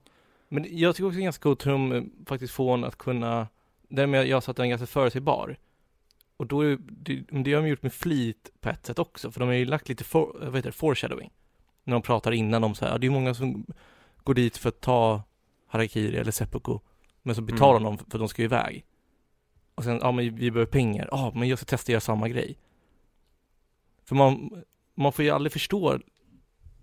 men 0.50 0.66
jag 0.70 0.96
tycker 0.96 1.08
också 1.08 1.16
det 1.16 1.22
är 1.22 1.24
ganska 1.24 1.44
coolt 1.44 1.66
hur 1.66 1.72
de 1.72 2.12
faktiskt 2.26 2.54
får 2.54 2.74
en 2.74 2.84
att 2.84 2.98
kunna, 2.98 3.48
därmed 3.90 4.28
jag 4.28 4.44
sa 4.44 4.52
att 4.52 4.58
den 4.58 4.66
är 4.66 4.70
ganska 4.70 4.88
förutsägbar. 4.88 5.58
Och 6.38 6.48
då 6.48 6.62
är 6.62 6.78
det, 6.80 7.24
det 7.30 7.54
har 7.54 7.62
de 7.62 7.70
gjort 7.70 7.84
med 7.84 7.94
flit 7.94 8.52
på 8.60 8.70
ett 8.70 8.86
sätt 8.86 9.00
också, 9.00 9.32
för 9.32 9.40
de 9.40 9.50
har 9.50 9.56
ju 9.56 9.66
lagt 9.66 9.90
lite 9.90 10.04
for, 10.04 10.38
vad 10.40 10.56
heter 10.56 10.70
det, 10.70 10.72
foreshadowing. 10.72 11.30
När 11.84 11.94
de 11.94 12.02
pratar 12.02 12.32
innan 12.32 12.64
om 12.64 12.76
så 12.76 12.86
här, 12.86 13.00
det 13.00 13.08
är 13.08 13.12
många 13.12 13.34
som 13.34 13.66
går 14.24 14.34
dit 14.34 14.58
för 14.58 14.70
att 14.70 14.82
ta 14.82 15.24
harakiri 15.68 16.18
eller 16.18 16.32
seppuku, 16.32 16.80
men 17.22 17.36
så 17.36 17.42
betalar 17.42 17.80
mm. 17.80 17.84
de 17.84 17.98
för 17.98 18.06
att 18.06 18.22
de 18.22 18.28
ska 18.28 18.44
iväg. 18.44 18.86
Och 19.76 19.84
sen, 19.84 20.00
ja 20.02 20.12
men 20.12 20.36
vi 20.36 20.52
behöver 20.52 20.72
pengar, 20.72 21.10
ja 21.12 21.32
men 21.36 21.48
jag 21.48 21.60
ska 21.60 21.66
testa 21.66 21.84
att 21.84 21.90
göra 21.90 22.02
samma 22.02 22.30
grej. 22.30 22.58
För 24.06 24.16
man, 24.16 24.64
man 24.96 25.14
får 25.14 25.26
ju 25.26 25.32
aldrig 25.32 25.54
förstå 25.54 26.00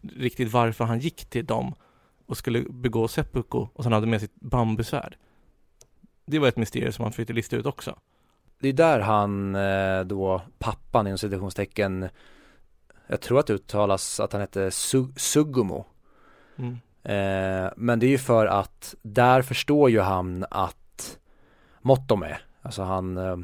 riktigt 0.02 0.52
varför 0.52 0.84
han 0.84 0.98
gick 0.98 1.24
till 1.24 1.46
dem 1.46 1.74
och 2.26 2.36
skulle 2.36 2.60
begå 2.62 3.08
seppuku 3.08 3.66
och 3.72 3.84
sen 3.84 3.92
hade 3.92 4.06
med 4.06 4.20
sitt 4.20 4.34
bambusvärd. 4.34 5.16
Det 6.26 6.38
var 6.38 6.48
ett 6.48 6.56
mysterium 6.56 6.92
som 6.92 7.02
han 7.02 7.12
försökte 7.12 7.32
lista 7.32 7.56
ut 7.56 7.66
också 7.66 7.98
det 8.58 8.68
är 8.68 8.72
där 8.72 9.00
han 9.00 9.54
eh, 9.54 10.00
då, 10.00 10.42
pappan 10.58 11.06
inom 11.06 11.18
citationstecken, 11.18 12.08
jag 13.06 13.20
tror 13.20 13.38
att 13.38 13.46
det 13.46 13.52
uttalas 13.52 14.20
att 14.20 14.32
han 14.32 14.40
hette 14.40 14.70
Sugumo. 15.16 15.84
Mm. 16.56 16.72
Eh, 17.02 17.72
men 17.76 17.98
det 17.98 18.06
är 18.06 18.10
ju 18.10 18.18
för 18.18 18.46
att 18.46 18.94
där 19.02 19.42
förstår 19.42 19.90
ju 19.90 20.00
han 20.00 20.44
att 20.50 21.18
Motome, 21.80 22.38
alltså 22.62 22.82
han, 22.82 23.16
eh, 23.16 23.36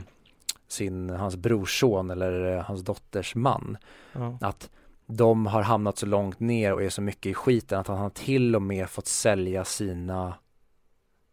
sin, 0.68 1.10
hans 1.10 1.36
brorson 1.36 2.10
eller 2.10 2.56
eh, 2.56 2.62
hans 2.62 2.82
dotters 2.82 3.34
man. 3.34 3.76
Ja. 4.12 4.38
Att 4.40 4.70
de 5.16 5.46
har 5.46 5.62
hamnat 5.62 5.98
så 5.98 6.06
långt 6.06 6.40
ner 6.40 6.72
och 6.72 6.82
är 6.82 6.90
så 6.90 7.02
mycket 7.02 7.30
i 7.30 7.34
skiten 7.34 7.78
att 7.78 7.86
han 7.86 7.98
har 7.98 8.10
till 8.10 8.56
och 8.56 8.62
med 8.62 8.90
fått 8.90 9.06
sälja 9.06 9.64
sina 9.64 10.34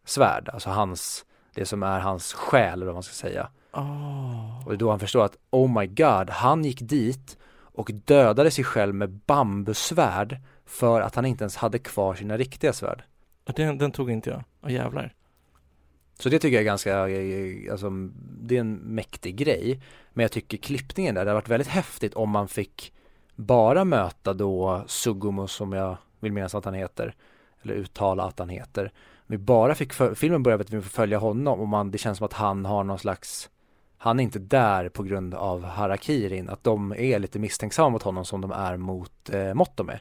svärd, 0.04 0.48
alltså 0.48 0.70
hans, 0.70 1.24
det 1.54 1.66
som 1.66 1.82
är 1.82 2.00
hans 2.00 2.32
själ 2.32 2.72
eller 2.72 2.86
vad 2.86 2.94
man 2.94 3.02
ska 3.02 3.14
säga. 3.14 3.48
Oh. 3.72 4.66
Och 4.68 4.78
då 4.78 4.90
han 4.90 5.00
förstår 5.00 5.24
att 5.24 5.36
oh 5.50 5.80
my 5.80 5.86
god, 5.86 6.30
han 6.30 6.64
gick 6.64 6.80
dit 6.80 7.38
och 7.62 7.90
dödade 7.92 8.50
sig 8.50 8.64
själv 8.64 8.94
med 8.94 9.10
bambusvärd 9.10 10.38
för 10.64 11.00
att 11.00 11.14
han 11.14 11.26
inte 11.26 11.44
ens 11.44 11.56
hade 11.56 11.78
kvar 11.78 12.14
sina 12.14 12.36
riktiga 12.36 12.72
svärd. 12.72 13.02
Den, 13.44 13.78
den 13.78 13.92
tog 13.92 14.10
inte 14.10 14.30
jag. 14.30 14.44
Åh 14.62 14.72
jävlar. 14.72 15.14
Så 16.18 16.28
det 16.28 16.38
tycker 16.38 16.54
jag 16.54 16.60
är 16.60 16.66
ganska, 16.66 17.02
alltså 17.72 17.90
det 18.40 18.56
är 18.56 18.60
en 18.60 18.74
mäktig 18.74 19.36
grej. 19.36 19.80
Men 20.12 20.22
jag 20.22 20.32
tycker 20.32 20.56
klippningen 20.58 21.14
där, 21.14 21.24
det 21.24 21.30
hade 21.30 21.40
varit 21.40 21.48
väldigt 21.48 21.68
häftigt 21.68 22.14
om 22.14 22.30
man 22.30 22.48
fick 22.48 22.92
bara 23.40 23.84
möta 23.84 24.34
då 24.34 24.84
Sugumo 24.86 25.46
som 25.46 25.72
jag 25.72 25.96
vill 26.20 26.32
minnas 26.32 26.54
att 26.54 26.64
han 26.64 26.74
heter. 26.74 27.14
Eller 27.62 27.74
uttala 27.74 28.22
att 28.22 28.38
han 28.38 28.48
heter. 28.48 28.92
Vi 29.26 29.38
bara 29.38 29.74
fick, 29.74 29.92
filmen 29.92 30.42
börjar 30.42 30.58
med 30.58 30.64
att 30.64 30.70
vi 30.70 30.82
får 30.82 30.90
följa 30.90 31.18
honom 31.18 31.60
och 31.60 31.68
man, 31.68 31.90
det 31.90 31.98
känns 31.98 32.18
som 32.18 32.24
att 32.24 32.32
han 32.32 32.64
har 32.64 32.84
någon 32.84 32.98
slags 32.98 33.50
han 34.02 34.20
är 34.20 34.24
inte 34.24 34.38
där 34.38 34.88
på 34.88 35.02
grund 35.02 35.34
av 35.34 35.64
harakirin, 35.64 36.48
att 36.48 36.64
de 36.64 36.92
är 36.92 37.18
lite 37.18 37.38
misstänksamma 37.38 37.88
mot 37.88 38.02
honom 38.02 38.24
som 38.24 38.40
de 38.40 38.52
är 38.52 38.76
mot 38.76 39.30
eh, 39.30 39.54
Mottome. 39.54 40.00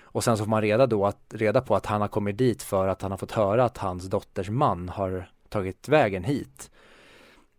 Och 0.00 0.24
sen 0.24 0.36
så 0.36 0.44
får 0.44 0.50
man 0.50 0.62
reda, 0.62 0.86
då 0.86 1.06
att, 1.06 1.20
reda 1.28 1.60
på 1.60 1.76
att 1.76 1.86
han 1.86 2.00
har 2.00 2.08
kommit 2.08 2.38
dit 2.38 2.62
för 2.62 2.88
att 2.88 3.02
han 3.02 3.10
har 3.10 3.18
fått 3.18 3.32
höra 3.32 3.64
att 3.64 3.78
hans 3.78 4.04
dotters 4.04 4.50
man 4.50 4.88
har 4.88 5.28
tagit 5.48 5.88
vägen 5.88 6.24
hit. 6.24 6.70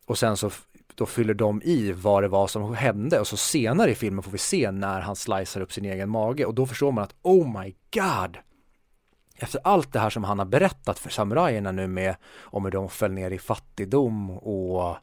Och 0.05 0.17
sen 0.17 0.37
så 0.37 0.49
då 0.97 1.05
fyller 1.05 1.33
de 1.33 1.61
i 1.61 1.91
vad 1.91 2.23
det 2.23 2.27
var 2.27 2.47
som 2.47 2.75
hände 2.75 3.19
och 3.19 3.27
så 3.27 3.37
senare 3.37 3.91
i 3.91 3.95
filmen 3.95 4.23
får 4.23 4.31
vi 4.31 4.37
se 4.37 4.71
när 4.71 5.01
han 5.01 5.15
slicear 5.15 5.61
upp 5.61 5.73
sin 5.73 5.85
egen 5.85 6.09
mage 6.09 6.45
och 6.45 6.53
då 6.53 6.65
förstår 6.65 6.91
man 6.91 7.03
att 7.03 7.15
oh 7.21 7.61
my 7.61 7.75
god 7.93 8.37
efter 9.35 9.61
allt 9.63 9.93
det 9.93 9.99
här 9.99 10.09
som 10.09 10.23
han 10.23 10.39
har 10.39 10.45
berättat 10.45 10.99
för 10.99 11.09
samurajerna 11.09 11.71
nu 11.71 11.87
med 11.87 12.15
om 12.39 12.63
hur 12.63 12.71
de 12.71 12.89
föll 12.89 13.11
ner 13.11 13.31
i 13.31 13.39
fattigdom 13.39 14.31
och 14.31 14.95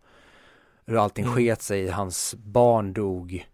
hur 0.86 1.02
allting 1.02 1.24
mm. 1.24 1.36
sket 1.36 1.62
sig, 1.62 1.88
hans 1.88 2.34
barn 2.34 2.92
dog 2.92 3.46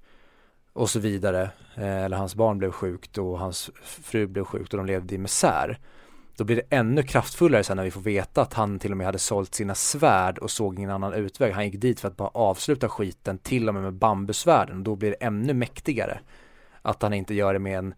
och 0.73 0.91
så 0.91 0.99
vidare. 0.99 1.51
Eh, 1.75 2.05
eller 2.05 2.17
hans 2.17 2.35
barn 2.35 2.59
blev 2.59 2.71
sjukt 2.71 3.19
och 3.19 3.39
hans 3.39 3.71
fru 3.83 4.27
blev 4.27 4.45
sjukt 4.45 4.75
och 4.75 4.77
de 4.77 4.87
levde 4.87 5.15
i 5.15 5.19
misär. 5.19 5.79
Då 6.37 6.45
blir 6.45 6.57
det 6.57 6.77
ännu 6.77 7.03
kraftfullare 7.03 7.65
sen 7.65 7.77
när 7.77 7.85
vi 7.85 7.91
får 7.91 8.01
veta 8.01 8.43
att 8.43 8.55
han 8.55 8.79
till 8.79 8.91
och 8.91 8.97
med 8.97 9.07
hade 9.07 9.19
sålt 9.19 9.55
sina 9.55 9.75
svärd 9.75 10.39
och 10.39 10.51
såg 10.51 10.79
ingen 10.79 10.91
annan 10.91 11.13
utväg. 11.13 11.53
Han 11.53 11.65
gick 11.65 11.81
dit 11.81 12.01
för 12.01 12.09
att 12.09 12.17
bara 12.17 12.29
avsluta 12.29 12.89
skiten 12.89 13.39
till 13.39 13.69
och 13.69 13.75
med 13.75 13.83
med 13.83 13.95
bambusvärden 13.95 14.77
och 14.77 14.83
då 14.83 14.97
blir 14.97 15.11
det 15.11 15.17
ännu 15.27 15.55
mäktigare. 15.55 16.21
Att 16.83 17.03
han 17.03 17.13
inte 17.13 17.35
gör 17.35 17.53
det 17.53 17.59
med 17.59 17.79
en 17.79 17.95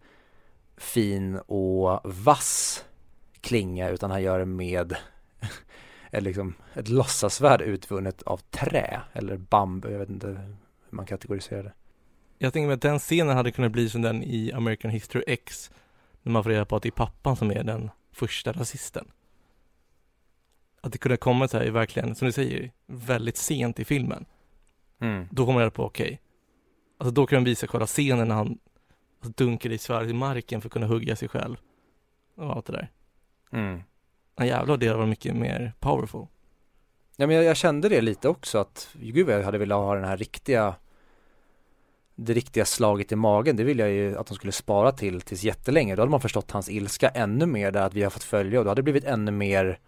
fin 0.77 1.35
och 1.35 1.99
vass 2.03 2.85
klinga 3.41 3.89
utan 3.89 4.11
han 4.11 4.21
gör 4.21 4.39
det 4.39 4.45
med 4.45 4.95
ett, 6.11 6.23
liksom, 6.23 6.53
ett 6.73 6.89
låtsasvärd 6.89 7.61
utvunnet 7.61 8.23
av 8.23 8.37
trä 8.37 9.01
eller 9.13 9.37
bambu, 9.37 9.91
jag 9.91 9.99
vet 9.99 10.09
inte 10.09 10.27
hur 10.27 10.55
man 10.89 11.05
kategoriserar 11.05 11.63
det. 11.63 11.73
Jag 12.37 12.53
tänker 12.53 12.67
mig 12.67 12.73
att 12.73 12.81
den 12.81 12.99
scenen 12.99 13.37
hade 13.37 13.51
kunnat 13.51 13.71
bli 13.71 13.89
som 13.89 14.01
den 14.01 14.23
i 14.23 14.51
American 14.53 14.91
History 14.91 15.23
X 15.27 15.71
när 16.21 16.31
man 16.31 16.43
får 16.43 16.49
reda 16.49 16.65
på 16.65 16.75
att 16.75 16.83
det 16.83 16.89
är 16.89 16.91
pappan 16.91 17.35
som 17.35 17.51
är 17.51 17.63
den 17.63 17.89
första 18.13 18.51
rasisten. 18.51 19.11
Att 20.81 20.91
det 20.91 20.97
kunde 20.97 21.17
komma 21.17 21.47
så 21.47 21.57
här 21.57 21.69
verkligen, 21.69 22.15
som 22.15 22.25
du 22.25 22.31
säger, 22.31 22.71
väldigt 22.85 23.37
sent 23.37 23.79
i 23.79 23.85
filmen. 23.85 24.25
Mm. 24.99 25.27
Då 25.31 25.45
kommer 25.45 25.53
man 25.53 25.61
reda 25.61 25.71
på, 25.71 25.83
okej, 25.83 26.05
okay. 26.05 26.17
alltså 26.97 27.13
då 27.13 27.25
kan 27.25 27.43
de 27.43 27.49
visa 27.49 27.67
själva 27.67 27.87
scenen 27.87 28.27
när 28.27 28.35
han 28.35 28.59
alltså, 29.19 29.43
dunkar 29.43 29.69
i 29.69 29.77
svärdet 29.77 30.09
i 30.09 30.13
marken 30.13 30.61
för 30.61 30.67
att 30.67 30.73
kunna 30.73 30.87
hugga 30.87 31.15
sig 31.15 31.29
själv 31.29 31.55
och 32.35 32.55
allt 32.55 32.65
det 32.65 32.73
där. 32.73 32.91
Mm. 33.51 33.81
Ja 34.35 34.45
jävlar, 34.45 34.77
det 34.77 34.93
var 34.93 35.05
mycket 35.05 35.35
mer 35.35 35.73
powerful. 35.79 36.27
Ja 37.15 37.27
men 37.27 37.35
jag, 37.35 37.45
jag, 37.45 37.57
kände 37.57 37.89
det 37.89 38.01
lite 38.01 38.29
också 38.29 38.57
att, 38.57 38.95
gud 38.99 39.29
jag 39.29 39.43
hade 39.43 39.57
velat 39.57 39.77
ha 39.77 39.95
den 39.95 40.03
här 40.03 40.17
riktiga 40.17 40.75
det 42.15 42.33
riktiga 42.33 42.65
slaget 42.65 43.11
i 43.11 43.15
magen, 43.15 43.55
det 43.55 43.63
ville 43.63 43.83
jag 43.83 43.91
ju 43.91 44.17
att 44.17 44.27
de 44.27 44.35
skulle 44.35 44.51
spara 44.51 44.91
till 44.91 45.21
tills 45.21 45.43
jättelänge. 45.43 45.95
Då 45.95 46.01
hade 46.01 46.11
man 46.11 46.21
förstått 46.21 46.51
hans 46.51 46.69
ilska 46.69 47.09
ännu 47.09 47.45
mer 47.45 47.71
där 47.71 47.81
att 47.81 47.93
vi 47.93 48.03
har 48.03 48.09
fått 48.09 48.23
följa 48.23 48.59
och 48.59 48.65
då 48.65 48.71
hade 48.71 48.79
det 48.79 48.83
blivit 48.83 49.03
ännu 49.03 49.31
mer 49.31 49.79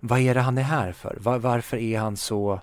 Vad 0.00 0.20
är 0.20 0.34
det 0.34 0.40
han 0.40 0.58
är 0.58 0.62
här 0.62 0.92
för? 0.92 1.16
Var, 1.20 1.38
varför 1.38 1.76
är 1.76 1.98
han 1.98 2.16
så 2.16 2.60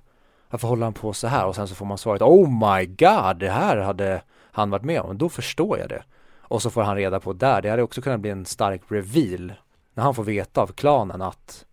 Varför 0.50 0.68
håller 0.68 0.84
han 0.84 0.94
på 0.94 1.14
så 1.14 1.28
här? 1.28 1.46
Och 1.46 1.56
sen 1.56 1.68
så 1.68 1.76
får 1.76 1.86
man 1.86 1.98
svaret 1.98 2.22
Oh 2.22 2.50
my 2.50 2.86
god, 2.86 3.40
det 3.40 3.50
här 3.50 3.78
hade 3.78 4.22
han 4.52 4.70
varit 4.70 4.84
med 4.84 5.02
om. 5.02 5.18
Då 5.18 5.30
förstår 5.30 5.80
jag 5.80 5.90
det. 5.90 6.04
Och 6.38 6.62
så 6.62 6.70
får 6.70 6.84
han 6.84 6.96
reda 6.96 7.20
på 7.20 7.34
där, 7.34 7.62
det 7.62 7.70
hade 7.70 7.84
också 7.84 8.02
kunnat 8.02 8.20
bli 8.20 8.30
en 8.30 8.46
stark 8.46 8.82
reveal 8.88 9.54
när 9.94 10.04
han 10.04 10.16
får 10.16 10.24
veta 10.24 10.62
av 10.62 10.68
klanen 10.68 11.22
att 11.22 11.66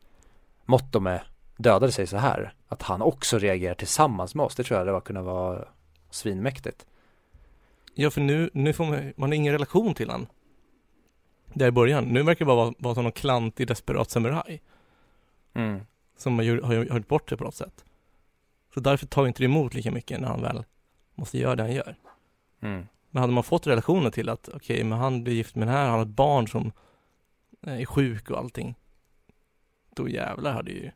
Mottome 0.64 1.20
dödade 1.57 1.93
sig 1.93 2.07
så 2.07 2.16
här, 2.16 2.55
att 2.68 2.82
han 2.82 3.03
också 3.03 3.39
reagerar 3.39 3.74
tillsammans 3.74 4.34
med 4.34 4.47
oss, 4.47 4.55
det 4.55 4.62
tror 4.64 4.78
jag 4.78 4.87
det 4.87 4.93
var 4.93 5.01
kunna 5.01 5.22
vara 5.22 5.64
svinmäktigt. 6.11 6.87
Ja, 7.99 8.11
för 8.11 8.20
nu, 8.20 8.51
nu 8.53 8.72
får 8.72 8.84
man, 8.86 9.12
man 9.16 9.30
har 9.30 9.34
ingen 9.34 9.53
relation 9.53 9.94
till 9.94 10.11
han. 10.11 10.26
Där 11.55 11.66
i 11.66 11.70
början. 11.70 12.05
Nu 12.05 12.22
verkar 12.22 12.44
det 12.44 12.47
bara 12.47 12.57
vara, 12.57 12.74
vara 12.78 12.94
som 12.94 13.05
någon 13.05 13.12
klantig, 13.12 13.68
desperat 13.68 14.11
samuraj. 14.11 14.62
Mm. 15.55 15.80
Som 16.16 16.38
har, 16.38 16.62
har, 16.62 16.74
gjort 16.74 17.09
bort 17.09 17.28
det 17.28 17.36
på 17.36 17.44
något 17.44 17.55
sätt. 17.55 17.84
Så 18.74 18.80
därför 18.80 19.07
tar 19.07 19.26
inte 19.26 19.42
det 19.42 19.44
emot 19.44 19.74
lika 19.74 19.90
mycket 19.90 20.20
när 20.20 20.28
han 20.28 20.42
väl 20.42 20.64
måste 21.14 21.38
göra 21.38 21.57
det 21.57 21.62
han 21.62 21.72
gör. 21.72 21.97
Mm. 22.61 22.86
Men 23.11 23.20
hade 23.20 23.32
man 23.32 23.44
fått 23.44 23.66
relationen 23.66 24.12
till 24.12 24.28
att, 24.28 24.49
okej, 24.49 24.57
okay, 24.57 24.84
men 24.84 24.99
han 24.99 25.24
blir 25.24 25.34
gift 25.34 25.55
med 25.55 25.68
den 25.68 25.74
här, 25.74 25.84
han 25.84 25.94
har 25.94 26.03
ett 26.03 26.09
barn 26.09 26.49
som 26.49 26.72
är 27.61 27.84
sjuk 27.84 28.30
och 28.30 28.38
allting. 28.38 28.74
Då 29.94 30.09
jävlar 30.09 30.53
hade 30.53 30.70
ju, 30.70 30.90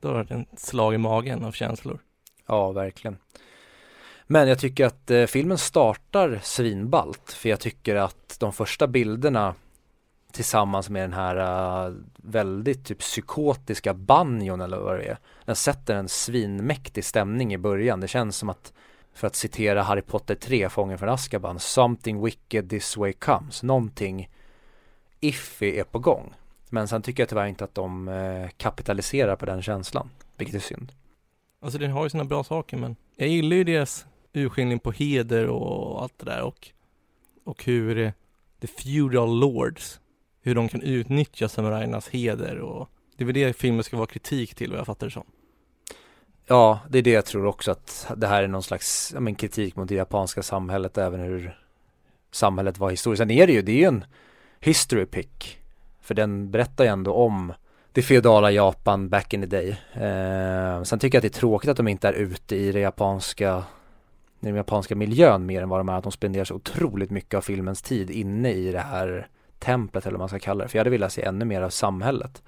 då 0.00 0.08
har 0.08 0.24
det 0.24 0.34
en 0.34 0.46
slag 0.56 0.94
i 0.94 0.98
magen 0.98 1.44
av 1.44 1.52
känslor. 1.52 1.98
Ja, 2.46 2.72
verkligen. 2.72 3.16
Men 4.26 4.48
jag 4.48 4.58
tycker 4.58 4.86
att 4.86 5.10
eh, 5.10 5.26
filmen 5.26 5.58
startar 5.58 6.40
svinbalt 6.42 7.32
för 7.32 7.48
jag 7.48 7.60
tycker 7.60 7.96
att 7.96 8.36
de 8.40 8.52
första 8.52 8.86
bilderna 8.86 9.54
tillsammans 10.34 10.90
med 10.90 11.02
den 11.02 11.12
här 11.12 11.36
uh, 11.88 11.96
väldigt 12.16 12.84
typ 12.84 12.98
psykotiska 12.98 13.94
banjon 13.94 14.60
eller 14.60 14.78
vad 14.78 14.98
det 14.98 15.04
är. 15.04 15.18
Den 15.44 15.56
sätter 15.56 15.94
en 15.94 16.08
svinmäktig 16.08 17.04
stämning 17.04 17.54
i 17.54 17.58
början. 17.58 18.00
Det 18.00 18.08
känns 18.08 18.36
som 18.36 18.48
att, 18.48 18.72
för 19.14 19.26
att 19.26 19.36
citera 19.36 19.82
Harry 19.82 20.02
Potter 20.02 20.34
3, 20.34 20.68
Fången 20.68 20.98
från 20.98 21.08
Azkaban, 21.08 21.58
something 21.58 22.24
wicked 22.24 22.70
this 22.70 22.96
way 22.96 23.12
comes. 23.12 23.62
Någonting 23.62 24.28
iffy 25.20 25.78
är 25.78 25.84
på 25.84 25.98
gång. 25.98 26.34
Men 26.70 26.88
sen 26.88 27.02
tycker 27.02 27.22
jag 27.22 27.28
tyvärr 27.28 27.46
inte 27.46 27.64
att 27.64 27.74
de 27.74 28.08
uh, 28.08 28.48
kapitaliserar 28.56 29.36
på 29.36 29.46
den 29.46 29.62
känslan, 29.62 30.10
vilket 30.36 30.54
är 30.54 30.60
synd. 30.60 30.92
Alltså 31.62 31.78
den 31.78 31.90
har 31.90 32.04
ju 32.04 32.10
sina 32.10 32.24
bra 32.24 32.44
saker 32.44 32.76
men 32.76 32.96
jag 33.16 33.28
gillar 33.28 33.56
ju 33.56 33.64
deras 33.64 34.06
urskiljning 34.34 34.78
på 34.78 34.92
heder 34.92 35.46
och 35.46 36.02
allt 36.02 36.18
det 36.18 36.24
där 36.24 36.42
och, 36.42 36.68
och 37.44 37.64
hur 37.64 37.98
eh, 37.98 38.12
the 38.60 38.66
feudal 38.66 39.38
lords, 39.40 40.00
hur 40.42 40.54
de 40.54 40.68
kan 40.68 40.82
utnyttja 40.82 41.48
samurajernas 41.48 42.08
heder 42.08 42.58
och 42.58 42.88
det 43.16 43.24
är 43.24 43.26
väl 43.26 43.34
det 43.34 43.56
filmen 43.56 43.84
ska 43.84 43.96
vara 43.96 44.06
kritik 44.06 44.54
till 44.54 44.70
vad 44.70 44.78
jag 44.78 44.86
fattar 44.86 45.06
det 45.06 45.12
som. 45.12 45.24
Ja, 46.46 46.80
det 46.88 46.98
är 46.98 47.02
det 47.02 47.10
jag 47.10 47.24
tror 47.24 47.46
också 47.46 47.70
att 47.70 48.06
det 48.16 48.26
här 48.26 48.42
är 48.42 48.48
någon 48.48 48.62
slags 48.62 49.10
ja, 49.14 49.20
men 49.20 49.34
kritik 49.34 49.76
mot 49.76 49.88
det 49.88 49.94
japanska 49.94 50.42
samhället, 50.42 50.98
även 50.98 51.20
hur 51.20 51.58
samhället 52.30 52.78
var 52.78 52.90
historiskt. 52.90 53.18
Sen 53.18 53.30
är 53.30 53.46
det 53.46 53.52
ju, 53.52 53.62
det 53.62 53.72
är 53.72 53.76
ju 53.76 53.84
en 53.84 54.04
history 54.60 55.06
pick. 55.06 55.58
För 56.00 56.14
den 56.14 56.50
berättar 56.50 56.84
ju 56.84 56.90
ändå 56.90 57.12
om 57.12 57.52
det 57.92 58.02
feodala 58.02 58.50
Japan 58.50 59.08
back 59.08 59.34
in 59.34 59.40
the 59.40 59.46
day. 59.46 59.68
Eh, 59.92 60.82
sen 60.82 60.98
tycker 60.98 61.16
jag 61.16 61.20
att 61.20 61.32
det 61.32 61.38
är 61.38 61.40
tråkigt 61.40 61.70
att 61.70 61.76
de 61.76 61.88
inte 61.88 62.08
är 62.08 62.12
ute 62.12 62.56
i 62.56 62.72
det 62.72 62.80
japanska 62.80 63.64
i 64.44 64.48
den 64.48 64.56
japanska 64.56 64.96
miljön 64.96 65.46
mer 65.46 65.62
än 65.62 65.68
vad 65.68 65.80
de 65.80 65.88
är, 65.88 65.92
att 65.92 66.02
de 66.02 66.12
spenderar 66.12 66.44
så 66.44 66.54
otroligt 66.54 67.10
mycket 67.10 67.34
av 67.34 67.40
filmens 67.40 67.82
tid 67.82 68.10
inne 68.10 68.52
i 68.52 68.72
det 68.72 68.80
här 68.80 69.28
templet 69.58 70.06
eller 70.06 70.12
vad 70.12 70.20
man 70.20 70.28
ska 70.28 70.38
kalla 70.38 70.64
det. 70.64 70.68
För 70.70 70.78
jag 70.78 70.80
hade 70.80 70.90
velat 70.90 71.12
se 71.12 71.22
ännu 71.22 71.44
mer 71.44 71.62
av 71.62 71.70
samhället. 71.70 72.42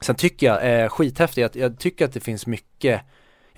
Sen 0.00 0.14
tycker 0.14 0.46
jag, 0.46 0.82
eh, 0.82 0.88
skithäftigt, 0.88 1.54
jag, 1.54 1.64
jag 1.64 1.78
tycker 1.78 2.04
att 2.04 2.12
det 2.12 2.20
finns 2.20 2.46
mycket 2.46 3.02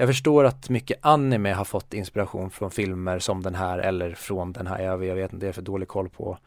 jag 0.00 0.08
förstår 0.08 0.44
att 0.44 0.68
mycket 0.68 0.98
anime 1.02 1.52
har 1.52 1.64
fått 1.64 1.94
inspiration 1.94 2.50
från 2.50 2.70
filmer 2.70 3.18
som 3.18 3.42
den 3.42 3.54
här 3.54 3.78
eller 3.78 4.14
från 4.14 4.52
den 4.52 4.66
här, 4.66 4.82
jag, 4.82 5.04
jag 5.04 5.14
vet 5.14 5.32
inte, 5.32 5.46
det 5.46 5.48
är 5.48 5.52
för 5.52 5.62
dålig 5.62 5.88
koll 5.88 6.08
på 6.08 6.38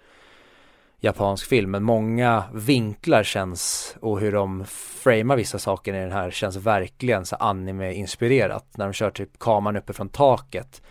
japansk 1.00 1.48
film, 1.48 1.72
men 1.72 1.84
många 1.84 2.44
vinklar 2.54 3.24
känns 3.24 3.96
och 4.02 4.20
hur 4.20 4.32
de 4.32 4.66
framar 5.04 5.36
vissa 5.36 5.60
saker 5.60 5.94
i 5.94 6.00
den 6.00 6.12
här 6.12 6.32
känns 6.32 6.56
verkligen 6.56 7.26
så 7.26 7.36
anime-inspirerat. 7.36 8.78
När 8.78 8.86
de 8.86 8.94
kör 8.94 9.12
typ 9.12 9.40
kameran 9.40 9.78
uppe 9.78 9.94
från 9.94 10.10
taket 10.10 10.82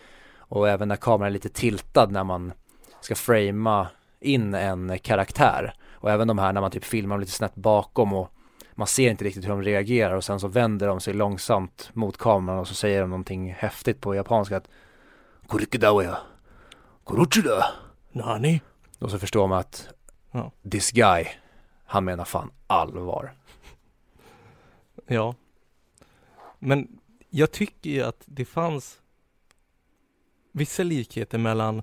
och 0.53 0.68
även 0.68 0.88
när 0.88 0.96
kameran 0.96 1.26
är 1.26 1.30
lite 1.32 1.48
tiltad 1.48 2.07
när 2.11 2.24
man 2.24 2.53
ska 3.00 3.14
framea 3.14 3.88
in 4.20 4.55
en 4.55 4.98
karaktär. 4.98 5.74
Och 5.90 6.11
även 6.11 6.28
de 6.28 6.38
här 6.38 6.53
när 6.53 6.61
man 6.61 6.70
typ 6.70 6.84
filmar 6.84 7.18
lite 7.18 7.32
snett 7.32 7.55
bakom 7.55 8.12
och 8.12 8.32
man 8.74 8.86
ser 8.86 9.11
inte 9.11 9.24
riktigt 9.24 9.44
hur 9.44 9.48
de 9.48 9.62
reagerar 9.62 10.14
och 10.14 10.24
sen 10.24 10.40
så 10.40 10.48
vänder 10.48 10.86
de 10.86 11.00
sig 11.00 11.14
långsamt 11.14 11.90
mot 11.92 12.16
kameran 12.16 12.59
och 12.59 12.68
så 12.68 12.74
säger 12.74 13.00
de 13.00 13.11
någonting 13.11 13.53
häftigt 13.53 14.00
på 14.00 14.14
japanska 14.14 14.57
att 14.57 14.68
Kurikidawaya, 15.48 16.18
Kuruchida. 17.07 17.64
Nani? 18.12 18.61
Och 18.98 19.11
så 19.11 19.18
förstår 19.18 19.46
man 19.48 19.59
att 19.59 19.88
Ja. 20.30 20.53
this 20.70 20.90
guy, 20.90 21.24
han 21.84 22.05
menar 22.05 22.24
fan 22.24 22.50
allvar. 22.66 23.32
Ja. 25.07 25.34
Men 26.59 26.88
jag 27.30 27.50
tycker 27.53 27.90
ju 27.90 28.03
att 28.03 28.22
det 28.26 28.44
fanns 28.44 29.01
vissa 30.53 30.82
likheter 30.82 31.38
mellan 31.38 31.82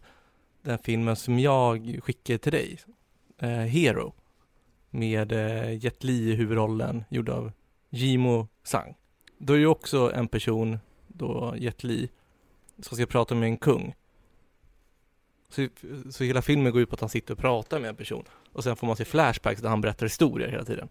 den 0.62 0.80
filmen 0.80 1.16
som 1.16 1.40
jag 1.40 2.00
skickade 2.04 2.40
till 2.40 2.52
dig, 2.52 2.80
eh, 3.38 3.50
Hero, 3.50 4.14
med 4.90 5.32
eh, 5.32 5.84
Jet 5.84 6.04
Li 6.04 6.32
i 6.32 6.36
huvudrollen, 6.36 7.04
gjord 7.10 7.30
av 7.30 7.52
Jimo 7.90 8.48
Sang. 8.64 8.96
Då 9.38 9.54
är 9.54 9.58
det 9.58 9.62
ju 9.62 9.68
också 9.68 10.12
en 10.16 10.28
person, 10.28 10.80
då 11.08 11.56
Jet 11.58 11.84
Li, 11.84 12.10
som 12.80 12.98
ska 12.98 13.06
prata 13.06 13.36
med 13.36 13.50
en 13.50 13.58
kung. 13.58 13.96
Så, 15.50 15.68
så 16.12 16.24
hela 16.24 16.42
filmen 16.42 16.72
går 16.72 16.82
ut 16.82 16.90
på 16.90 16.94
att 16.94 17.00
han 17.00 17.10
sitter 17.10 17.34
och 17.34 17.40
pratar 17.40 17.80
med 17.80 17.90
en 17.90 17.96
person 17.96 18.26
och 18.54 18.64
sen 18.64 18.76
får 18.76 18.88
man 18.88 18.96
se 18.96 19.06
flashbacks 19.06 19.62
där 19.62 19.70
han 19.70 19.82
berättar 19.82 20.06
historier 20.06 20.48
hela 20.48 20.66
tiden. 20.66 20.90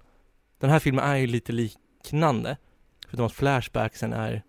Den 0.59 0.71
här 0.71 0.79
filmen 0.79 1.05
är 1.05 1.17
ju 1.17 1.27
lite 1.27 1.53
liknande, 1.53 2.57
förutom 3.07 3.27
att 3.27 3.33
flashbacksen 3.33 4.13
är 4.13 4.43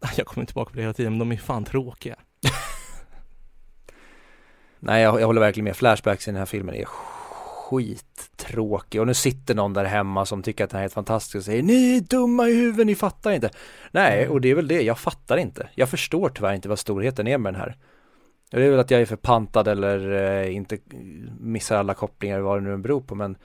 jag 0.16 0.26
kommer 0.26 0.46
tillbaka 0.46 0.70
på 0.70 0.76
det 0.76 0.82
hela 0.82 0.92
tiden, 0.92 1.12
men 1.12 1.18
de 1.18 1.32
är 1.32 1.36
fan 1.36 1.64
tråkiga. 1.64 2.16
Nej, 4.80 5.02
jag, 5.02 5.20
jag 5.20 5.26
håller 5.26 5.40
verkligen 5.40 5.64
med. 5.64 5.76
Flashbacks 5.76 6.28
i 6.28 6.30
den 6.30 6.38
här 6.38 6.46
filmen 6.46 6.74
är 6.74 6.84
skittråkig 6.84 9.00
och 9.00 9.06
nu 9.06 9.14
sitter 9.14 9.54
någon 9.54 9.72
där 9.72 9.84
hemma 9.84 10.26
som 10.26 10.42
tycker 10.42 10.64
att 10.64 10.70
den 10.70 10.76
här 10.76 10.80
är 10.80 10.84
helt 10.84 10.92
fantastisk 10.92 11.36
och 11.36 11.42
säger 11.42 11.62
ni 11.62 11.96
är 11.96 12.00
dumma 12.00 12.48
i 12.48 12.54
huvudet, 12.54 12.86
ni 12.86 12.94
fattar 12.94 13.30
inte. 13.30 13.50
Nej, 13.90 14.20
Mm. 14.22 14.32
och 14.32 14.40
det 14.40 14.50
är 14.50 14.54
väl 14.54 14.68
det, 14.68 14.82
jag 14.82 14.98
fattar 14.98 15.36
inte. 15.36 15.68
Jag 15.74 15.88
förstår 15.88 16.28
tyvärr 16.28 16.54
inte 16.54 16.68
vad 16.68 16.78
storheten 16.78 17.26
är 17.26 17.38
med 17.38 17.54
den 17.54 17.60
här. 17.60 17.76
Det 18.50 18.66
är 18.66 18.70
väl 18.70 18.80
att 18.80 18.90
jag 18.90 19.00
är 19.00 19.06
förpantad 19.06 19.68
eller 19.68 20.12
eh, 20.42 20.56
inte 20.56 20.78
missar 21.40 21.76
alla 21.76 21.94
kopplingar 21.94 22.40
vad 22.40 22.58
det 22.58 22.64
nu 22.64 22.72
än 22.72 22.82
beror 22.82 23.00
på 23.00 23.14
men 23.14 23.36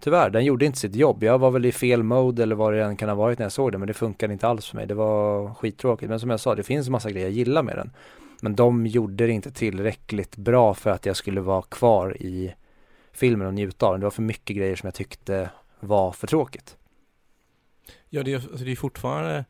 tyvärr, 0.00 0.30
den 0.30 0.44
gjorde 0.44 0.64
inte 0.64 0.78
sitt 0.78 0.94
jobb. 0.94 1.22
Jag 1.22 1.38
var 1.38 1.50
väl 1.50 1.66
i 1.66 1.72
fel 1.72 2.02
mode 2.02 2.42
eller 2.42 2.54
vad 2.54 2.72
det 2.72 2.84
än 2.84 2.96
kan 2.96 3.08
ha 3.08 3.16
varit 3.16 3.38
när 3.38 3.44
jag 3.44 3.52
såg 3.52 3.72
den 3.72 3.80
men 3.80 3.86
det 3.86 3.94
funkade 3.94 4.32
inte 4.32 4.48
alls 4.48 4.68
för 4.68 4.76
mig. 4.76 4.86
Det 4.86 4.94
var 4.94 5.54
skittråkigt. 5.54 6.10
Men 6.10 6.20
som 6.20 6.30
jag 6.30 6.40
sa, 6.40 6.54
det 6.54 6.62
finns 6.62 6.88
massa 6.88 7.10
grejer 7.10 7.26
jag 7.26 7.34
gillar 7.34 7.62
med 7.62 7.76
den. 7.76 7.90
Men 8.44 8.56
de 8.56 8.86
gjorde 8.86 9.26
det 9.26 9.32
inte 9.32 9.50
tillräckligt 9.50 10.36
bra 10.36 10.74
för 10.74 10.90
att 10.90 11.06
jag 11.06 11.16
skulle 11.16 11.40
vara 11.40 11.62
kvar 11.62 12.16
i 12.22 12.54
filmen 13.12 13.46
och 13.46 13.54
njuta 13.54 13.86
av 13.86 13.92
den. 13.92 14.00
Det 14.00 14.06
var 14.06 14.10
för 14.10 14.22
mycket 14.22 14.56
grejer 14.56 14.76
som 14.76 14.86
jag 14.86 14.94
tyckte 14.94 15.50
var 15.80 16.12
för 16.12 16.26
tråkigt. 16.26 16.76
Ja, 18.08 18.22
det 18.22 18.32
är, 18.32 18.34
alltså, 18.34 18.64
det 18.64 18.72
är 18.72 18.76
fortfarande 18.76 19.44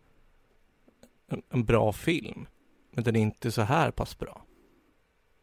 en, 1.28 1.42
en 1.48 1.64
bra 1.64 1.92
film, 1.92 2.46
men 2.90 3.04
den 3.04 3.16
är 3.16 3.20
inte 3.20 3.50
så 3.50 3.62
här 3.62 3.90
pass 3.90 4.18
bra. 4.18 4.44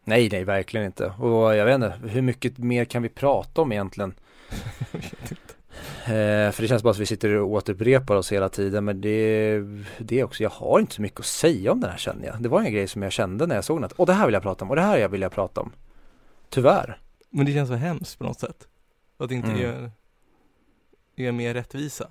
Nej, 0.04 0.30
nej, 0.32 0.44
verkligen 0.44 0.86
inte. 0.86 1.06
Och 1.20 1.56
jag 1.56 1.66
vet 1.66 1.76
inte, 1.76 2.00
hur 2.08 2.22
mycket 2.22 2.58
mer 2.58 2.86
kan 2.86 3.04
vi 3.04 3.10
prata 3.10 3.62
om 3.62 3.72
egentligen? 3.72 4.14
Jag 4.92 5.00
vet 5.00 5.32
inte. 5.32 5.54
Eh, 5.80 5.99
för 6.54 6.62
det 6.62 6.68
känns 6.68 6.84
bara 6.84 6.90
att 6.90 6.98
vi 6.98 7.06
sitter 7.06 7.36
och 7.36 7.50
återupprepar 7.52 8.16
oss 8.16 8.32
hela 8.32 8.50
tiden 8.50 8.86
men 8.86 9.02
det, 9.02 9.60
det 10.00 10.20
är 10.20 10.24
också, 10.24 10.44
jag 10.44 10.50
har 10.50 10.80
inte 10.80 10.96
så 10.96 11.02
mycket 11.02 11.20
att 11.20 11.26
säga 11.26 11.72
om 11.72 11.80
den 11.80 11.90
här 11.92 11.98
känner 11.98 12.28
jag. 12.28 12.42
Det 12.42 12.50
var 12.50 12.62
en 12.62 12.74
grej 12.74 12.88
som 12.88 13.02
jag 13.02 13.12
kände 13.12 13.48
när 13.48 13.56
jag 13.56 13.64
såg 13.64 13.78
den 13.78 13.84
att, 13.84 13.92
och 13.92 14.06
det 14.06 14.14
här 14.14 14.26
vill 14.26 14.34
jag 14.34 14.44
prata 14.44 14.66
om 14.66 14.70
och 14.70 14.76
det 14.76 14.82
här 14.82 15.08
vill 15.08 15.22
jag 15.22 15.32
prata 15.32 15.62
om. 15.62 15.72
Tyvärr. 16.50 17.02
Men 17.30 17.46
det 17.46 17.54
känns 17.54 17.70
så 17.70 17.76
hemskt 17.76 18.18
på 18.18 18.24
något 18.24 18.40
sätt. 18.40 18.68
Att 19.18 19.30
det 19.30 19.36
inte 19.36 19.50
Mm. 19.52 19.92
är, 21.16 21.28
är 21.28 21.32
mer 21.32 21.54
rättvisa. 21.54 22.08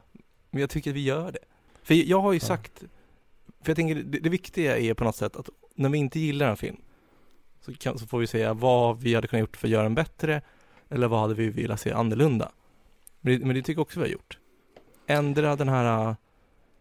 Men 0.51 0.61
jag 0.61 0.71
tycker 0.71 0.91
att 0.91 0.97
vi 0.97 1.05
gör 1.05 1.33
det. 1.33 1.45
För 1.83 1.95
jag 1.95 2.21
har 2.21 2.33
ju 2.33 2.41
sagt, 2.41 2.73
för 3.63 3.71
jag 3.71 3.77
tänker 3.77 3.95
det, 3.95 4.19
det 4.19 4.29
viktiga 4.29 4.79
är 4.79 4.95
på 4.95 5.05
något 5.05 5.17
sätt 5.17 5.37
att 5.37 5.49
när 5.75 5.89
vi 5.89 5.99
inte 5.99 6.21
gillar 6.21 6.51
en 6.51 6.57
film 6.57 6.77
så, 7.61 7.75
kan, 7.75 7.99
så 7.99 8.07
får 8.07 8.19
vi 8.19 8.27
säga 8.27 8.55
vad 8.55 9.01
vi 9.01 9.15
hade 9.15 9.29
kunnat 9.29 9.41
gjort 9.41 9.57
för 9.57 9.67
att 9.67 9.73
göra 9.73 9.83
den 9.83 9.95
bättre 9.95 10.43
eller 10.89 11.09
vad 11.09 11.21
hade 11.21 11.35
vi 11.35 11.49
velat 11.51 11.81
se 11.81 11.93
annorlunda. 11.93 12.53
Men 13.21 13.33
det, 13.33 13.47
men 13.47 13.57
det 13.57 13.63
tycker 13.63 13.79
jag 13.79 13.83
också 13.83 14.01
vi 14.01 14.07
har 14.07 14.13
gjort. 14.13 14.39
Ändra 15.07 15.57
den 15.57 15.69
här 15.69 16.09
äh, 16.09 16.15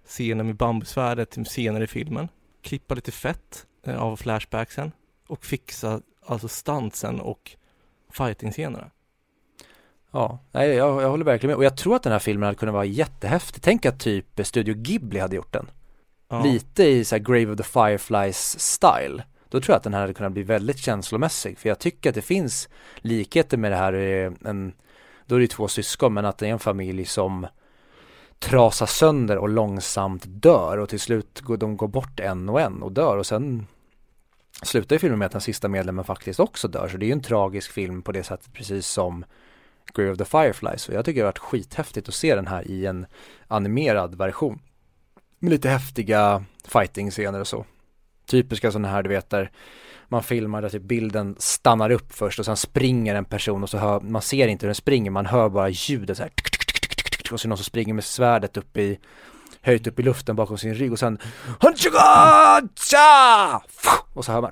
scenen 0.06 0.46
med 0.46 0.56
bambusvärdet 0.56 1.30
till 1.30 1.46
senare 1.46 1.84
i 1.84 1.88
filmen. 1.88 2.28
Klippa 2.62 2.96
lite 2.96 3.12
fett 3.12 3.66
eh, 3.84 4.04
av 4.04 4.16
flashbacksen 4.16 4.92
och 5.28 5.46
fixa 5.46 6.02
alltså 6.26 6.48
stuntsen 6.48 7.20
och 7.20 7.56
fighting-scenerna. 8.12 8.92
Ja, 10.12 10.40
nej, 10.52 10.70
jag, 10.70 11.02
jag 11.02 11.10
håller 11.10 11.26
verkligen 11.26 11.50
med. 11.52 11.58
Och 11.58 11.64
jag 11.64 11.78
tror 11.78 11.96
att 11.96 12.04
den 12.04 12.12
här 12.12 12.20
filmen 12.20 12.48
hade 12.48 12.58
kunnat 12.58 12.74
vara 12.74 12.86
jättehäftig. 12.86 13.64
Tänk 13.64 13.86
att 13.86 14.00
typ 14.00 14.26
Studio 14.44 14.74
Ghibli 14.74 15.20
hade 15.20 15.36
gjort 15.36 15.54
den. 15.54 15.70
Ja. 16.30 16.44
Lite 16.44 16.84
i 16.84 17.06
så 17.06 17.16
här 17.16 17.24
Grave 17.24 17.52
of 17.52 17.58
the 17.58 17.64
Fireflies 17.64 18.60
style. 18.60 19.24
Då 19.50 19.62
tror 19.62 19.74
jag 19.74 19.78
att 19.78 19.84
den 19.84 19.94
här 19.94 20.02
hade 20.02 20.14
kunnat 20.14 20.32
bli 20.32 20.44
väldigt 20.44 20.78
känslomässig. 20.78 21.58
För 21.58 21.70
jag 21.70 21.80
tycker 21.80 22.10
att 22.10 22.16
det 22.16 22.22
finns 22.22 22.70
likheter 22.98 23.58
med 23.58 23.72
det 23.72 23.76
här, 23.76 23.94
eh, 23.94 24.32
en, 24.46 24.74
då 25.28 25.36
är 25.36 25.40
det 25.40 25.48
två 25.48 25.68
syskon 25.68 26.14
men 26.14 26.26
att 26.26 26.38
det 26.38 26.48
är 26.48 26.52
en 26.52 26.60
familj 26.60 27.06
som 27.06 27.48
trasar 28.40 28.86
sönder 28.86 29.38
och 29.38 29.50
långsamt 29.50 30.24
dör 30.28 30.78
och 30.78 30.90
till 30.90 31.00
slut 31.00 31.42
går 31.42 31.58
de 31.58 31.78
går 31.78 31.88
bort 31.88 32.20
en 32.20 32.50
och 32.50 32.62
en 32.62 32.84
och 32.84 32.92
dör 32.92 33.18
och 33.18 33.26
sen 33.26 33.68
slutar 34.62 34.96
ju 34.96 35.00
filmen 35.00 35.20
med 35.20 35.26
att 35.26 35.32
den 35.32 35.42
sista 35.42 35.68
medlemmen 35.68 36.06
faktiskt 36.06 36.40
också 36.40 36.68
dör. 36.68 36.88
Så 36.88 36.98
det 36.98 37.06
är 37.06 37.08
ju 37.08 37.14
en 37.14 37.22
tragisk 37.22 37.72
film 37.72 38.02
på 38.02 38.12
det 38.12 38.24
sättet 38.24 38.54
precis 38.54 38.88
som 38.88 39.26
Grave 39.94 40.12
of 40.12 40.18
the 40.18 40.26
Fireflies. 40.26 40.90
Och 40.90 40.96
jag 40.96 41.06
tycker 41.06 41.22
det 41.22 41.26
har 41.26 41.32
varit 41.32 41.38
skithäftigt 41.38 42.08
att 42.08 42.16
se 42.16 42.36
den 42.36 42.48
här 42.48 42.68
i 42.68 42.86
en 42.86 43.06
animerad 43.48 44.16
version. 44.16 44.60
Med 45.40 45.52
lite 45.52 45.70
häftiga 45.70 46.44
fighting-scener 46.68 47.40
och 47.40 47.48
så. 47.48 47.66
Typiska 48.26 48.72
sådana 48.72 48.88
här 48.88 49.04
du 49.04 49.10
vet 49.10 49.30
där 49.30 49.52
man 50.08 50.24
filmar 50.24 50.62
där 50.62 50.70
typ 50.70 50.84
bilden 50.84 51.36
stannar 51.40 51.90
upp 51.90 52.14
först 52.14 52.40
och 52.40 52.46
sen 52.46 52.58
springer 52.58 53.16
en 53.16 53.26
person 53.26 53.64
och 53.64 53.70
så 53.70 53.78
hör, 53.78 54.00
man 54.00 54.22
ser 54.22 54.48
inte 54.48 54.66
hur 54.66 54.68
den 54.68 54.76
springer, 54.76 55.12
man 55.12 55.26
hör 55.26 55.50
bara 55.50 55.70
ljudet 55.70 56.18
så 56.18 56.24
här 56.24 56.32
och 57.32 57.40
så 57.40 57.48
någon 57.48 57.58
som 57.58 57.64
springer 57.64 57.94
med 57.94 58.04
svärdet 58.04 58.58
upp 58.58 58.78
i 58.78 59.00
höjt 59.62 59.88
upp 59.88 60.00
i 60.00 60.04
luften 60.04 60.36
bakom 60.36 60.58
sin 60.58 60.74
rygg 60.74 60.92
och 60.92 61.00
sen 61.00 61.20
och 64.14 64.26
så 64.26 64.32
hör 64.32 64.42
man 64.42 64.52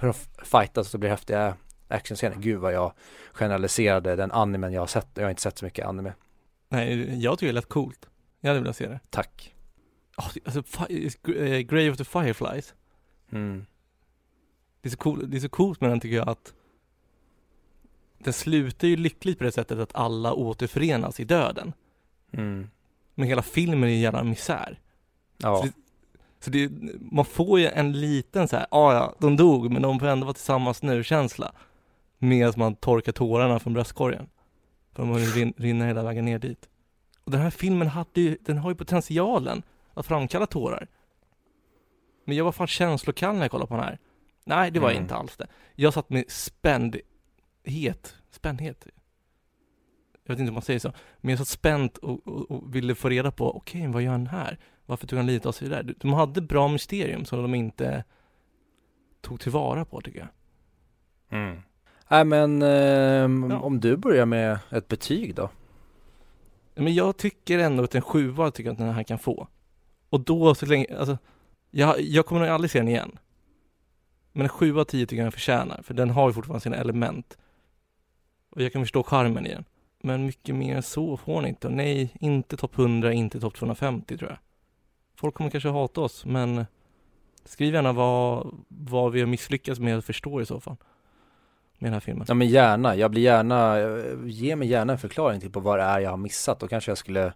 hur 0.00 0.08
de 0.08 0.14
fightas 0.44 0.86
och 0.86 0.90
så 0.90 0.98
blir 0.98 1.08
det 1.10 1.14
häftiga 1.14 1.56
actionscener. 1.88 2.36
Gud 2.36 2.58
vad 2.58 2.72
jag 2.72 2.92
generaliserade 3.32 4.16
den 4.16 4.32
animen 4.32 4.72
jag 4.72 4.82
har 4.82 4.86
sett. 4.86 5.08
Jag 5.14 5.22
har 5.22 5.30
inte 5.30 5.42
sett 5.42 5.58
så 5.58 5.64
mycket 5.64 5.86
anime. 5.86 6.12
Nej, 6.68 7.22
jag 7.22 7.38
tycker 7.38 7.46
det 7.46 7.52
lät 7.52 7.68
coolt. 7.68 8.08
Jag 8.40 8.50
hade 8.50 8.60
velat 8.60 8.76
se 8.76 8.88
det. 8.88 9.00
Tack. 9.10 9.54
Oh, 10.16 10.30
alltså, 10.44 10.88
eh, 11.32 11.60
Grave 11.60 11.90
of 11.90 11.96
the 11.96 12.04
Fireflies. 12.04 12.74
Mm. 13.32 13.66
Det 14.82 14.88
är, 14.88 14.90
så 14.90 14.96
cool, 14.96 15.30
det 15.30 15.36
är 15.36 15.40
så 15.40 15.48
coolt 15.48 15.80
med 15.80 15.90
den 15.90 16.00
tycker 16.00 16.16
jag 16.16 16.28
att 16.28 16.54
den 18.18 18.32
slutar 18.32 18.88
ju 18.88 18.96
lyckligt 18.96 19.38
på 19.38 19.44
det 19.44 19.52
sättet 19.52 19.78
att 19.78 19.94
alla 19.94 20.34
återförenas 20.34 21.20
i 21.20 21.24
döden. 21.24 21.72
Mm. 22.32 22.70
Men 23.14 23.28
hela 23.28 23.42
filmen 23.42 23.84
är 23.84 23.92
en 23.92 24.00
jävla 24.00 24.24
misär. 24.24 24.78
Ja. 25.36 25.62
Så 25.62 25.68
Så 26.40 26.50
det, 26.50 26.70
man 27.10 27.24
får 27.24 27.60
ju 27.60 27.66
en 27.66 28.00
liten 28.00 28.48
så 28.48 28.56
här, 28.56 28.66
ah, 28.70 28.94
ja, 28.94 29.14
de 29.18 29.36
dog 29.36 29.70
men 29.70 29.82
de 29.82 30.00
får 30.00 30.06
ändå 30.06 30.24
vara 30.24 30.34
tillsammans 30.34 30.82
nu 30.82 31.04
känsla. 31.04 31.52
Medan 32.18 32.52
man 32.56 32.74
torkar 32.74 33.12
tårarna 33.12 33.58
från 33.58 33.72
bröstkorgen. 33.72 34.28
För 34.92 35.02
de 35.02 35.10
har 35.10 35.18
ju 35.18 35.26
rin, 35.34 35.54
rinner 35.56 35.86
hela 35.86 36.02
vägen 36.02 36.24
ner 36.24 36.38
dit. 36.38 36.68
Och 37.24 37.30
den 37.30 37.40
här 37.40 37.50
filmen 37.50 37.88
hade 37.88 38.20
ju, 38.20 38.38
den 38.40 38.58
har 38.58 38.70
ju 38.70 38.76
potentialen 38.76 39.62
att 39.94 40.06
framkalla 40.06 40.46
tårar. 40.46 40.86
Men 42.24 42.36
jag 42.36 42.44
var 42.44 42.52
fan 42.52 42.66
känslokall 42.66 43.34
när 43.34 43.42
jag 43.42 43.50
kollade 43.50 43.68
på 43.68 43.74
den 43.74 43.84
här. 43.84 43.98
Nej, 44.44 44.70
det 44.70 44.80
var 44.80 44.90
Mm. 44.90 45.02
inte 45.02 45.14
alls 45.14 45.36
det. 45.36 45.46
Jag 45.74 45.94
satt 45.94 46.10
med 46.10 46.24
spändhet, 46.30 48.16
spändhet. 48.30 48.86
Jag 50.24 50.34
vet 50.34 50.40
inte 50.40 50.50
om 50.50 50.54
man 50.54 50.62
säger 50.62 50.80
så. 50.80 50.92
Men 51.18 51.30
jag 51.30 51.38
satt 51.38 51.48
spänt 51.48 51.96
och, 51.98 52.26
och, 52.28 52.50
och 52.50 52.74
ville 52.74 52.94
få 52.94 53.08
reda 53.08 53.30
på, 53.30 53.56
okej, 53.56 53.86
vad 53.88 54.02
gör 54.02 54.12
han 54.12 54.26
här? 54.26 54.58
Varför 54.86 55.06
tog 55.06 55.16
han 55.16 55.26
livet 55.26 55.46
av 55.46 55.52
sig 55.52 55.68
där? 55.68 55.94
De 56.00 56.12
hade 56.12 56.40
bra 56.40 56.68
mysterium 56.68 57.24
som 57.24 57.42
de 57.42 57.54
inte 57.54 58.04
tog 59.20 59.40
tillvara 59.40 59.84
på 59.84 60.00
tycker 60.00 60.18
jag. 60.18 60.28
Mm. 61.40 61.60
Nej 62.08 62.24
men 62.24 62.62
ehm, 62.62 63.50
Ja. 63.50 63.58
om 63.60 63.80
du 63.80 63.96
börjar 63.96 64.26
med 64.26 64.58
ett 64.70 64.88
betyg 64.88 65.34
då? 65.34 65.50
Men 66.74 66.94
jag 66.94 67.16
tycker 67.16 67.58
ändå 67.58 67.84
att 67.84 67.94
en 67.94 68.02
sjua 68.02 68.50
tycker 68.50 68.68
jag 68.68 68.72
att 68.72 68.78
den 68.78 68.94
här 68.94 69.02
kan 69.02 69.18
få. 69.18 69.48
Och 70.10 70.20
då 70.20 70.54
så 70.54 70.66
länge, 70.66 70.86
alltså, 70.98 71.18
jag, 71.70 72.00
jag 72.00 72.26
kommer 72.26 72.40
nog 72.40 72.50
aldrig 72.50 72.70
se 72.70 72.78
den 72.78 72.88
igen. 72.88 73.18
Men 74.32 74.42
en 74.42 74.48
sjua 74.48 74.80
av 74.80 74.84
tio 74.84 75.06
tycker 75.06 75.16
jag 75.16 75.24
den 75.24 75.32
förtjänar, 75.32 75.82
för 75.82 75.94
den 75.94 76.10
har 76.10 76.28
ju 76.28 76.34
fortfarande 76.34 76.60
sina 76.60 76.76
element. 76.76 77.38
Och 78.50 78.62
jag 78.62 78.72
kan 78.72 78.82
förstå 78.82 79.02
charmen 79.02 79.46
i 79.46 79.48
den. 79.54 79.64
Men 80.02 80.26
mycket 80.26 80.54
mer 80.54 80.76
än 80.76 80.82
så 80.82 81.16
får 81.16 81.34
den 81.34 81.46
inte. 81.46 81.66
Och 81.66 81.72
nej, 81.72 82.14
inte 82.20 82.56
topp 82.56 82.78
100, 82.78 83.12
inte 83.12 83.40
topp 83.40 83.54
250 83.54 84.18
tror 84.18 84.30
jag. 84.30 84.38
Folk 85.16 85.34
kommer 85.34 85.50
kanske 85.50 85.68
hata 85.68 86.00
oss, 86.00 86.24
men 86.24 86.66
skriv 87.44 87.74
gärna 87.74 87.92
vad, 87.92 88.54
vad 88.68 89.12
vi 89.12 89.20
har 89.20 89.26
misslyckats 89.26 89.80
med 89.80 89.98
att 89.98 90.04
förstå 90.04 90.40
i 90.40 90.46
så 90.46 90.60
fall. 90.60 90.76
med 91.78 91.86
den 91.86 91.92
här 91.92 92.00
filmen. 92.00 92.24
Ja 92.28 92.34
men 92.34 92.48
gärna, 92.48 92.96
jag 92.96 93.10
blir 93.10 93.22
gärna, 93.22 93.78
ge 94.26 94.56
mig 94.56 94.68
gärna 94.68 94.92
en 94.92 94.98
förklaring 94.98 95.40
till 95.40 95.50
på 95.50 95.60
vad 95.60 95.78
det 95.78 95.82
är 95.82 96.00
jag 96.00 96.10
har 96.10 96.16
missat. 96.16 96.60
Då 96.60 96.68
kanske 96.68 96.90
jag 96.90 96.98
skulle, 96.98 97.32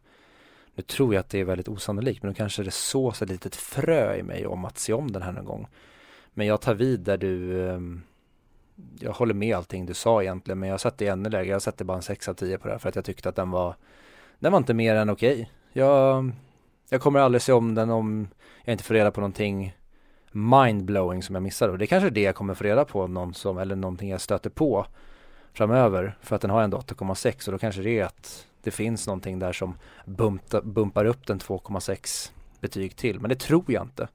nu 0.75 0.83
tror 0.83 1.15
jag 1.15 1.21
att 1.21 1.31
det 1.31 1.41
är 1.41 1.45
väldigt 1.45 1.69
osannolikt, 1.69 2.23
men 2.23 2.33
då 2.33 2.37
kanske 2.37 2.63
det 2.63 2.71
sås 2.71 3.23
ett 3.23 3.29
litet 3.29 3.57
frö 3.57 4.17
i 4.17 4.23
mig 4.23 4.47
om 4.47 4.65
att 4.65 4.79
se 4.79 4.93
om 4.93 5.13
den 5.13 5.23
här 5.23 5.33
någon 5.33 5.45
gång. 5.45 5.67
Men 6.35 6.47
jag 6.47 6.61
tar 6.61 6.75
vid 6.75 7.01
där 7.01 7.17
du, 7.17 7.69
ehm, 7.71 8.03
jag 9.01 9.13
håller 9.13 9.35
med 9.35 9.57
allting 9.57 9.87
du 9.87 9.95
sa 9.95 10.23
egentligen, 10.23 10.59
men 10.59 10.69
jag 10.69 10.81
sätter 10.81 11.07
ännu 11.07 11.29
lägre, 11.29 11.51
jag 11.51 11.63
sätter 11.63 11.85
bara 11.85 11.97
en 11.97 12.03
6 12.03 12.29
av 12.29 12.35
10 12.35 12.59
på 12.59 12.69
det 12.69 12.75
här 12.75 12.79
för 12.79 12.89
att 12.89 12.97
jag 12.97 13.05
tyckte 13.05 13.29
att 13.29 13.37
den 13.37 13.51
var, 13.51 13.75
den 14.39 14.53
var 14.53 14.59
inte 14.59 14.75
mer 14.75 14.95
än 14.95 15.11
okej. 15.11 15.33
Okay. 15.33 15.47
Jag, 15.73 16.31
jag 16.89 17.01
kommer 17.01 17.21
aldrig 17.21 17.43
se 17.43 17.53
om 17.53 17.75
den 17.75 17.91
om 17.91 18.29
jag 18.65 18.75
inte 18.75 18.85
får 18.85 18.95
reda 18.95 19.11
på 19.11 19.21
någonting 19.21 19.77
mindblowing 20.33 21.23
som 21.23 21.35
jag 21.35 21.43
missade 21.43 21.73
och 21.73 21.79
det 21.79 21.85
är 21.85 21.87
kanske 21.87 22.09
är 22.09 22.11
det 22.11 22.23
jag 22.23 22.35
kommer 22.35 22.55
få 22.55 22.65
reda 22.65 22.85
på 22.85 23.07
någon 23.07 23.35
som, 23.35 23.59
eller 23.59 23.77
någonting 23.77 24.11
jag 24.11 24.21
stöter 24.21 24.51
på 24.51 24.87
framöver 25.53 26.19
för 26.21 26.37
att 26.37 26.43
den 26.43 26.51
har 26.51 26.63
ändå 26.63 26.79
8,6 26.79 27.47
och 27.49 27.53
då 27.53 27.59
kanske 27.59 27.83
det 27.83 27.99
är 27.99 28.05
att 28.05 28.47
det 28.63 28.71
finns 28.71 29.07
någonting 29.07 29.39
där 29.39 29.53
som 29.53 29.79
bumpta, 30.05 30.63
bumpar 30.63 31.05
upp 31.05 31.27
den 31.27 31.39
2,6 31.39 32.31
betyg 32.61 32.97
till 32.97 33.21
men 33.21 33.29
det 33.29 33.41
tror 33.41 33.65
jag 33.67 33.83
inte. 33.83 34.09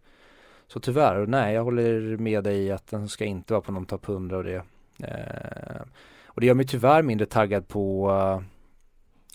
Så 0.69 0.79
tyvärr, 0.79 1.25
nej 1.25 1.53
jag 1.53 1.63
håller 1.63 2.17
med 2.17 2.43
dig 2.43 2.57
i 2.57 2.71
att 2.71 2.87
den 2.87 3.09
ska 3.09 3.25
inte 3.25 3.53
vara 3.53 3.61
på 3.61 3.71
någon 3.71 3.85
topp 3.85 4.09
100 4.09 4.37
och 4.37 4.43
det 4.43 4.63
eh, 5.03 5.81
och 6.25 6.41
det 6.41 6.47
gör 6.47 6.53
mig 6.53 6.67
tyvärr 6.67 7.01
mindre 7.01 7.25
taggad 7.25 7.67
på 7.67 8.11
uh, 8.11 8.41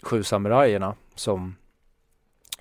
Sju 0.02 0.22
samurajerna 0.22 0.94
som 1.14 1.56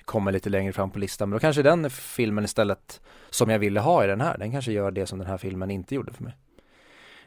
kommer 0.04 0.32
lite 0.32 0.50
längre 0.50 0.72
fram 0.72 0.90
på 0.90 0.98
listan. 0.98 1.28
Men 1.28 1.36
då 1.36 1.40
kanske 1.40 1.62
den 1.62 1.90
filmen 1.90 2.44
istället 2.44 3.00
som 3.30 3.50
jag 3.50 3.58
ville 3.58 3.80
ha 3.80 4.04
i 4.04 4.06
den 4.06 4.20
här, 4.20 4.38
den 4.38 4.52
kanske 4.52 4.72
gör 4.72 4.90
det 4.90 5.06
som 5.06 5.18
den 5.18 5.28
här 5.28 5.38
filmen 5.38 5.70
inte 5.70 5.94
gjorde 5.94 6.12
för 6.12 6.24
mig. 6.24 6.36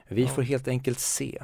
Vi 0.07 0.21
ja. 0.21 0.27
får 0.27 0.41
helt 0.41 0.67
enkelt 0.67 0.99
se. 0.99 1.43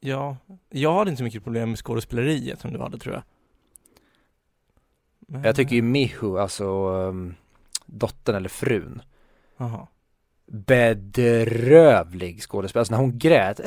Ja, 0.00 0.36
jag 0.70 0.94
hade 0.94 1.10
inte 1.10 1.18
så 1.18 1.24
mycket 1.24 1.44
problem 1.44 1.68
med 1.68 1.78
skådespeleriet 1.78 2.60
som 2.60 2.72
du 2.72 2.78
hade 2.78 2.98
tror 2.98 3.14
jag. 3.14 3.22
Men... 5.18 5.42
Jag 5.44 5.56
tycker 5.56 5.76
ju 5.76 5.82
Mihu, 5.82 6.38
alltså 6.38 6.88
um, 6.88 7.34
dottern 7.86 8.36
eller 8.36 8.48
frun. 8.48 9.02
Aha. 9.56 9.88
Bedrövlig 10.46 12.42
skådespelare, 12.42 12.80
alltså 12.80 12.94
när 12.94 13.00
hon 13.00 13.18
grät 13.18 13.60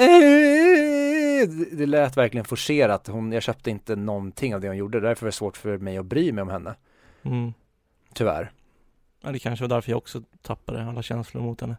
det 1.72 1.86
lät 1.86 2.18
verkligen 2.18 2.46
forcerat. 2.46 3.08
Hon, 3.08 3.32
jag 3.32 3.44
köpte 3.44 3.70
inte 3.70 3.96
någonting 3.96 4.56
av 4.56 4.62
det 4.62 4.68
hon 4.68 4.78
gjorde. 4.78 5.00
Därför 5.00 5.26
var 5.26 5.28
det 5.28 5.36
svårt 5.36 5.58
för 5.58 5.78
mig 5.78 5.98
att 5.98 6.06
bry 6.06 6.32
mig 6.32 6.42
om 6.42 6.50
henne. 6.50 6.76
Mm. 7.24 7.54
Tyvärr. 8.14 8.52
Ja, 9.22 9.32
det 9.32 9.40
kanske 9.40 9.64
var 9.64 9.70
därför 9.70 9.92
jag 9.92 9.98
också 9.98 10.22
tappade 10.42 10.86
alla 10.86 11.02
känslor 11.02 11.42
mot 11.42 11.62
henne. 11.62 11.78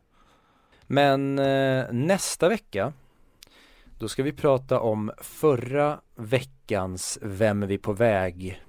Men 0.83 1.39
eh, 1.39 1.93
nästa 1.93 2.49
vecka 2.49 2.93
då 3.99 4.09
ska 4.09 4.23
vi 4.23 4.33
prata 4.33 4.81
om 4.81 5.13
förra 5.19 6.01
veckans 6.15 7.19
Vem 7.23 7.63
är 7.63 7.67
vi 7.67 7.79
på 7.79 7.93
väg 7.93 8.63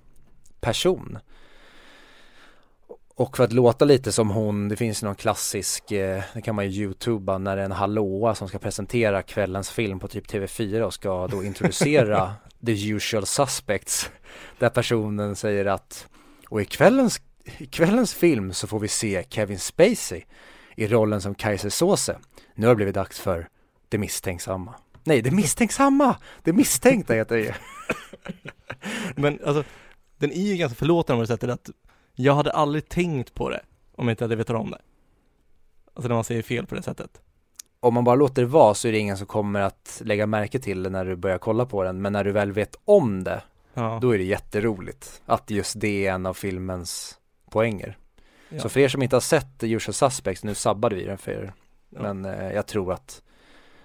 person. 0.60 1.20
Och 3.20 3.38
för 3.38 3.44
att 3.44 3.54
låta 3.54 3.86
lite 3.86 4.12
som 4.12 4.30
hon, 4.30 4.68
det 4.68 4.76
finns 4.76 5.04
någon 5.04 5.16
klassisk, 5.16 5.92
eh, 5.92 6.24
det 6.34 6.42
kan 6.42 6.56
man 6.56 6.70
ju 6.70 6.82
youtuba 6.82 7.38
när 7.38 7.56
det 7.56 7.62
är 7.62 7.66
en 7.66 7.72
hallåa 7.72 8.36
som 8.36 8.48
ska 8.48 8.60
presentera 8.60 9.22
kvällens 9.22 9.72
film 9.72 10.00
på 10.00 10.08
typ 10.08 10.28
TV4 10.28 10.82
och 10.82 10.94
ska 10.94 11.28
då 11.28 11.44
introducera 11.44 12.34
the 12.66 12.90
usual 12.90 13.26
suspects. 13.26 14.10
Där 14.60 14.70
personen 14.70 15.36
säger 15.36 15.66
att, 15.66 16.08
och 16.50 16.62
i 16.62 16.66
kvällens, 16.66 17.22
i 17.58 17.66
kvällens 17.66 18.14
film 18.14 18.54
så 18.54 18.68
får 18.68 18.80
vi 18.80 18.88
se 18.88 19.26
Kevin 19.30 19.60
Spacey 19.60 20.22
i 20.76 20.88
rollen 20.88 21.22
som 21.22 21.36
Kaiser 21.36 21.70
Soze. 21.70 22.20
Nu 22.56 22.68
har 22.68 22.72
det 22.72 22.78
blivit 22.78 22.96
dags 22.96 23.20
för 23.20 23.48
Det 23.90 23.98
misstänksamma. 23.98 24.74
Nej, 25.04 25.22
Det 25.22 25.32
misstänksamma! 25.32 26.16
Det 26.44 26.54
misstänkta 26.54 27.14
heter 27.14 27.38
det 27.38 27.56
Men 29.16 29.40
alltså, 29.46 29.64
den 30.18 30.32
är 30.32 30.42
ju 30.42 30.58
ganska 30.58 30.76
förlåtande 30.76 31.18
på 31.18 31.22
det 31.22 31.28
sättet 31.28 31.50
att 31.50 31.70
jag 32.24 32.36
hade 32.36 32.52
aldrig 32.52 32.90
tänkt 32.90 33.34
på 33.34 33.50
det 33.50 33.62
om 33.96 34.08
jag 34.08 34.14
inte 34.14 34.24
hade 34.24 34.36
vetat 34.36 34.56
om 34.56 34.72
det. 34.72 34.78
Alltså 35.94 36.08
när 36.08 36.16
man 36.16 36.24
säger 36.24 36.42
fel 36.42 36.66
på 36.66 36.76
det 36.76 36.82
sättet. 36.82 37.22
Om 37.80 37.94
man 37.94 38.04
bara 38.04 38.16
låter 38.16 38.42
det 38.42 38.48
vara 38.48 38.74
så 38.74 38.88
är 38.88 38.92
det 38.92 38.98
ingen 38.98 39.18
som 39.18 39.28
kommer 39.28 39.62
att 39.62 40.02
lägga 40.06 40.28
märke 40.28 40.60
till 40.60 40.84
det 40.84 40.90
när 40.90 41.06
du 41.06 41.16
börjar 41.16 41.38
kolla 41.38 41.66
på 41.66 41.84
den. 41.84 42.02
Men 42.02 42.14
när 42.14 42.24
du 42.24 42.32
väl 42.32 42.52
vet 42.52 42.76
om 42.86 43.24
det, 43.24 43.42
ja. 43.74 44.00
då 44.02 44.14
är 44.14 44.18
det 44.18 44.24
jätteroligt 44.24 45.22
att 45.26 45.50
just 45.50 45.80
det 45.80 46.08
är 46.08 46.14
en 46.14 46.26
av 46.26 46.34
filmens 46.34 47.20
poänger. 47.50 47.98
Ja. 48.50 48.60
Så 48.60 48.70
för 48.70 48.80
er 48.80 48.88
som 48.88 49.04
inte 49.04 49.16
har 49.16 49.22
sett 49.22 49.60
The 49.60 49.68
Usual 49.72 49.94
Suspects, 49.94 50.44
nu 50.44 50.56
sabbade 50.56 50.96
vi 50.96 51.06
den 51.06 51.18
för 51.18 51.32
er. 51.32 51.54
Ja. 51.90 52.02
Men 52.02 52.26
eh, 52.26 52.52
jag 52.52 52.68
tror 52.68 52.94
att 52.94 53.22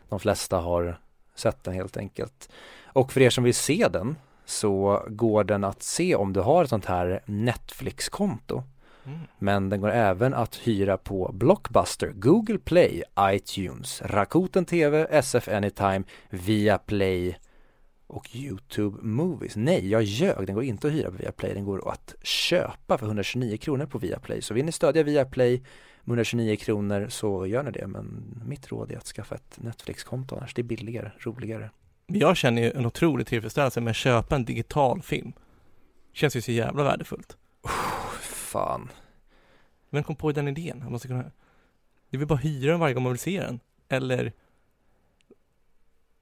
de 0.09 0.21
flesta 0.21 0.57
har 0.59 1.01
sett 1.35 1.65
den 1.65 1.75
helt 1.75 1.97
enkelt. 1.97 2.49
Och 2.85 3.13
för 3.13 3.21
er 3.21 3.31
som 3.31 3.45
vill 3.45 3.55
se 3.55 3.89
den 3.89 4.17
så 4.45 5.03
går 5.09 5.45
den 5.45 5.65
att 5.65 5.83
se 5.83 6.15
om 6.15 6.33
du 6.33 6.41
har 6.41 6.65
ett 6.65 6.71
sånt 6.71 6.85
här 6.85 7.23
Netflix-konto. 7.27 8.63
Mm. 9.07 9.19
Men 9.39 9.69
den 9.69 9.81
går 9.81 9.91
även 9.91 10.35
att 10.35 10.57
hyra 10.57 10.97
på 10.97 11.31
Blockbuster, 11.35 12.13
Google 12.15 12.59
Play, 12.59 13.03
iTunes, 13.21 14.03
Rakuten 14.03 14.65
TV, 14.65 15.07
SF 15.11 15.49
Anytime, 15.49 16.03
Viaplay 16.31 17.37
och 18.07 18.37
Youtube 18.37 18.99
Movies. 19.03 19.57
Nej, 19.57 19.89
jag 19.89 20.03
ljög. 20.03 20.47
Den 20.47 20.55
går 20.55 20.65
inte 20.65 20.87
att 20.87 20.93
hyra 20.93 21.11
på 21.11 21.17
Viaplay. 21.17 21.55
Den 21.55 21.65
går 21.65 21.93
att 21.93 22.15
köpa 22.23 22.99
för 22.99 23.07
129 23.07 23.57
kronor 23.57 23.87
på 23.87 23.99
Viaplay. 23.99 24.43
Så 24.43 24.55
vill 24.55 24.65
ni 24.65 24.73
stödja 24.73 25.03
Viaplay 25.03 25.63
med 26.03 26.13
129 26.13 26.57
kronor 26.57 27.07
så 27.09 27.47
gör 27.47 27.63
ni 27.63 27.71
det. 27.71 27.87
Men 27.87 28.35
mitt 28.47 28.73
råd 28.73 28.93
är 28.93 28.97
att 28.97 29.07
skaffa 29.07 29.35
ett 29.35 29.59
Netflix-konto 29.61 30.37
annars. 30.37 30.55
Det 30.55 30.63
är 30.63 30.65
billigare, 30.65 31.11
roligare. 31.19 31.71
Jag 32.07 32.37
känner 32.37 32.63
ju 32.63 32.71
en 32.71 32.87
otrolig 32.87 33.27
tillfredsställelse 33.27 33.81
med 33.81 33.91
att 33.91 33.97
köpa 33.97 34.37
en 34.37 34.45
digital 34.45 35.03
film. 35.03 35.33
Känns 36.13 36.37
ju 36.37 36.41
så 36.41 36.53
jävla 36.53 36.85
värdefullt. 36.85 37.37
Oh, 37.63 38.19
fan. 38.21 38.91
Vem 39.91 40.03
kom 40.03 40.17
på 40.17 40.33
den 40.33 40.49
idén? 40.49 40.79
Man 40.79 40.93
måste 40.93 41.09
kunna... 41.09 41.25
Det 42.11 42.17
vill 42.17 42.27
bara 42.27 42.39
hyra 42.39 42.71
den 42.71 42.81
varje 42.81 42.95
gång 42.95 43.03
man 43.03 43.13
vill 43.13 43.19
se 43.19 43.41
den. 43.41 43.61
Eller 43.89 44.33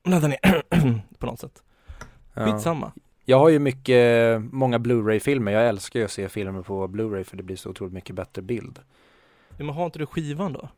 ladda 0.05 0.29
ner 0.29 0.63
på 1.19 1.27
något 1.27 1.41
sätt. 1.41 1.63
Ja. 2.35 2.45
Skitsamma. 2.45 2.93
Jag 3.25 3.39
har 3.39 3.49
ju 3.49 3.59
mycket, 3.59 4.43
många 4.53 4.79
Blu-ray-filmer. 4.79 5.53
Jag 5.53 5.69
älskar 5.69 6.01
ju 6.01 6.05
att 6.05 6.13
se 6.13 6.29
filmer 6.29 6.63
på 6.63 6.89
Blu-ray 6.89 7.25
för 7.25 7.37
det 7.37 7.43
blir 7.43 7.57
så 7.57 7.71
otroligt 7.71 7.95
mycket 7.95 8.17
bättre 8.17 8.43
bild. 8.43 8.79
Men 9.57 9.69
har 9.69 9.85
inte 9.85 9.99
du 9.99 10.07
skivan 10.07 10.53
då? 10.53 10.69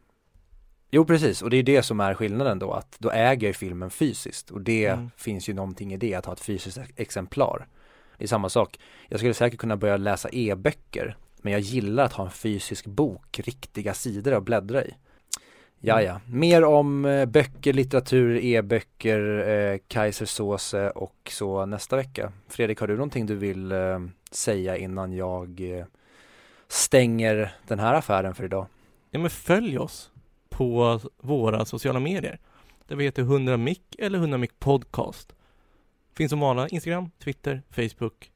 Jo 0.97 1.05
precis, 1.05 1.43
och 1.43 1.51
det 1.51 1.57
är 1.57 1.63
det 1.63 1.83
som 1.83 2.01
är 2.01 2.15
skillnaden 2.15 2.59
då, 2.59 2.73
att 2.73 2.97
då 2.99 3.11
äger 3.11 3.49
jag 3.49 3.57
filmen 3.57 3.91
fysiskt 3.91 4.51
och 4.51 4.61
det 4.61 4.87
mm. 4.87 5.11
finns 5.17 5.49
ju 5.49 5.55
någonting 5.55 5.93
i 5.93 5.97
det, 5.97 6.15
att 6.15 6.27
ha 6.27 6.33
ett 6.33 6.41
fysiskt 6.41 6.81
exemplar. 6.97 7.67
Det 8.19 8.25
är 8.25 8.29
samma 8.29 8.49
sak, 8.49 8.79
jag 9.09 9.21
skulle 9.21 9.35
säkert 9.35 9.61
kunna 9.61 9.77
börja 9.77 9.97
läsa 9.97 10.29
e-böcker, 10.33 11.17
men 11.43 11.53
jag 11.53 11.61
gillar 11.61 12.05
att 12.05 12.13
ha 12.13 12.25
en 12.25 12.31
fysisk 12.31 12.87
bok, 12.87 13.41
riktiga 13.45 13.95
sidor 13.95 14.33
att 14.33 14.43
bläddra 14.43 14.85
i. 14.85 14.95
Ja, 15.81 16.03
ja. 16.03 16.21
Mer 16.27 16.65
om 16.65 17.05
eh, 17.05 17.27
böcker, 17.27 17.73
litteratur, 17.73 18.45
e-böcker, 18.45 19.49
eh, 19.49 19.79
Kaisersåse 19.89 20.91
och 20.91 21.31
så 21.31 21.67
nästa 21.67 21.97
vecka. 21.97 22.33
Fredrik, 22.49 22.81
har 22.81 22.87
du 22.87 22.95
någonting 22.95 23.27
du 23.27 23.35
vill 23.35 23.73
eh, 23.73 24.01
säga 24.31 24.77
innan 24.77 25.13
jag 25.13 25.79
eh, 25.79 25.85
stänger 26.69 27.55
den 27.67 27.79
här 27.79 27.95
affären 27.95 28.35
för 28.35 28.45
idag? 28.45 28.67
Ja, 29.11 29.19
men 29.19 29.31
följ 29.31 29.79
oss 29.79 30.11
på 30.55 31.01
våra 31.17 31.65
sociala 31.65 32.01
medier. 32.01 32.39
Där 32.87 32.97
vi 32.97 33.05
heter 33.05 33.23
100 33.23 33.57
mic 33.57 33.81
eller 33.99 34.19
100 34.19 34.39
mic 34.39 34.51
podcast. 34.59 35.35
Finns 36.17 36.31
som 36.31 36.41
vanligt 36.41 36.73
Instagram, 36.73 37.11
Twitter, 37.19 37.63
Facebook. 37.71 38.31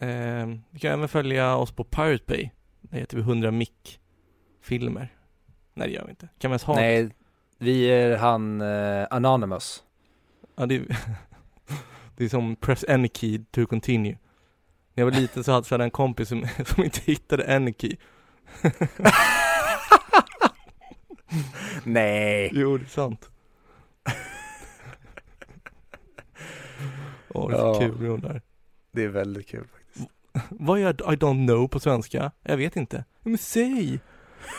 Eh, 0.00 0.46
du 0.70 0.78
kan 0.78 0.92
även 0.92 1.08
följa 1.08 1.56
oss 1.56 1.72
på 1.72 1.84
Pirate 1.84 2.24
Bay. 2.26 2.50
Där 2.80 2.98
heter 2.98 3.16
vi 3.16 3.22
100 3.22 3.50
mic 3.50 3.70
filmer. 4.62 5.14
Nej 5.74 5.88
det 5.88 5.94
gör 5.94 6.04
vi 6.04 6.10
inte. 6.10 6.28
Kan 6.38 6.50
vi 6.50 6.52
ens 6.52 6.64
ha 6.64 6.74
Nej, 6.74 7.10
vi 7.58 7.84
är 7.84 8.16
han 8.16 8.60
eh, 8.60 9.06
Anonymous. 9.10 9.82
Ja 10.56 10.66
det 10.66 10.74
är, 10.74 10.86
det 12.16 12.24
är 12.24 12.28
som 12.28 12.56
press 12.56 12.84
any 12.88 13.08
key 13.08 13.44
to 13.50 13.66
continue. 13.66 14.18
När 14.94 15.04
jag 15.04 15.10
var 15.10 15.20
liten 15.20 15.44
så 15.44 15.52
hade 15.52 15.66
jag 15.70 15.80
en 15.80 15.90
kompis 15.90 16.28
som, 16.28 16.46
som 16.66 16.84
inte 16.84 17.00
hittade 17.00 17.56
any 17.56 17.74
key. 17.78 17.96
Nej. 21.84 22.50
Jo, 22.52 22.78
det 22.78 22.84
är 22.84 22.88
sant. 22.88 23.30
Åh, 27.28 27.44
oh, 27.44 27.50
det 27.50 27.56
är 27.56 27.58
så 27.58 27.64
ja. 27.64 27.78
kul 27.78 27.98
med 27.98 28.20
där. 28.20 28.42
Det 28.92 29.04
är 29.04 29.08
väldigt 29.08 29.48
kul 29.48 29.66
faktiskt. 29.72 30.10
Vad 30.48 30.80
är 30.80 30.90
I 30.90 31.16
don't 31.16 31.46
know 31.46 31.68
på 31.68 31.80
svenska? 31.80 32.32
Jag 32.42 32.56
vet 32.56 32.76
inte. 32.76 33.04
Men 33.22 33.38
säg! 33.38 34.00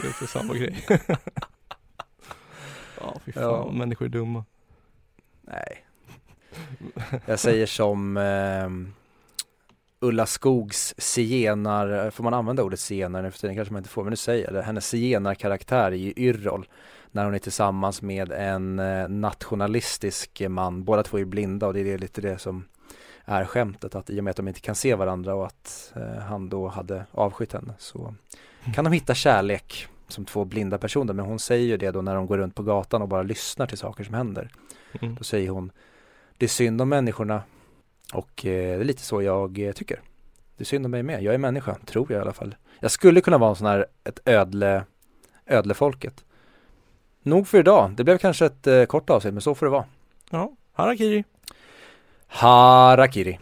Det 0.02 0.08
är 0.08 0.10
också 0.10 0.28
samma 0.28 0.54
grej. 0.54 0.86
ja, 3.00 3.20
fy 3.26 3.32
fan, 3.32 3.44
ja. 3.44 3.72
människor 3.72 4.06
är 4.06 4.10
dumma. 4.10 4.46
Nej. 5.42 5.86
Jag 7.26 7.40
säger 7.40 7.66
som 7.66 8.18
eh, 8.18 8.70
Ulla 10.02 10.26
Skogs 10.26 10.96
zigenar, 10.98 12.10
får 12.12 12.24
man 12.24 12.34
använda 12.34 12.64
ordet 12.64 12.80
zigenar 12.80 13.22
nu 13.22 13.32
för 13.32 13.40
tiden? 13.40 13.56
Kanske 13.56 13.74
man 13.74 13.80
inte 13.80 13.90
får, 13.90 14.04
men 14.04 14.10
nu 14.10 14.16
säger 14.16 14.44
jag 14.44 14.54
det, 14.54 14.62
hennes 14.62 14.88
zigenarkaraktär 14.88 15.92
i 15.92 16.14
Yrrol 16.18 16.68
när 17.12 17.26
hon 17.26 17.34
är 17.34 17.40
tillsammans 17.40 18.02
med 18.02 18.32
en 18.32 18.80
eh, 18.80 19.10
nationalistisk 19.10 20.42
man, 20.50 20.84
båda 20.84 21.04
två 21.04 21.20
är 21.20 21.26
blinda 21.26 21.68
och 21.68 21.74
det 21.74 21.92
är 21.92 21.98
lite 21.98 22.22
det 22.22 22.38
som 22.38 22.66
är 23.26 23.46
skämtet 23.46 23.96
att 23.96 24.10
i 24.10 24.20
och 24.20 24.24
med 24.24 24.32
att 24.32 24.38
de 24.38 24.48
inte 24.48 24.60
kan 24.60 24.76
se 24.76 24.96
varandra 24.96 25.36
och 25.36 25.46
att 25.46 25.94
eh, 25.96 26.22
han 26.22 26.50
då 26.50 26.68
hade 26.68 27.06
avskytt 27.12 27.54
henne 27.54 27.74
så 27.78 28.14
kan 28.74 28.84
de 28.84 28.94
hitta 28.94 29.14
kärlek 29.14 29.88
som 30.08 30.26
två 30.26 30.46
blinda 30.46 30.78
personer. 30.78 31.14
Men 31.14 31.26
hon 31.26 31.40
säger 31.40 31.68
ju 31.68 31.78
det 31.78 31.92
då 31.92 32.02
när 32.02 32.16
de 32.16 32.28
går 32.28 32.38
runt 32.38 32.56
på 32.56 32.64
gatan 32.64 33.02
och 33.02 33.08
bara 33.08 33.24
lyssnar 33.24 33.68
till 33.68 33.78
saker 33.78 34.04
som 34.04 34.14
händer. 34.14 34.52
Mm. 35.02 35.16
Då 35.16 35.24
säger 35.24 35.50
hon 35.50 35.72
Det 36.38 36.46
är 36.46 36.50
synd 36.50 36.82
om 36.82 36.90
människorna 36.90 37.44
och 38.14 38.46
eh, 38.46 38.78
det 38.78 38.82
är 38.82 38.84
lite 38.84 39.02
så 39.02 39.22
jag 39.22 39.60
eh, 39.60 39.72
tycker. 39.72 40.02
Det 40.58 40.64
är 40.64 40.66
synd 40.66 40.86
om 40.86 40.92
mig 40.92 41.04
med, 41.04 41.24
jag 41.24 41.34
är 41.34 41.38
människa, 41.38 41.78
tror 41.86 42.12
jag 42.12 42.20
i 42.20 42.22
alla 42.22 42.34
fall. 42.34 42.56
Jag 42.80 42.92
skulle 42.92 43.22
kunna 43.22 43.38
vara 43.38 43.50
en 43.50 43.56
sån 43.56 43.68
här, 43.68 43.86
ett 44.04 44.20
ödle, 44.26 44.84
ödlefolket. 45.46 46.26
Nog 47.24 47.48
för 47.48 47.58
idag, 47.58 47.92
det 47.92 48.04
blev 48.04 48.18
kanske 48.18 48.46
ett 48.46 48.68
eh, 48.68 48.86
kort 48.86 49.10
avsnitt 49.10 49.34
men 49.34 49.42
så 49.42 49.56
får 49.56 49.66
det 49.66 49.72
vara. 49.72 49.86
Ja, 50.30 50.52
harakiri. 50.74 51.24
Harakiri. 52.28 53.40